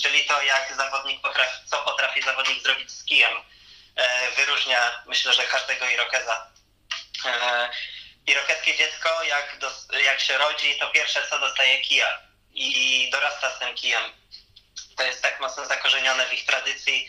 czyli 0.03 0.25
to 0.25 0.43
jak 0.43 0.75
zawodnik 0.77 1.21
potrafi, 1.23 1.67
co 1.67 1.79
potrafi 1.83 2.23
zawodnik 2.23 2.63
zrobić 2.63 2.91
z 2.91 3.05
kijem. 3.05 3.33
E, 3.97 4.31
wyróżnia 4.31 5.03
myślę, 5.07 5.35
że 5.35 5.45
każdego 5.47 5.89
irokeza. 5.89 6.51
E, 7.25 7.69
irokezkie 8.27 8.77
dziecko 8.77 9.23
jak, 9.23 9.59
dos, 9.59 9.89
jak 10.05 10.21
się 10.21 10.39
rodzi, 10.39 10.79
to 10.79 10.91
pierwsze 10.91 11.27
co 11.31 11.39
dostaje 11.39 11.81
kija 11.81 12.19
i 12.55 13.09
dorasta 13.13 13.57
z 13.57 13.59
tym 13.59 13.75
kijem. 13.75 14.03
To 14.97 15.03
jest 15.03 15.23
tak 15.23 15.41
mocno 15.41 15.67
zakorzenione 15.67 16.27
w 16.27 16.33
ich 16.33 16.47
tradycji. 16.47 17.09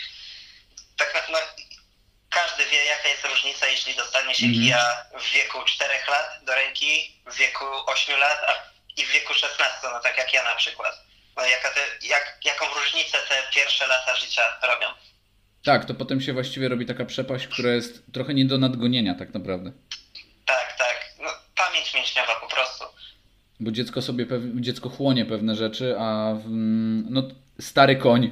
Tak, 0.97 1.27
no, 1.29 1.37
każdy 2.29 2.65
wie, 2.65 2.85
jaka 2.85 3.07
jest 3.07 3.25
różnica, 3.25 3.67
jeśli 3.67 3.95
dostanie 3.95 4.35
się 4.35 4.45
Mhm. 4.45 4.63
kija 4.63 5.05
w 5.19 5.31
wieku 5.31 5.63
4 5.63 5.99
lat 6.07 6.43
do 6.43 6.55
ręki, 6.55 7.21
w 7.25 7.35
wieku 7.35 7.65
8 7.85 8.19
lat 8.19 8.43
a, 8.47 8.53
i 8.97 9.05
w 9.05 9.09
wieku 9.09 9.33
16, 9.33 9.77
no 9.83 9.99
tak 9.99 10.17
jak 10.17 10.33
ja 10.33 10.43
na 10.43 10.55
przykład. 10.55 11.06
No, 11.37 11.45
jaka 11.45 11.69
te, 11.69 12.07
jak, 12.07 12.37
jaką 12.45 12.65
różnicę 12.79 13.17
te 13.29 13.35
pierwsze 13.55 13.87
lata 13.87 14.15
życia 14.15 14.41
robią. 14.63 14.87
Tak, 15.63 15.85
to 15.85 15.93
potem 15.93 16.21
się 16.21 16.33
właściwie 16.33 16.69
robi 16.69 16.85
taka 16.85 17.05
przepaść, 17.05 17.47
która 17.47 17.71
jest 17.71 18.03
trochę 18.13 18.33
nie 18.33 18.45
do 18.45 18.57
nadgonienia 18.57 19.15
tak 19.15 19.33
naprawdę. 19.33 19.71
Tak, 20.45 20.75
tak. 20.77 21.13
No, 21.19 21.29
pamięć 21.55 21.93
mięśniowa 21.93 22.35
po 22.41 22.47
prostu. 22.47 22.85
Bo 23.59 23.71
dziecko 23.71 24.01
sobie 24.01 24.25
dziecko 24.55 24.89
chłonie 24.89 25.25
pewne 25.25 25.55
rzeczy, 25.55 25.95
a 25.99 26.31
mm, 26.31 27.05
no, 27.09 27.23
stary 27.59 27.95
koń 27.95 28.31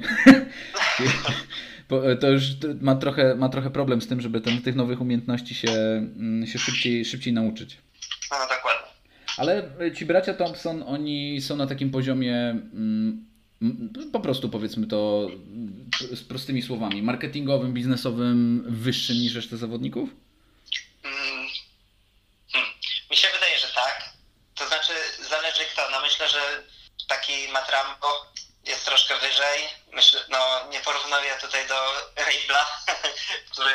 e, 1.90 2.16
to 2.16 2.30
już 2.30 2.42
ma 2.80 2.94
trochę, 2.94 3.34
ma 3.34 3.48
trochę 3.48 3.70
problem 3.70 4.02
z 4.02 4.08
tym, 4.08 4.20
żeby 4.20 4.40
ten, 4.40 4.62
tych 4.62 4.74
nowych 4.74 5.00
umiejętności 5.00 5.54
się, 5.54 5.70
mm, 5.70 6.46
się 6.46 6.58
szybciej, 6.58 7.04
szybciej 7.04 7.32
nauczyć. 7.32 7.78
No, 8.30 8.38
dokładnie. 8.38 8.95
Ale 9.36 9.70
ci 9.96 10.06
bracia 10.06 10.34
Thompson, 10.34 10.84
oni 10.86 11.40
są 11.40 11.56
na 11.56 11.66
takim 11.66 11.90
poziomie, 11.90 12.36
mm, 12.50 13.26
po 14.12 14.20
prostu 14.20 14.48
powiedzmy 14.48 14.86
to 14.86 15.28
z 16.14 16.22
prostymi 16.22 16.62
słowami, 16.62 17.02
marketingowym, 17.02 17.72
biznesowym, 17.72 18.64
wyższym 18.68 19.16
niż 19.16 19.34
reszta 19.34 19.56
zawodników? 19.56 20.10
Mm, 21.04 21.48
hmm. 22.52 22.70
Mi 23.10 23.16
się 23.16 23.28
wydaje, 23.34 23.58
że 23.58 23.68
tak. 23.74 24.12
To 24.54 24.68
znaczy, 24.68 24.92
zależy 25.28 25.64
kto. 25.72 25.90
No 25.90 26.00
myślę, 26.00 26.28
że 26.28 26.38
taki 27.08 27.48
Matrambo 27.52 28.26
jest 28.66 28.84
troszkę 28.84 29.14
wyżej. 29.14 29.60
Myślę, 29.92 30.20
no 30.30 30.70
nie 30.70 30.80
porównuję 30.80 31.36
tutaj 31.40 31.68
do 31.68 31.74
Rabla, 32.16 32.66
który 33.52 33.74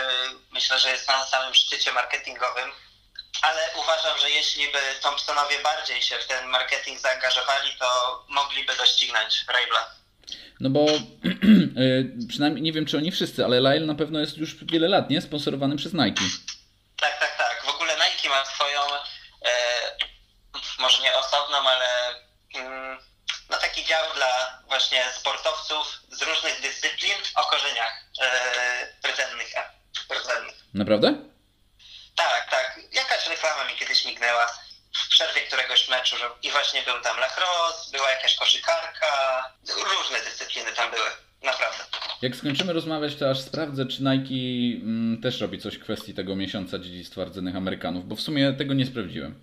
myślę, 0.51 0.80
że 0.80 0.89
jest 0.89 1.07
na 1.07 1.26
samym 1.26 1.53
szczycie 1.53 1.91
marketingowym. 1.91 2.70
Ale 3.41 3.61
uważam, 3.83 4.17
że 4.19 4.29
jeśli 4.29 4.71
by 4.71 4.79
Thompsonowie 5.01 5.59
bardziej 5.63 6.01
się 6.01 6.15
w 6.19 6.27
ten 6.27 6.47
marketing 6.47 6.99
zaangażowali, 6.99 7.69
to 7.79 7.85
mogliby 8.29 8.75
doścignąć 8.75 9.45
Rabla. 9.47 9.95
No 10.59 10.69
bo 10.69 10.85
y, 10.85 12.27
przynajmniej 12.29 12.61
nie 12.61 12.73
wiem, 12.73 12.85
czy 12.85 12.97
oni 12.97 13.11
wszyscy, 13.11 13.45
ale 13.45 13.59
Lyle 13.59 13.85
na 13.85 13.95
pewno 13.95 14.19
jest 14.19 14.37
już 14.37 14.65
wiele 14.65 14.87
lat, 14.87 15.09
nie? 15.09 15.21
Sponsorowany 15.21 15.75
przez 15.77 15.93
Nike. 15.93 16.23
Tak, 16.97 17.19
tak, 17.19 17.37
tak. 17.37 17.63
W 17.65 17.69
ogóle 17.69 17.93
Nike 17.93 18.29
ma 18.29 18.45
swoją, 18.45 18.81
e, 19.45 19.51
może 20.79 21.03
nie 21.03 21.15
osobną, 21.15 21.57
ale 21.57 21.85
mm, 22.55 22.99
no 23.49 23.57
taki 23.57 23.85
dział 23.85 24.03
dla 24.15 24.61
właśnie 24.67 25.03
sportowców 25.15 26.01
z 26.11 26.21
różnych 26.21 26.61
dyscyplin 26.61 27.15
o 27.35 27.43
korzeniach 27.43 28.05
e, 28.21 29.07
rdzennych. 29.07 29.55
e, 29.57 30.15
rdzennych. 30.15 30.55
Naprawdę? 30.73 31.15
Reklama 33.41 33.71
mi 33.71 33.77
kiedyś 33.79 34.05
mignęła 34.05 34.45
w 34.93 35.09
przerwie 35.09 35.41
któregoś 35.41 35.89
meczu 35.89 36.17
że, 36.17 36.25
i 36.43 36.51
właśnie 36.51 36.81
był 36.81 37.01
tam 37.03 37.19
lacrosse, 37.19 37.97
była 37.97 38.09
jakaś 38.09 38.35
koszykarka, 38.35 39.07
różne 39.69 40.19
dyscypliny 40.25 40.71
tam 40.75 40.91
były. 40.91 41.09
Naprawdę. 41.43 41.83
Jak 42.21 42.35
skończymy 42.35 42.73
rozmawiać, 42.73 43.15
to 43.15 43.29
aż 43.29 43.39
sprawdzę, 43.39 43.85
czy 43.85 44.03
Nike 44.03 44.83
mm, 44.83 45.21
też 45.21 45.41
robi 45.41 45.59
coś 45.59 45.75
w 45.75 45.83
kwestii 45.83 46.13
tego 46.13 46.35
miesiąca 46.35 46.79
dziedzictwa 46.79 47.25
rdzennych 47.25 47.55
Amerykanów, 47.55 48.07
bo 48.07 48.15
w 48.15 48.21
sumie 48.21 48.53
tego 48.53 48.73
nie 48.73 48.85
sprawdziłem. 48.85 49.41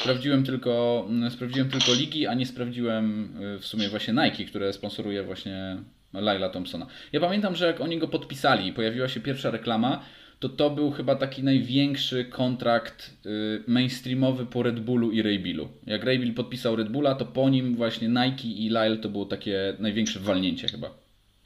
Sprawdziłem 0.00 0.44
tylko, 0.44 1.04
mm, 1.08 1.30
sprawdziłem 1.30 1.70
tylko 1.70 1.92
ligi, 1.92 2.26
a 2.26 2.34
nie 2.34 2.46
sprawdziłem 2.46 3.36
y, 3.56 3.58
w 3.58 3.66
sumie 3.66 3.88
właśnie 3.88 4.14
Nike, 4.14 4.44
które 4.44 4.72
sponsoruje 4.72 5.22
właśnie 5.22 5.76
Laila 6.12 6.48
Thompsona. 6.48 6.86
Ja 7.12 7.20
pamiętam, 7.20 7.56
że 7.56 7.66
jak 7.66 7.80
oni 7.80 7.98
go 7.98 8.08
podpisali 8.08 8.72
pojawiła 8.72 9.08
się 9.08 9.20
pierwsza 9.20 9.50
reklama, 9.50 10.04
to 10.40 10.48
to 10.48 10.70
był 10.70 10.92
chyba 10.92 11.14
taki 11.14 11.42
największy 11.42 12.24
kontrakt 12.24 13.10
y, 13.26 13.64
mainstreamowy 13.66 14.46
po 14.46 14.62
Red 14.62 14.80
Bullu 14.80 15.10
i 15.10 15.22
Raybilu. 15.22 15.68
Jak 15.86 16.04
Raybill 16.04 16.34
podpisał 16.34 16.76
Red 16.76 16.88
Bulla, 16.88 17.14
to 17.14 17.24
po 17.24 17.48
nim 17.48 17.76
właśnie 17.76 18.08
Nike 18.08 18.48
i 18.48 18.68
Lyle 18.70 18.96
to 18.96 19.08
było 19.08 19.26
takie 19.26 19.74
największe 19.78 20.18
walnięcie 20.20 20.68
chyba. 20.68 20.88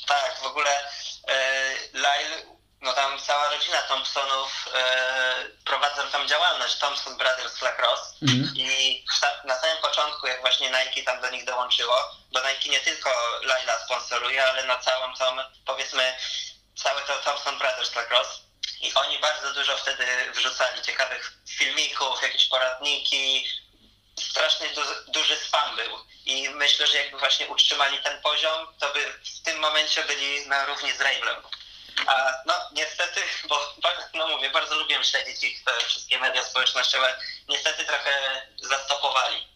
Tak, 0.09 0.38
w 0.43 0.47
ogóle 0.47 0.70
e, 1.28 1.70
Lyle, 1.95 2.36
no 2.82 2.93
tam 2.93 3.18
cała 3.18 3.51
rodzina 3.51 3.78
Thompsonów 3.88 4.68
e, 4.74 4.82
prowadzą 5.64 6.03
tam 6.12 6.28
działalność, 6.28 6.78
Thompson 6.78 7.16
Brothers 7.18 7.62
Lacrosse 7.62 8.12
Mhm. 8.22 8.55
i 8.57 9.05
na 9.45 9.55
samym 9.55 9.76
początku, 9.82 10.26
jak 10.26 10.40
właśnie 10.40 10.70
Nike 10.70 11.03
tam 11.07 11.20
do 11.22 11.30
nich 11.30 11.45
dołączyło, 11.45 11.95
bo 12.32 12.40
Nike 12.40 12.70
nie 12.70 12.80
tylko 12.80 13.11
Lyla 13.43 13.78
sponsoruje, 13.84 14.45
ale 14.45 14.66
na 14.66 14.76
całą 14.78 15.14
tą, 15.14 15.24
powiedzmy, 15.66 16.03
całe 16.74 17.01
to 17.01 17.12
Thompson 17.24 17.59
Brothers 17.59 17.97
Lacrosse 17.97 18.43
i 18.83 18.95
oni 18.95 19.18
bardzo 19.18 19.55
dużo 19.55 19.76
wtedy 19.76 20.05
wrzucali 20.35 20.83
ciekawych 20.83 21.33
filmików, 21.49 22.22
jakieś 22.22 22.47
poradniki, 22.47 23.47
strasznie 24.20 24.66
du- 24.68 25.12
duży 25.12 25.37
spam 25.37 25.76
był. 25.76 25.99
I 26.26 26.49
myślę, 26.51 26.87
że 26.87 26.97
jakby 26.97 27.18
właśnie 27.18 27.47
utrzymali 27.47 27.99
ten 27.99 28.22
poziom, 28.22 28.66
to 28.80 28.93
by 28.93 29.01
w 29.24 29.43
tym 29.43 29.59
momencie 29.59 30.05
byli 30.05 30.49
na 30.49 30.66
równi 30.66 30.93
z 30.93 31.01
Rablem. 31.01 31.37
A 32.07 32.33
no 32.47 32.55
niestety, 32.72 33.20
bo 33.49 33.57
no 34.14 34.28
mówię, 34.28 34.51
bardzo 34.51 34.78
lubię 34.78 35.05
śledzić 35.05 35.45
ich 35.45 35.64
te 35.64 35.72
wszystkie 35.87 36.18
media 36.18 36.45
społecznościowe, 36.45 37.14
niestety 37.49 37.85
trochę 37.85 38.11
zastopowali. 38.62 39.53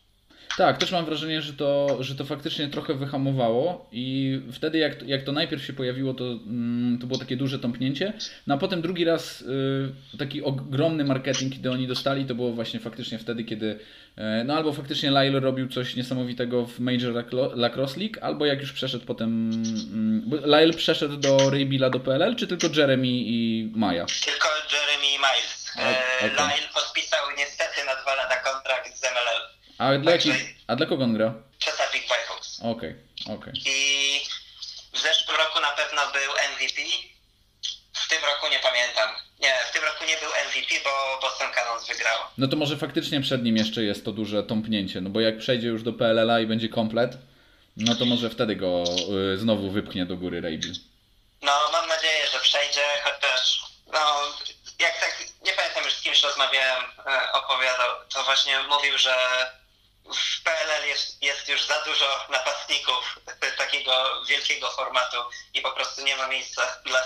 Tak, 0.56 0.78
też 0.78 0.90
mam 0.90 1.04
wrażenie, 1.04 1.42
że 1.42 1.52
to, 1.52 1.96
że 2.00 2.14
to 2.14 2.24
faktycznie 2.24 2.68
trochę 2.68 2.94
wyhamowało 2.94 3.88
i 3.92 4.40
wtedy 4.52 4.78
jak, 4.78 5.02
jak 5.02 5.24
to 5.24 5.32
najpierw 5.32 5.64
się 5.64 5.72
pojawiło, 5.72 6.14
to, 6.14 6.24
mm, 6.24 6.75
to 6.98 7.06
było 7.06 7.18
takie 7.18 7.36
duże 7.36 7.58
tąpnięcie, 7.58 8.12
no 8.46 8.54
a 8.54 8.58
potem 8.58 8.82
drugi 8.82 9.04
raz 9.04 9.40
y, 9.40 10.18
taki 10.18 10.42
ogromny 10.42 11.04
marketing, 11.04 11.52
kiedy 11.54 11.70
oni 11.70 11.86
dostali, 11.86 12.24
to 12.24 12.34
było 12.34 12.52
właśnie 12.52 12.80
faktycznie 12.80 13.18
wtedy, 13.18 13.44
kiedy 13.44 13.78
e, 14.16 14.44
no 14.44 14.54
albo 14.56 14.72
faktycznie 14.72 15.10
Lyle 15.10 15.40
robił 15.40 15.68
coś 15.68 15.96
niesamowitego 15.96 16.66
w 16.66 16.78
Major 16.80 17.12
Lacro- 17.12 17.56
Lacrosse 17.56 18.00
League, 18.00 18.18
albo 18.20 18.46
jak 18.46 18.60
już 18.60 18.72
przeszedł 18.72 19.04
potem, 19.06 19.50
mm, 19.52 20.30
Lyle 20.44 20.72
przeszedł 20.72 21.16
do 21.16 21.50
Raybilla 21.50 21.90
do 21.90 22.00
PLL, 22.00 22.36
czy 22.36 22.46
tylko 22.46 22.66
Jeremy 22.76 23.06
i 23.08 23.70
Maja? 23.74 24.06
Tylko 24.24 24.48
Jeremy 24.72 25.06
Miles. 25.18 25.72
O- 25.76 25.80
E, 25.80 26.16
okej. 26.18 26.30
Lyle 26.30 26.68
podpisał 26.74 27.20
niestety 27.38 27.84
na 27.86 28.02
dwa 28.02 28.14
lata 28.14 28.36
kontrakt 28.36 28.96
z 28.98 29.02
MLL. 29.04 29.42
A 29.78 29.98
dla, 29.98 30.12
jakich, 30.12 30.54
a 30.66 30.76
dla 30.76 30.86
kogo 30.86 31.04
on 31.04 31.14
gra? 31.14 31.34
Chesapeake 31.64 32.04
Whitehawks. 32.04 32.60
Okej, 32.62 32.94
okej. 33.36 33.52
I 33.66 33.76
w 34.92 34.98
zeszłym 35.02 35.36
roku 35.36 35.60
na 35.60 35.70
pewno 35.76 36.00
był 36.12 36.32
MVP. 36.56 36.82
W 37.92 38.08
tym 38.08 38.18
roku 38.24 38.48
nie 38.50 38.58
pamiętam. 38.58 39.08
Nie, 39.40 39.54
w 39.70 39.72
tym 39.72 39.84
roku 39.84 40.04
nie 40.04 40.16
był 40.16 40.30
MVP, 40.48 40.74
bo 40.84 41.18
Boston 41.20 41.52
Cannons 41.54 41.88
wygrało. 41.88 42.30
No 42.38 42.48
to 42.48 42.56
może 42.56 42.76
faktycznie 42.76 43.20
przed 43.20 43.42
nim 43.42 43.56
jeszcze 43.56 43.82
jest 43.82 44.04
to 44.04 44.12
duże 44.12 44.42
tąpnięcie, 44.42 45.00
no 45.00 45.10
bo 45.10 45.20
jak 45.20 45.38
przejdzie 45.38 45.68
już 45.68 45.82
do 45.82 45.92
PLL-a 45.92 46.40
i 46.40 46.46
będzie 46.46 46.68
komplet, 46.68 47.12
no 47.76 47.94
to 47.94 48.04
może 48.04 48.30
wtedy 48.30 48.56
go 48.56 48.84
y, 49.34 49.38
znowu 49.38 49.70
wypchnie 49.70 50.06
do 50.06 50.16
góry 50.16 50.40
Rabil. 50.40 50.74
No, 51.42 51.52
mam 51.72 51.88
nadzieję, 51.88 52.26
że 52.32 52.40
przejdzie, 52.40 52.84
chociaż 53.04 53.62
no, 53.92 54.00
jak 54.78 55.00
tak, 55.00 55.24
nie 55.44 55.52
pamiętam 55.52 55.84
już 55.84 55.94
z 55.94 56.02
kimś 56.02 56.22
rozmawiałem, 56.22 56.84
e, 57.06 57.32
opowiadał, 57.32 57.90
to 58.14 58.24
właśnie 58.24 58.58
mówił, 58.68 58.98
że 58.98 59.16
w 60.14 60.42
PLL 60.44 60.88
jest, 60.88 61.22
jest 61.22 61.48
już 61.48 61.66
za 61.66 61.74
dużo 61.84 62.08
napastników 62.32 63.20
takiego 63.64 63.92
wielkiego 64.28 64.70
formatu 64.70 65.16
i 65.54 65.60
po 65.60 65.70
prostu 65.70 66.04
nie 66.04 66.16
ma 66.16 66.28
miejsca 66.28 66.62
dla 66.86 66.98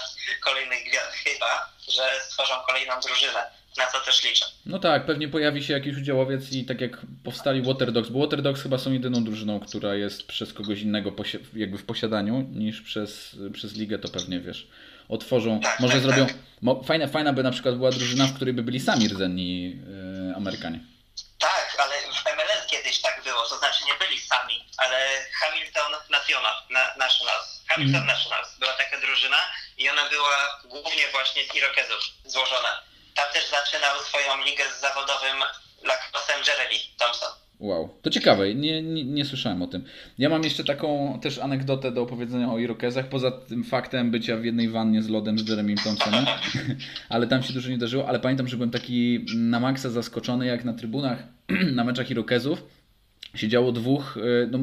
kolejnych 0.45 0.85
gwiazd. 0.89 1.13
Chyba, 1.25 1.73
że 1.89 2.03
stworzą 2.29 2.55
kolejną 2.69 3.01
drużynę. 3.01 3.61
Na 3.79 3.87
co 3.87 4.01
też 4.01 4.25
liczę. 4.25 4.47
No 4.67 4.79
tak, 4.79 5.07
pewnie 5.07 5.29
pojawi 5.29 5.65
się 5.65 5.73
jakiś 5.73 5.97
udziałowiec 5.97 6.53
i 6.53 6.65
tak 6.65 6.81
jak 6.81 6.99
powstali 7.25 7.63
Water 7.63 7.93
Dogs, 7.93 8.09
bo 8.09 8.21
Water 8.21 8.43
Dogs 8.43 8.63
chyba 8.63 8.79
są 8.79 8.93
jedyną 8.93 9.25
drużyną, 9.25 9.61
która 9.61 9.95
jest 9.95 10.27
przez 10.27 10.53
kogoś 10.53 10.81
innego 10.81 11.13
jakby 11.55 11.79
w 11.79 11.85
posiadaniu 11.85 12.41
niż 12.53 12.81
przez, 12.81 13.37
przez 13.53 13.75
ligę, 13.75 13.99
to 13.99 14.09
pewnie 14.09 14.41
wiesz. 14.41 14.69
Otworzą, 15.09 15.61
Tak, 15.61 15.81
może 15.81 15.93
tak, 15.93 16.03
zrobią. 16.03 16.27
tak. 16.27 16.37
Fajna, 16.87 17.07
fajna 17.07 17.33
by 17.33 17.43
na 17.43 17.51
przykład 17.51 17.77
była 17.77 17.91
drużyna, 17.91 18.27
w 18.27 18.35
której 18.35 18.55
by 18.55 18.63
byli 18.63 18.81
sami 18.81 19.09
rdzenni 19.09 19.79
y, 20.33 20.37
Amerykanie. 20.37 20.81
Kiedyś 22.91 23.03
tak 23.03 23.25
było, 23.25 23.43
to 23.49 23.59
znaczy 23.59 23.85
nie 23.85 24.07
byli 24.07 24.21
sami, 24.21 24.57
ale 24.77 24.97
Hamilton 25.41 25.93
National, 26.11 26.55
na, 26.71 26.83
Nationals, 27.05 27.47
Hamilton 27.69 28.07
Nationals 28.07 28.59
była 28.59 28.73
taka 28.73 29.01
drużyna 29.01 29.41
i 29.79 29.89
ona 29.89 30.09
była 30.09 30.37
głównie 30.65 31.05
właśnie 31.13 31.43
z 31.45 31.55
Irokezów 31.55 32.03
złożona. 32.25 32.83
Tam 33.15 33.33
też 33.33 33.45
zaczynał 33.51 33.95
swoją 34.09 34.45
ligę 34.45 34.65
z 34.77 34.81
zawodowym 34.81 35.39
lacrossem 35.83 36.39
Jeremy 36.47 36.79
Thompson. 36.99 37.33
Wow, 37.61 37.99
to 38.03 38.11
ciekawe, 38.11 38.55
nie, 38.55 38.83
nie, 38.83 39.05
nie, 39.05 39.25
słyszałem 39.25 39.63
o 39.63 39.67
tym. 39.67 39.85
Ja 40.19 40.29
mam 40.29 40.45
jeszcze 40.45 40.65
taką 40.65 41.19
też 41.23 41.39
anegdotę 41.39 41.93
do 41.93 42.03
opowiedzenia 42.03 42.53
o 42.53 42.59
Irokezach, 42.59 43.09
poza 43.09 43.31
tym 43.31 43.65
faktem 43.65 44.11
bycia 44.11 44.37
w 44.37 44.45
jednej 44.45 44.69
wannie 44.69 45.03
z 45.03 45.09
lodem 45.09 45.39
z 45.39 45.49
Jeremy 45.49 45.75
Thompsonem, 45.85 46.27
ale 47.09 47.27
tam 47.27 47.43
się 47.43 47.53
dużo 47.53 47.71
nie 47.71 47.79
darzyło, 47.79 48.09
ale 48.09 48.21
pamiętam, 48.21 48.49
że 48.49 48.57
byłem 48.57 48.71
taki 48.71 49.27
na 49.35 49.61
maksa 49.61 49.91
zaskoczony, 49.91 50.47
jak 50.47 50.65
na 50.65 50.73
trybunach 50.73 51.19
na 51.77 51.85
meczach 51.85 52.11
Irokezów 52.11 52.80
siedziało 53.35 53.73
dwóch, 53.73 54.19
e, 54.45 54.47
no, 54.51 54.59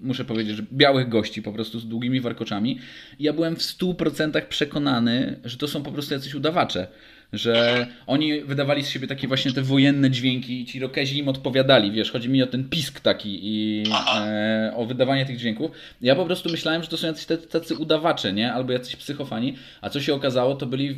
muszę 0.00 0.24
powiedzieć, 0.24 0.56
że 0.56 0.62
białych 0.72 1.08
gości 1.08 1.42
po 1.42 1.52
prostu 1.52 1.78
z 1.78 1.88
długimi 1.88 2.20
warkoczami. 2.20 2.78
I 3.18 3.24
ja 3.24 3.32
byłem 3.32 3.56
w 3.56 3.62
100% 3.62 4.46
przekonany, 4.48 5.40
że 5.44 5.56
to 5.56 5.68
są 5.68 5.82
po 5.82 5.92
prostu 5.92 6.14
jacyś 6.14 6.34
udawacze 6.34 6.86
że 7.32 7.86
oni 8.06 8.40
wydawali 8.40 8.84
z 8.84 8.88
siebie 8.88 9.06
takie 9.06 9.28
właśnie 9.28 9.52
te 9.52 9.62
wojenne 9.62 10.10
dźwięki 10.10 10.60
i 10.60 10.66
ci 10.66 10.80
rokezi 10.80 11.18
im 11.18 11.28
odpowiadali, 11.28 11.92
wiesz, 11.92 12.10
chodzi 12.12 12.28
mi 12.28 12.42
o 12.42 12.46
ten 12.46 12.68
pisk 12.68 13.00
taki 13.00 13.40
i 13.42 13.82
e, 14.16 14.72
o 14.76 14.86
wydawanie 14.86 15.26
tych 15.26 15.36
dźwięków. 15.36 15.70
Ja 16.00 16.16
po 16.16 16.26
prostu 16.26 16.50
myślałem, 16.50 16.82
że 16.82 16.88
to 16.88 16.96
są 16.96 17.06
jacyś 17.06 17.26
tacy 17.50 17.76
udawacze, 17.76 18.32
nie? 18.32 18.52
Albo 18.52 18.72
jacyś 18.72 18.96
psychofani, 18.96 19.54
a 19.80 19.90
co 19.90 20.00
się 20.00 20.14
okazało, 20.14 20.54
to 20.54 20.66
byli, 20.66 20.96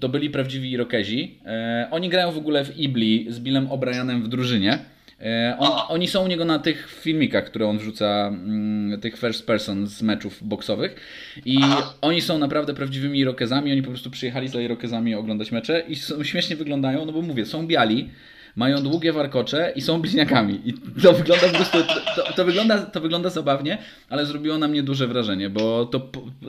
to 0.00 0.08
byli 0.08 0.30
prawdziwi 0.30 0.70
irokezi. 0.70 1.38
E, 1.46 1.88
oni 1.90 2.08
grają 2.08 2.32
w 2.32 2.38
ogóle 2.38 2.64
w 2.64 2.78
Ibli 2.78 3.26
z 3.28 3.40
Billem 3.40 3.68
O'Brienem 3.68 4.22
w 4.22 4.28
drużynie. 4.28 4.78
E, 5.22 5.56
on, 5.58 5.70
oni 5.88 6.08
są 6.08 6.24
u 6.24 6.28
niego 6.28 6.44
na 6.44 6.58
tych 6.58 6.88
filmikach, 7.00 7.44
które 7.44 7.66
on 7.66 7.78
wrzuca, 7.78 8.28
mm, 8.28 9.00
tych 9.00 9.18
first 9.18 9.46
person 9.46 9.86
z 9.86 10.02
meczów 10.02 10.48
boksowych. 10.48 10.96
I 11.44 11.58
oni 12.00 12.20
są 12.20 12.38
naprawdę 12.38 12.74
prawdziwymi 12.74 13.18
irokezami. 13.18 13.72
Oni 13.72 13.82
po 13.82 13.88
prostu 13.88 14.10
przyjechali 14.10 14.48
z 14.48 14.54
irokezami 14.54 15.14
oglądać 15.14 15.52
mecze 15.52 15.84
i 15.88 15.96
są, 15.96 16.24
śmiesznie 16.24 16.56
wyglądają, 16.56 17.06
no 17.06 17.12
bo 17.12 17.22
mówię, 17.22 17.46
są 17.46 17.66
biali, 17.66 18.10
mają 18.56 18.82
długie 18.82 19.12
warkocze 19.12 19.72
i 19.76 19.80
są 19.80 20.00
bliźniakami. 20.00 20.60
I 20.64 20.72
to 21.02 21.12
wygląda 21.12 21.48
po 21.48 21.54
prostu, 21.54 21.78
to, 22.16 22.32
to, 22.32 22.44
wygląda, 22.44 22.78
to 22.78 23.00
wygląda 23.00 23.30
zabawnie, 23.30 23.78
ale 24.08 24.26
zrobiło 24.26 24.58
na 24.58 24.68
mnie 24.68 24.82
duże 24.82 25.06
wrażenie, 25.06 25.50
bo 25.50 25.86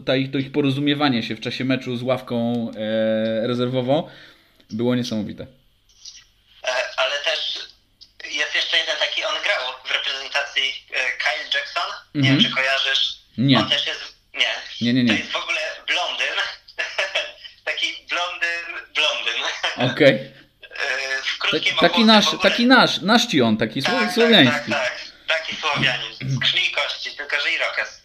to, 0.06 0.16
ich, 0.16 0.32
to 0.32 0.38
ich 0.38 0.52
porozumiewanie 0.52 1.24
się 1.24 1.36
w 1.36 1.40
czasie 1.40 1.66
meczu 1.66 1.96
z 1.96 2.04
ławką 2.04 2.68
e, 2.76 3.48
rezerwową 3.48 4.04
było 4.72 4.96
niesamowite. 4.96 5.48
Nie 12.16 12.22
wiem, 12.22 12.32
mhm. 12.32 12.44
czy 12.44 12.56
kojarzysz. 12.56 13.14
Nie. 13.38 13.60
On 13.60 13.70
też 13.70 13.88
jest. 13.88 14.16
Nie. 14.34 14.54
Nie, 14.82 14.94
nie, 14.94 15.04
nie. 15.04 15.14
To 15.14 15.20
jest 15.20 15.32
w 15.32 15.36
ogóle 15.36 15.60
blondyn. 15.88 16.36
Taki 17.66 17.88
blondyn, 18.10 18.94
blondyn. 18.94 19.44
Okej. 19.92 20.16
Okay. 20.16 20.44
w 21.36 21.38
krótkim 21.38 21.76
taki 21.78 22.06
nasz, 22.06 22.26
taki 22.42 22.66
nasz, 22.66 23.02
nasz 23.02 23.26
ci 23.26 23.42
on, 23.42 23.58
taki 23.58 23.84
tak, 23.84 24.14
słowiański. 24.14 24.72
Tak, 24.72 24.82
tak, 24.82 25.00
tak, 25.28 25.38
taki 25.38 25.56
słowianin. 25.56 26.14
Z 26.14 26.40
krwi 26.40 26.68
i 26.68 26.72
kości, 26.72 27.12
tylko 27.18 27.40
że 27.40 27.52
Irokez. 27.52 28.02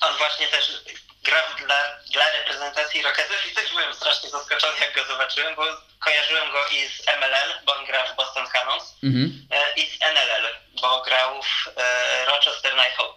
On 0.00 0.16
właśnie 0.18 0.46
też 0.46 0.82
gra 1.24 1.42
dla, 1.66 1.80
dla 2.12 2.24
reprezentacji 2.38 3.00
Irokezów 3.00 3.46
i 3.52 3.54
też 3.54 3.70
byłem 3.70 3.94
strasznie 3.94 4.30
zaskoczony, 4.30 4.80
jak 4.80 4.94
go 4.94 5.04
zobaczyłem, 5.04 5.56
bo 5.56 5.62
kojarzyłem 5.98 6.52
go 6.52 6.58
i 6.66 6.88
z 6.88 7.06
MLL, 7.20 7.50
bo 7.66 7.76
on 7.76 7.86
gra 7.86 8.06
w 8.06 8.16
Boston 8.16 8.46
Cannons, 8.52 8.94
mhm. 9.04 9.46
E, 9.50 9.80
i 9.80 9.86
z 9.90 9.94
NLL, 10.00 10.46
bo 10.82 11.02
grał 11.04 11.42
w 11.42 11.68
e, 11.68 12.26
Rochester 12.26 12.72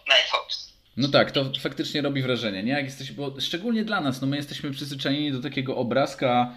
Nighthawks. 0.07 0.71
No 0.97 1.07
tak, 1.07 1.31
to 1.31 1.45
faktycznie 1.59 2.01
robi 2.01 2.21
wrażenie, 2.21 2.63
nie? 2.63 2.71
Jak 2.71 2.85
jesteś, 2.85 3.11
bo 3.11 3.41
szczególnie 3.41 3.83
dla 3.83 4.01
nas, 4.01 4.21
no 4.21 4.27
my 4.27 4.37
jesteśmy 4.37 4.71
przyzwyczajeni 4.71 5.31
do 5.31 5.41
takiego 5.41 5.77
obrazka 5.77 6.53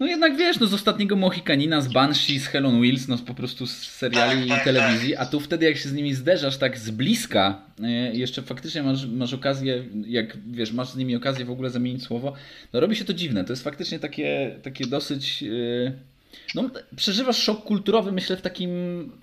no 0.00 0.06
jednak 0.06 0.36
wiesz, 0.36 0.60
no 0.60 0.66
z 0.66 0.74
ostatniego 0.74 1.16
Mohikanina, 1.16 1.80
z 1.80 1.92
Banshee, 1.92 2.40
z 2.40 2.46
Helen 2.46 2.80
Wills, 2.82 3.08
no 3.08 3.18
po 3.18 3.34
prostu 3.34 3.66
z 3.66 3.72
seriali 3.72 4.36
tak, 4.36 4.46
i 4.46 4.48
tak, 4.48 4.64
telewizji, 4.64 5.12
tak. 5.12 5.22
a 5.22 5.26
tu 5.26 5.40
wtedy 5.40 5.66
jak 5.66 5.76
się 5.76 5.88
z 5.88 5.92
nimi 5.92 6.14
zderzasz 6.14 6.56
tak 6.56 6.78
z 6.78 6.90
bliska, 6.90 7.62
e, 7.82 7.90
jeszcze 8.14 8.42
faktycznie 8.42 8.82
masz, 8.82 9.06
masz 9.06 9.34
okazję, 9.34 9.84
jak 10.06 10.36
wiesz, 10.50 10.72
masz 10.72 10.88
z 10.88 10.96
nimi 10.96 11.16
okazję 11.16 11.44
w 11.44 11.50
ogóle 11.50 11.70
zamienić 11.70 12.04
słowo, 12.04 12.32
no 12.72 12.80
robi 12.80 12.96
się 12.96 13.04
to 13.04 13.14
dziwne. 13.14 13.44
To 13.44 13.52
jest 13.52 13.64
faktycznie 13.64 13.98
takie, 13.98 14.58
takie 14.62 14.86
dosyć... 14.86 15.42
E, 15.42 16.13
no, 16.54 16.62
przeżywasz 16.96 17.42
szok 17.42 17.64
kulturowy, 17.64 18.12
myślę, 18.12 18.36
w 18.36 18.42
takim 18.42 18.72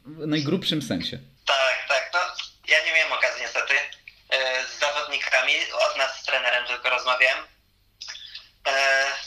najgrubszym 0.06 0.82
sensie. 0.82 1.18
Tak, 1.46 1.86
tak. 1.88 2.12
No, 2.14 2.20
ja 2.68 2.86
nie 2.86 2.94
miałem 2.96 3.14
okazji 3.14 3.42
niestety 3.42 3.74
e, 4.30 4.64
z 4.66 4.80
zawodnikami, 4.80 5.54
od 5.92 5.98
nas 5.98 6.22
z 6.22 6.26
trenerem 6.26 6.68
tylko 6.68 6.90
rozmawiałem. 6.90 7.38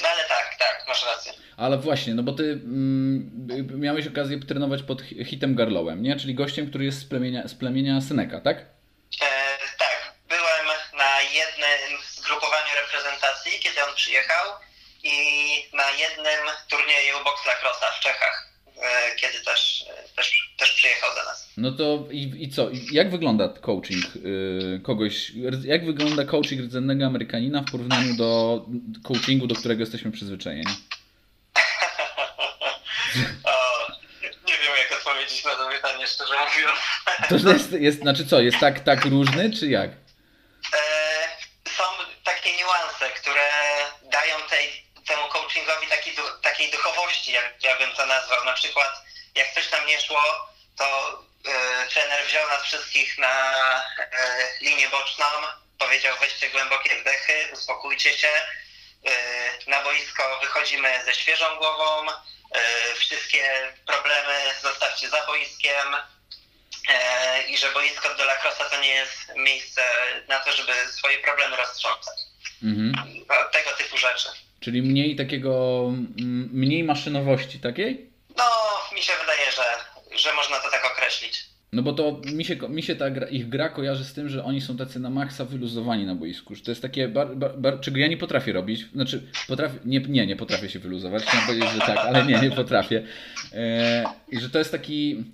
No 0.03 0.09
ale 0.09 0.25
tak, 0.29 0.57
tak, 0.59 0.85
masz 0.89 1.07
rację. 1.07 1.33
Ale 1.57 1.79
właśnie, 1.79 2.15
no 2.15 2.23
bo 2.23 2.33
ty 2.33 2.43
mm, 2.43 3.81
miałeś 3.81 4.07
okazję 4.07 4.41
trenować 4.41 4.83
pod 4.83 5.03
Hitem 5.03 5.55
Garlowem, 5.55 6.03
nie? 6.03 6.17
Czyli 6.17 6.35
gościem, 6.35 6.69
który 6.71 6.85
jest 6.85 7.01
z 7.01 7.05
plemienia, 7.05 7.49
z 7.49 7.55
plemienia 7.55 8.01
Seneka, 8.01 8.41
tak? 8.41 8.57
E, 8.59 9.59
tak, 9.79 10.15
byłem 10.29 10.67
na 10.97 11.21
jednym 11.21 12.03
zgrupowaniu 12.17 12.75
reprezentacji, 12.83 13.61
kiedy 13.61 13.85
on 13.85 13.95
przyjechał 13.95 14.47
i 15.05 15.17
na 15.73 15.91
jednym 15.91 16.41
turnieju 16.71 17.25
box 17.25 17.47
lacrosse 17.47 17.87
w 17.99 18.01
Czechach, 18.01 18.49
kiedy 19.17 19.41
też, 19.41 19.85
też, 20.17 20.55
też 20.59 20.73
przyjechał 20.73 21.15
do 21.15 21.25
nas. 21.25 21.49
No 21.57 21.73
to 21.73 22.05
i, 22.11 22.33
i 22.43 22.51
co? 22.51 22.69
Jak 22.93 23.11
wygląda 23.11 23.49
coaching 23.49 24.05
y, 24.17 24.81
kogoś, 24.85 25.33
jak 25.65 25.87
wygląda 25.87 26.25
coaching 26.25 26.61
rdzennego 26.63 27.07
Amerykanina 27.07 27.63
w 27.63 27.71
porównaniu 27.71 28.15
do 28.15 28.61
coachingu, 29.05 29.47
do 29.47 29.55
którego 29.55 29.81
jesteśmy 29.81 30.13
przyzwyczajeni? 30.13 30.67
o, 33.45 33.53
nie 34.23 34.59
wiem 34.59 34.77
jak 34.79 34.99
odpowiedzieć 34.99 35.45
na 35.45 35.55
to 35.55 35.69
pytanie, 35.69 36.07
szczerze 36.07 36.35
mówiąc. 36.35 36.79
To 37.29 37.53
jest, 37.53 37.73
jest 37.73 38.01
znaczy 38.01 38.27
co, 38.27 38.41
jest 38.41 38.59
tak, 38.59 38.81
tak 38.81 39.05
różny, 39.05 39.51
czy 39.59 39.67
jak? 39.67 39.91
E, 39.91 40.79
są 41.77 41.85
takie 42.25 42.57
niuanse, 42.57 43.11
które 43.21 43.43
dają 44.13 44.37
tej, 44.51 44.85
temu 45.07 45.29
coachingowi 45.29 45.87
taki, 45.87 46.11
takiej 46.43 46.71
duchowości, 46.71 47.33
jak 47.33 47.34
ja 47.63 47.79
bym 47.79 47.93
to 47.93 48.07
nazwał. 48.07 48.45
Na 48.45 48.53
przykład, 48.53 48.93
jak 49.35 49.55
coś 49.55 49.69
tam 49.69 49.87
nie 49.87 50.01
szło, 50.01 50.49
to 50.79 51.19
E, 51.49 51.87
trener 51.89 52.27
wziął 52.27 52.49
nas 52.49 52.63
wszystkich 52.63 53.19
na 53.19 53.55
e, 53.99 54.49
linię 54.61 54.89
boczną, 54.89 55.25
powiedział 55.79 56.17
weźcie 56.21 56.51
głębokie 56.51 57.01
wdechy, 57.01 57.49
uspokójcie 57.53 58.19
się, 58.19 58.29
e, 59.07 59.13
na 59.67 59.83
boisko 59.83 60.39
wychodzimy 60.41 61.05
ze 61.05 61.15
świeżą 61.15 61.57
głową, 61.57 62.07
wszystkie 62.97 63.73
problemy 63.87 64.55
zostawcie 64.63 65.09
za 65.09 65.27
boiskiem 65.27 65.97
i 67.49 67.59
że 67.59 67.73
boisko 67.73 68.15
do 68.15 68.25
lacrosse 68.25 68.65
to 68.71 68.81
nie 68.81 68.95
jest 68.95 69.35
miejsce 69.37 69.83
na 70.29 70.41
to, 70.41 70.53
żeby 70.53 70.93
swoje 70.93 71.19
problemy 71.19 71.57
roztrząsać. 71.57 72.19
Mhm. 72.63 73.25
No, 73.29 73.35
tego 73.53 73.73
typu 73.73 73.99
rzeczy. 73.99 74.29
Czyli 74.65 74.83
mniej 74.83 75.17
takiego, 75.17 75.93
mniej 76.53 76.85
maszynowości 76.85 77.59
takiej? 77.59 78.11
No, 78.39 78.45
mi 78.95 79.03
się 79.03 79.13
wydaje, 79.21 79.53
że 79.57 79.63
że 80.19 80.35
można 80.35 80.57
to 80.57 80.71
tak 80.71 80.83
określić. 80.93 81.47
No 81.73 81.83
bo 81.83 81.93
to 81.93 82.21
mi 82.33 82.45
się, 82.45 82.57
mi 82.69 82.83
się 82.83 82.97
ta 82.97 83.11
gra, 83.11 83.29
ich 83.29 83.49
gra 83.49 83.69
kojarzy 83.69 84.05
z 84.05 84.13
tym, 84.13 84.29
że 84.29 84.45
oni 84.45 84.61
są 84.61 84.77
tacy 84.77 85.01
na 85.01 85.11
maksa 85.11 85.45
wyluzowani 85.45 86.07
na 86.07 86.15
boisku. 86.15 86.55
Że 86.55 86.63
to 86.63 86.71
jest 86.71 86.83
takie, 86.83 87.09
bar, 87.09 87.37
bar, 87.37 87.59
bar, 87.59 87.81
czego 87.81 87.99
ja 87.99 88.07
nie 88.07 88.17
potrafię 88.17 88.53
robić. 88.53 88.87
Znaczy, 88.95 89.23
potrafię, 89.49 89.79
nie, 89.85 90.01
nie, 90.01 90.27
nie 90.27 90.37
potrafię 90.37 90.71
się 90.71 90.79
wyluzować. 90.79 91.23
Chciałem 91.23 91.47
powiedzieć, 91.47 91.71
że 91.71 91.79
tak, 91.79 91.99
ale 91.99 92.27
nie, 92.27 92.41
nie 92.41 92.51
potrafię. 92.51 93.07
E, 93.53 94.05
I 94.29 94.41
że 94.41 94.51
to 94.51 94.59
jest 94.59 94.73
taki, 94.73 95.25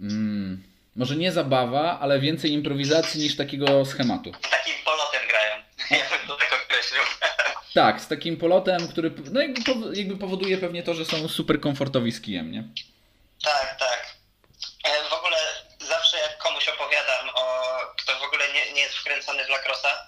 mm, 0.00 0.62
może 0.96 1.16
nie 1.16 1.32
zabawa, 1.32 2.00
ale 2.00 2.20
więcej 2.20 2.52
improwizacji 2.52 3.20
niż 3.20 3.36
takiego 3.36 3.84
schematu. 3.84 4.32
Takim 4.32 4.74
polotem 4.84 5.20
grają. 5.30 5.54
Ja 6.02 6.18
bym 6.18 6.28
to 6.28 6.36
tak 6.36 6.64
określił. 6.64 7.27
Tak, 7.74 8.00
z 8.00 8.08
takim 8.08 8.36
polotem, 8.36 8.88
który 8.88 9.10
no 9.30 9.40
jakby, 9.40 9.62
jakby 9.94 10.16
powoduje 10.16 10.58
pewnie 10.58 10.82
to, 10.82 10.94
że 10.94 11.04
są 11.04 11.28
super 11.28 11.60
komfortowi 11.60 12.12
z 12.12 12.20
kijem, 12.20 12.52
nie? 12.52 12.64
Tak, 13.44 13.76
tak. 13.78 14.16
E, 14.84 15.08
w 15.08 15.12
ogóle 15.12 15.36
zawsze 15.80 16.18
jak 16.18 16.38
komuś 16.38 16.68
opowiadam, 16.68 17.28
o, 17.34 17.70
kto 17.98 18.18
w 18.18 18.22
ogóle 18.22 18.52
nie, 18.52 18.72
nie 18.72 18.80
jest 18.80 18.94
wkręcony 18.94 19.44
w 19.44 19.48
lacrosa 19.48 20.06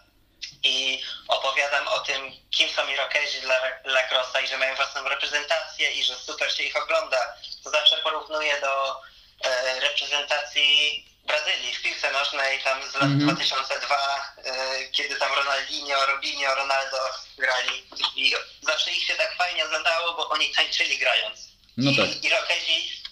i 0.63 1.03
opowiadam 1.29 1.89
o 1.89 1.99
tym, 1.99 2.23
kim 2.51 2.69
są 2.69 2.89
Irokezi 2.89 3.41
dla 3.41 3.61
lacrosa 3.85 4.41
i 4.41 4.49
że 4.49 4.59
mają 4.59 4.77
własną 4.77 5.09
reprezentację 5.09 5.91
i 5.91 6.05
że 6.05 6.15
super 6.15 6.53
się 6.53 6.63
ich 6.63 6.83
ogląda, 6.83 7.37
to 7.65 7.71
zawsze 7.71 7.97
porównuję 7.97 8.61
do 8.61 8.97
e, 9.45 9.81
reprezentacji 9.81 11.05
Brazylii 11.31 11.75
w 11.75 11.83
piłce 11.83 12.13
nożnej 12.13 12.61
tam 12.61 12.91
z 12.91 12.95
lat 12.95 13.03
mm 13.03 13.19
-hmm. 13.21 13.35
2002, 13.35 14.35
e, 14.45 14.89
kiedy 14.93 15.17
tam 15.17 15.33
Ronaldinho, 15.33 16.07
Robinho, 16.07 16.55
Ronaldo 16.55 16.99
grali 17.39 17.87
i 18.17 18.35
zawsze 18.63 18.91
ich 18.93 19.05
się 19.05 19.15
tak 19.15 19.37
fajnie 19.37 19.65
oglądało, 19.65 20.15
bo 20.15 20.29
oni 20.29 20.55
tańczyli 20.55 20.99
grając. 20.99 21.41
No 21.77 21.91
tak. 21.97 22.25
I 22.25 22.31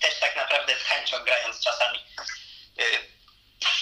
też 0.00 0.20
tak 0.20 0.36
naprawdę 0.36 0.78
z 0.78 0.82
chęcią 0.82 1.24
grając 1.24 1.60
czasami 1.60 1.98
y, 2.80 2.84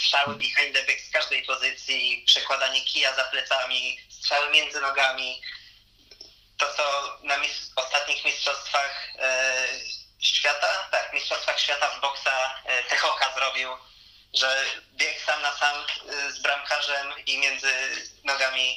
strzały 0.01 0.34
behind 0.34 0.74
the 0.74 0.82
back 0.82 1.01
z 1.01 1.11
każdej 1.11 1.43
pozycji, 1.43 2.24
przekładanie 2.26 2.84
kija 2.84 3.16
za 3.16 3.24
plecami, 3.24 4.01
strzały 4.09 4.51
między 4.51 4.80
nogami. 4.80 5.43
To, 6.59 6.74
co 6.74 7.18
na 7.22 7.37
mis 7.37 7.72
ostatnich 7.76 8.24
mistrzostwach 8.24 9.09
e, 9.18 9.66
świata, 10.20 10.89
tak, 10.91 11.12
mistrzostwach 11.12 11.61
świata 11.61 11.91
w 11.91 12.01
boksa 12.01 12.62
e, 12.64 12.82
Techoka 12.82 13.34
zrobił, 13.34 13.70
że 14.35 14.64
biegł 14.97 15.20
sam 15.27 15.43
na 15.43 15.53
sam 15.53 15.77
y, 16.29 16.33
z 16.33 16.43
bramkarzem 16.43 17.07
i 17.27 17.39
między 17.39 17.68
nogami 18.24 18.77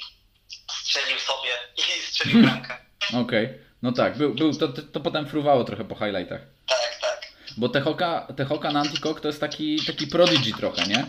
strzelił 0.84 1.20
sobie 1.20 1.50
i 1.78 1.82
strzelił 2.12 2.42
bramkę. 2.44 2.78
Okej, 3.14 3.50
no 3.82 3.92
tak, 3.92 4.18
był, 4.18 4.34
był, 4.36 4.56
to, 4.56 4.68
to, 4.68 5.00
potem 5.00 5.30
fruwało 5.30 5.64
trochę 5.64 5.86
po 5.86 5.96
highlightach. 5.96 6.42
Tak, 6.68 6.98
tak. 7.02 7.28
Bo 7.58 7.70
Tehoka, 7.70 8.28
Tehoka 8.38 8.72
Nantikok 8.72 9.22
to 9.22 9.28
jest 9.28 9.40
taki, 9.40 9.86
taki 9.86 10.08
prodigy 10.08 10.54
trochę, 10.58 10.84
nie? 10.88 11.06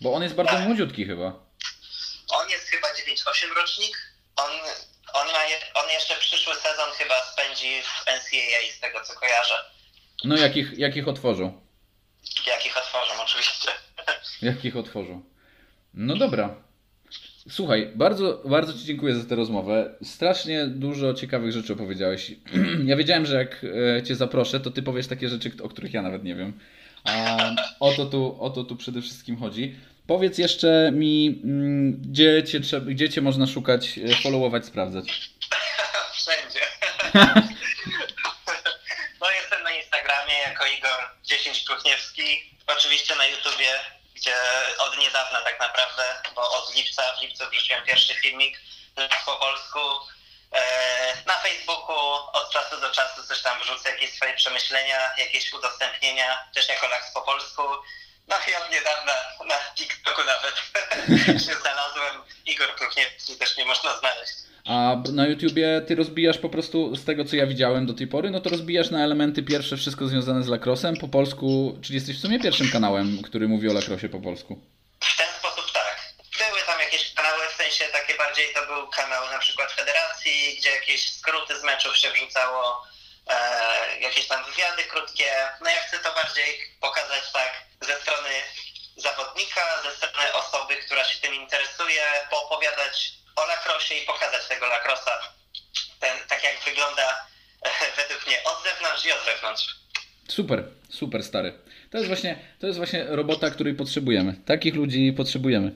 Bo 0.00 0.14
on 0.14 0.22
jest 0.22 0.34
bardzo 0.34 0.52
Tak. 0.56 0.64
młodziutki 0.66 1.06
chyba. 1.06 1.32
On 2.30 2.50
jest 2.50 2.66
chyba 2.68 2.88
9-8 2.88 3.54
rocznik. 3.56 3.96
On, 4.36 4.50
on, 5.12 5.26
ma, 5.32 5.44
je- 5.44 5.72
on 5.74 5.90
jeszcze 5.90 6.14
przyszły 6.16 6.54
sezon 6.54 6.90
chyba 6.98 7.14
spędzi 7.32 7.82
w 7.82 8.06
NCAA 8.06 8.76
z 8.76 8.80
tego 8.80 9.04
co 9.04 9.14
kojarzę. 9.14 9.54
No 10.24 10.36
jak 10.36 10.56
ich, 10.56 10.78
jak 10.78 10.96
ich 12.22 12.36
otworzą? 12.36 12.50
Jak 12.50 12.66
ich 12.66 12.76
otworzą 12.76 13.22
oczywiście. 13.22 13.68
Jak 14.42 14.64
ich 14.64 14.76
otworzą? 14.76 15.22
No 15.94 16.16
dobra. 16.16 16.54
Słuchaj, 17.50 17.90
bardzo, 17.94 18.42
bardzo 18.44 18.72
Ci 18.72 18.84
dziękuję 18.84 19.14
za 19.14 19.24
tę 19.24 19.36
rozmowę. 19.36 19.94
Strasznie 20.02 20.66
dużo 20.66 21.14
ciekawych 21.14 21.52
rzeczy 21.52 21.72
opowiedziałeś. 21.72 22.32
Ja 22.84 22.96
wiedziałem, 22.96 23.26
że 23.26 23.36
jak 23.36 23.66
e, 23.98 24.02
Cię 24.02 24.14
zaproszę, 24.14 24.60
to 24.60 24.70
Ty 24.70 24.82
powiesz 24.82 25.06
takie 25.06 25.28
rzeczy, 25.28 25.50
o 25.62 25.68
których 25.68 25.94
ja 25.94 26.02
nawet 26.02 26.24
nie 26.24 26.34
wiem. 26.34 26.52
A 27.04 27.38
o 27.80 27.92
to 27.92 28.06
tu, 28.06 28.36
o 28.40 28.50
to 28.50 28.64
tu 28.64 28.76
przede 28.76 29.02
wszystkim 29.02 29.36
chodzi. 29.36 29.76
Powiedz 30.06 30.38
jeszcze 30.38 30.90
mi, 30.94 31.40
mm, 31.44 32.02
gdzie 32.02 32.42
cię, 32.42 32.60
gdzie 32.80 33.08
cię 33.08 33.20
można 33.20 33.46
szukać, 33.46 33.98
e, 33.98 34.14
followować, 34.14 34.66
sprawdzać. 34.66 35.06
Wszędzie. 36.12 36.60
10 41.38 41.64
Kruchniewski. 41.64 42.56
Oczywiście 42.66 43.14
na 43.14 43.26
YouTubie, 43.26 43.84
gdzie 44.14 44.36
od 44.78 44.98
niedawna 44.98 45.40
tak 45.42 45.60
naprawdę, 45.60 46.22
bo 46.34 46.52
od 46.52 46.74
lipca, 46.74 47.16
w 47.16 47.20
lipcu 47.20 47.50
wrzuciłem 47.50 47.84
pierwszy 47.84 48.14
filmik 48.14 48.60
po 49.26 49.36
polsku. 49.36 49.80
E, 50.52 50.62
Na 51.26 51.38
Facebooku 51.38 51.96
od 52.32 52.52
czasu 52.52 52.80
do 52.80 52.90
czasu 52.90 53.26
coś 53.26 53.42
tam 53.42 53.60
wrzucę, 53.60 53.90
jakieś 53.90 54.14
swoje 54.14 54.34
przemyślenia, 54.34 55.12
jakieś 55.16 55.52
udostępnienia, 55.52 56.48
też 56.54 56.68
jako 56.68 56.88
Laks 56.88 57.12
po 57.14 57.22
polsku. 57.22 57.62
No 58.28 58.36
i 58.48 58.54
od 58.54 58.70
niedawna 58.70 59.12
na 59.44 59.58
TikToku 59.74 60.24
nawet 60.24 60.54
się 61.46 61.54
znalazłem. 61.54 62.22
Igor 62.46 62.76
Kruchniewski 62.76 63.36
też 63.36 63.56
nie 63.56 63.64
można 63.64 63.98
znaleźć. 63.98 64.32
A 64.64 64.96
na 65.12 65.26
YouTubie 65.26 65.82
ty 65.88 65.94
rozbijasz 65.94 66.38
po 66.38 66.48
prostu, 66.48 66.96
z 66.96 67.04
tego 67.04 67.24
co 67.24 67.36
ja 67.36 67.46
widziałem 67.46 67.86
do 67.86 67.94
tej 67.94 68.06
pory, 68.06 68.30
no 68.30 68.40
to 68.40 68.50
rozbijasz 68.50 68.90
na 68.90 69.04
elementy 69.04 69.42
pierwsze 69.42 69.76
wszystko 69.76 70.08
związane 70.08 70.42
z 70.42 70.48
lacrossem 70.48 70.96
po 70.96 71.08
polsku, 71.08 71.78
czyli 71.82 71.94
jesteś 71.94 72.18
w 72.18 72.20
sumie 72.20 72.40
pierwszym 72.40 72.70
kanałem, 72.70 73.22
który 73.22 73.48
mówi 73.48 73.68
o 73.68 73.72
lacrossie 73.72 74.08
po 74.08 74.20
polsku. 74.20 74.58
W 75.00 75.16
ten 75.16 75.28
sposób 75.38 75.72
tak. 75.72 75.96
Były 76.38 76.60
tam 76.66 76.80
jakieś 76.80 77.14
kanały, 77.14 77.42
w 77.52 77.56
sensie 77.56 77.84
takie 77.92 78.14
bardziej 78.14 78.46
to 78.54 78.66
był 78.66 78.88
kanał 78.88 79.22
na 79.32 79.38
przykład 79.38 79.72
Federacji, 79.72 80.56
gdzie 80.58 80.70
jakieś 80.70 81.12
skróty 81.12 81.58
z 81.58 81.62
meczów 81.62 81.96
się 81.96 82.10
wrzucało, 82.10 82.86
e, 83.26 84.00
jakieś 84.00 84.26
tam 84.28 84.44
wywiady 84.44 84.82
krótkie. 84.90 85.30
No 85.60 85.70
ja 85.70 85.80
chcę 85.80 85.98
to 85.98 86.14
bardziej 86.14 86.50
pokazać 86.80 87.32
tak 87.32 87.52
ze 87.80 88.00
strony 88.00 88.30
zawodnika, 88.96 89.82
ze 89.82 89.90
strony 89.96 90.32
osoby, 90.32 90.76
która 90.76 91.04
się 91.04 91.18
tym 91.20 91.34
interesuje, 91.34 92.02
poopowiadać 92.30 93.21
o 93.36 93.46
lakrosie 93.46 93.94
i 93.94 94.06
pokazać 94.06 94.48
tego 94.48 94.66
lakrosa, 94.66 95.12
ten, 96.00 96.18
tak 96.28 96.44
jak 96.44 96.64
wygląda 96.64 97.26
według 97.96 98.26
mnie 98.26 98.36
od 98.44 98.64
zewnątrz 98.64 99.06
i 99.06 99.12
od 99.12 99.24
wewnątrz. 99.24 99.82
Super, 100.28 100.64
super 100.88 101.22
stary. 101.22 101.52
To 101.90 101.98
jest 101.98 102.08
właśnie, 102.08 102.38
to 102.60 102.66
jest 102.66 102.76
właśnie 102.76 103.04
robota, 103.04 103.50
której 103.50 103.74
potrzebujemy. 103.74 104.36
Takich 104.46 104.74
ludzi 104.74 105.12
potrzebujemy. 105.16 105.72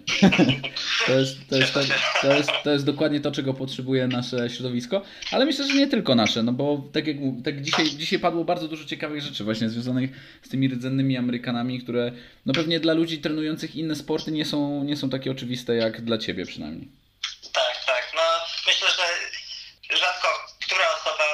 to, 1.07 1.12
jest, 1.12 1.36
to, 1.50 1.57
jest, 1.57 1.74
to, 1.74 1.80
to, 2.22 2.34
jest, 2.34 2.50
to 2.64 2.70
jest 2.70 2.84
dokładnie 2.84 3.20
to, 3.20 3.32
czego 3.32 3.54
potrzebuje 3.54 4.09
nasze 4.09 4.50
środowisko, 4.50 5.02
ale 5.32 5.44
myślę, 5.44 5.66
że 5.66 5.74
nie 5.74 5.86
tylko 5.86 6.14
nasze, 6.14 6.42
no 6.42 6.52
bo 6.52 6.82
tak 6.92 7.07
jak 7.07 7.16
tak 7.44 7.62
dzisiaj, 7.62 7.86
dzisiaj 7.86 8.18
padło 8.18 8.44
bardzo 8.44 8.68
dużo 8.68 8.84
ciekawych 8.84 9.22
rzeczy 9.22 9.44
właśnie 9.44 9.68
związanych 9.68 10.11
z 10.42 10.48
tymi 10.48 10.68
rdzennymi 10.68 11.16
Amerykanami, 11.16 11.82
które 11.82 12.12
no 12.46 12.52
pewnie 12.52 12.80
dla 12.80 12.92
ludzi 12.92 13.18
trenujących 13.18 13.76
inne 13.76 13.96
sporty 13.96 14.32
nie 14.32 14.44
są, 14.44 14.84
nie 14.84 14.96
są 14.96 15.11
takie 15.11 15.30
oczywiste 15.30 15.74
jak 15.74 16.00
dla 16.00 16.18
Ciebie 16.18 16.46
przynajmniej. 16.46 16.88
Tak, 17.52 17.84
tak. 17.86 18.12
No 18.14 18.22
myślę, 18.66 18.88
że 18.88 19.02
rzadko 19.96 20.28
która 20.66 20.84
osoba 21.00 21.24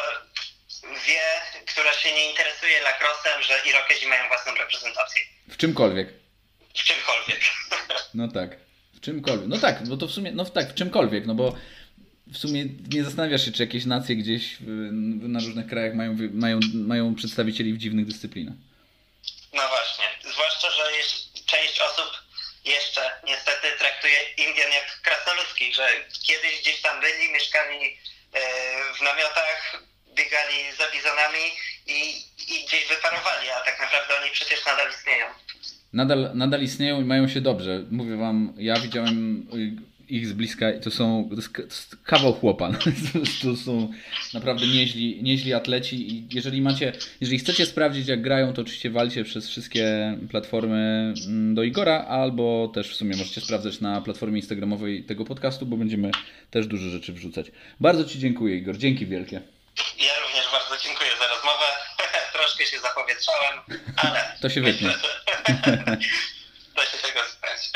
wie, 1.06 1.22
która 1.66 1.91
się 2.02 2.12
nie 2.14 2.30
interesuje 2.30 2.80
lacrossem, 2.80 3.42
że 3.42 3.54
Irokezi 3.70 4.06
mają 4.06 4.28
własną 4.28 4.54
reprezentację. 4.54 5.22
W 5.48 5.56
czymkolwiek. 5.56 6.08
W 6.74 6.82
czymkolwiek. 6.82 7.40
No 8.14 8.28
tak, 8.28 8.56
w 8.94 9.00
czymkolwiek. 9.00 9.48
No 9.48 9.58
tak, 9.58 9.88
bo 9.88 9.96
to 9.96 10.06
w 10.06 10.12
sumie, 10.12 10.32
no 10.32 10.44
tak, 10.44 10.70
w 10.70 10.74
czymkolwiek, 10.74 11.26
no 11.26 11.34
bo 11.34 11.56
w 12.32 12.38
sumie 12.38 12.64
nie 12.92 13.04
zastanawiasz 13.04 13.44
się, 13.44 13.52
czy 13.52 13.62
jakieś 13.62 13.84
nacje 13.84 14.16
gdzieś 14.16 14.56
na 15.34 15.40
różnych 15.40 15.66
krajach 15.66 15.94
mają, 15.94 16.16
mają, 16.32 16.60
mają 16.74 17.14
przedstawicieli 17.14 17.72
w 17.72 17.78
dziwnych 17.78 18.06
dyscyplinach. 18.06 18.54
No 19.52 19.68
właśnie. 19.68 20.04
Zwłaszcza, 20.32 20.70
że 20.70 20.92
jest, 20.96 21.46
część 21.46 21.80
osób 21.80 22.22
jeszcze 22.64 23.10
niestety 23.24 23.66
traktuje 23.78 24.18
Indian 24.36 24.72
jak 24.72 25.00
krasnoludki, 25.02 25.74
że 25.74 25.88
kiedyś 26.26 26.60
gdzieś 26.60 26.80
tam 26.80 27.00
byli, 27.00 27.32
mieszkali 27.32 27.98
e, 28.32 28.40
w 28.94 29.00
namiotach, 29.00 29.82
biegali 30.14 30.72
za 30.78 30.90
bizonami 30.90 31.44
i, 31.86 32.00
i 32.54 32.66
gdzieś 32.66 32.88
wyparowali, 32.88 33.46
a 33.60 33.64
tak 33.64 33.80
naprawdę 33.80 34.14
oni 34.22 34.30
przecież 34.32 34.66
nadal 34.66 34.90
istnieją. 34.90 35.26
Nadal, 35.92 36.30
nadal 36.34 36.62
istnieją 36.62 37.00
i 37.00 37.04
mają 37.04 37.28
się 37.28 37.40
dobrze. 37.40 37.84
Mówię 37.90 38.16
wam, 38.16 38.52
ja 38.56 38.80
widziałem 38.80 39.46
y, 39.54 39.92
ich 40.08 40.26
z 40.26 40.32
bliska 40.32 40.72
i 40.72 40.80
to 40.80 40.90
są 40.90 41.28
to 41.30 41.62
jest, 41.62 41.96
kawał 42.04 42.32
chłopa. 42.32 42.72
to 43.42 43.56
są 43.56 43.92
naprawdę 44.34 44.66
nieźli, 44.66 45.22
nieźli 45.22 45.54
atleci 45.54 46.12
i 46.14 46.26
jeżeli 46.34 46.62
macie, 46.62 46.92
jeżeli 47.20 47.38
chcecie 47.38 47.66
sprawdzić 47.66 48.08
jak 48.08 48.22
grają, 48.22 48.52
to 48.52 48.62
oczywiście 48.62 48.90
walcie 48.90 49.24
przez 49.24 49.48
wszystkie 49.48 50.16
platformy 50.30 51.14
mm, 51.26 51.54
do 51.54 51.62
Igora, 51.62 52.04
albo 52.04 52.70
też 52.74 52.90
w 52.90 52.96
sumie 52.96 53.16
możecie 53.16 53.40
sprawdzać 53.40 53.80
na 53.80 54.00
platformie 54.00 54.38
instagramowej 54.38 55.04
tego 55.04 55.24
podcastu, 55.24 55.66
bo 55.66 55.76
będziemy 55.76 56.10
też 56.50 56.66
dużo 56.66 56.88
rzeczy 56.88 57.12
wrzucać. 57.12 57.52
Bardzo 57.80 58.04
Ci 58.04 58.18
dziękuję 58.18 58.56
Igor, 58.56 58.78
dzięki 58.78 59.06
wielkie. 59.06 59.40
Ja 59.96 60.20
również 60.20 60.50
bardzo 60.52 60.76
dziękuję 60.76 61.10
za 61.18 61.26
rozmowę. 61.28 61.64
Troszkę 62.32 62.66
się 62.66 62.80
zapowietrzałem, 62.80 63.60
ale... 63.96 64.38
To 64.42 64.50
się 64.50 64.60
wytnie. 64.60 64.94
Da 66.76 66.86
się 66.86 66.98
tego 66.98 67.20
stać. 67.24 67.70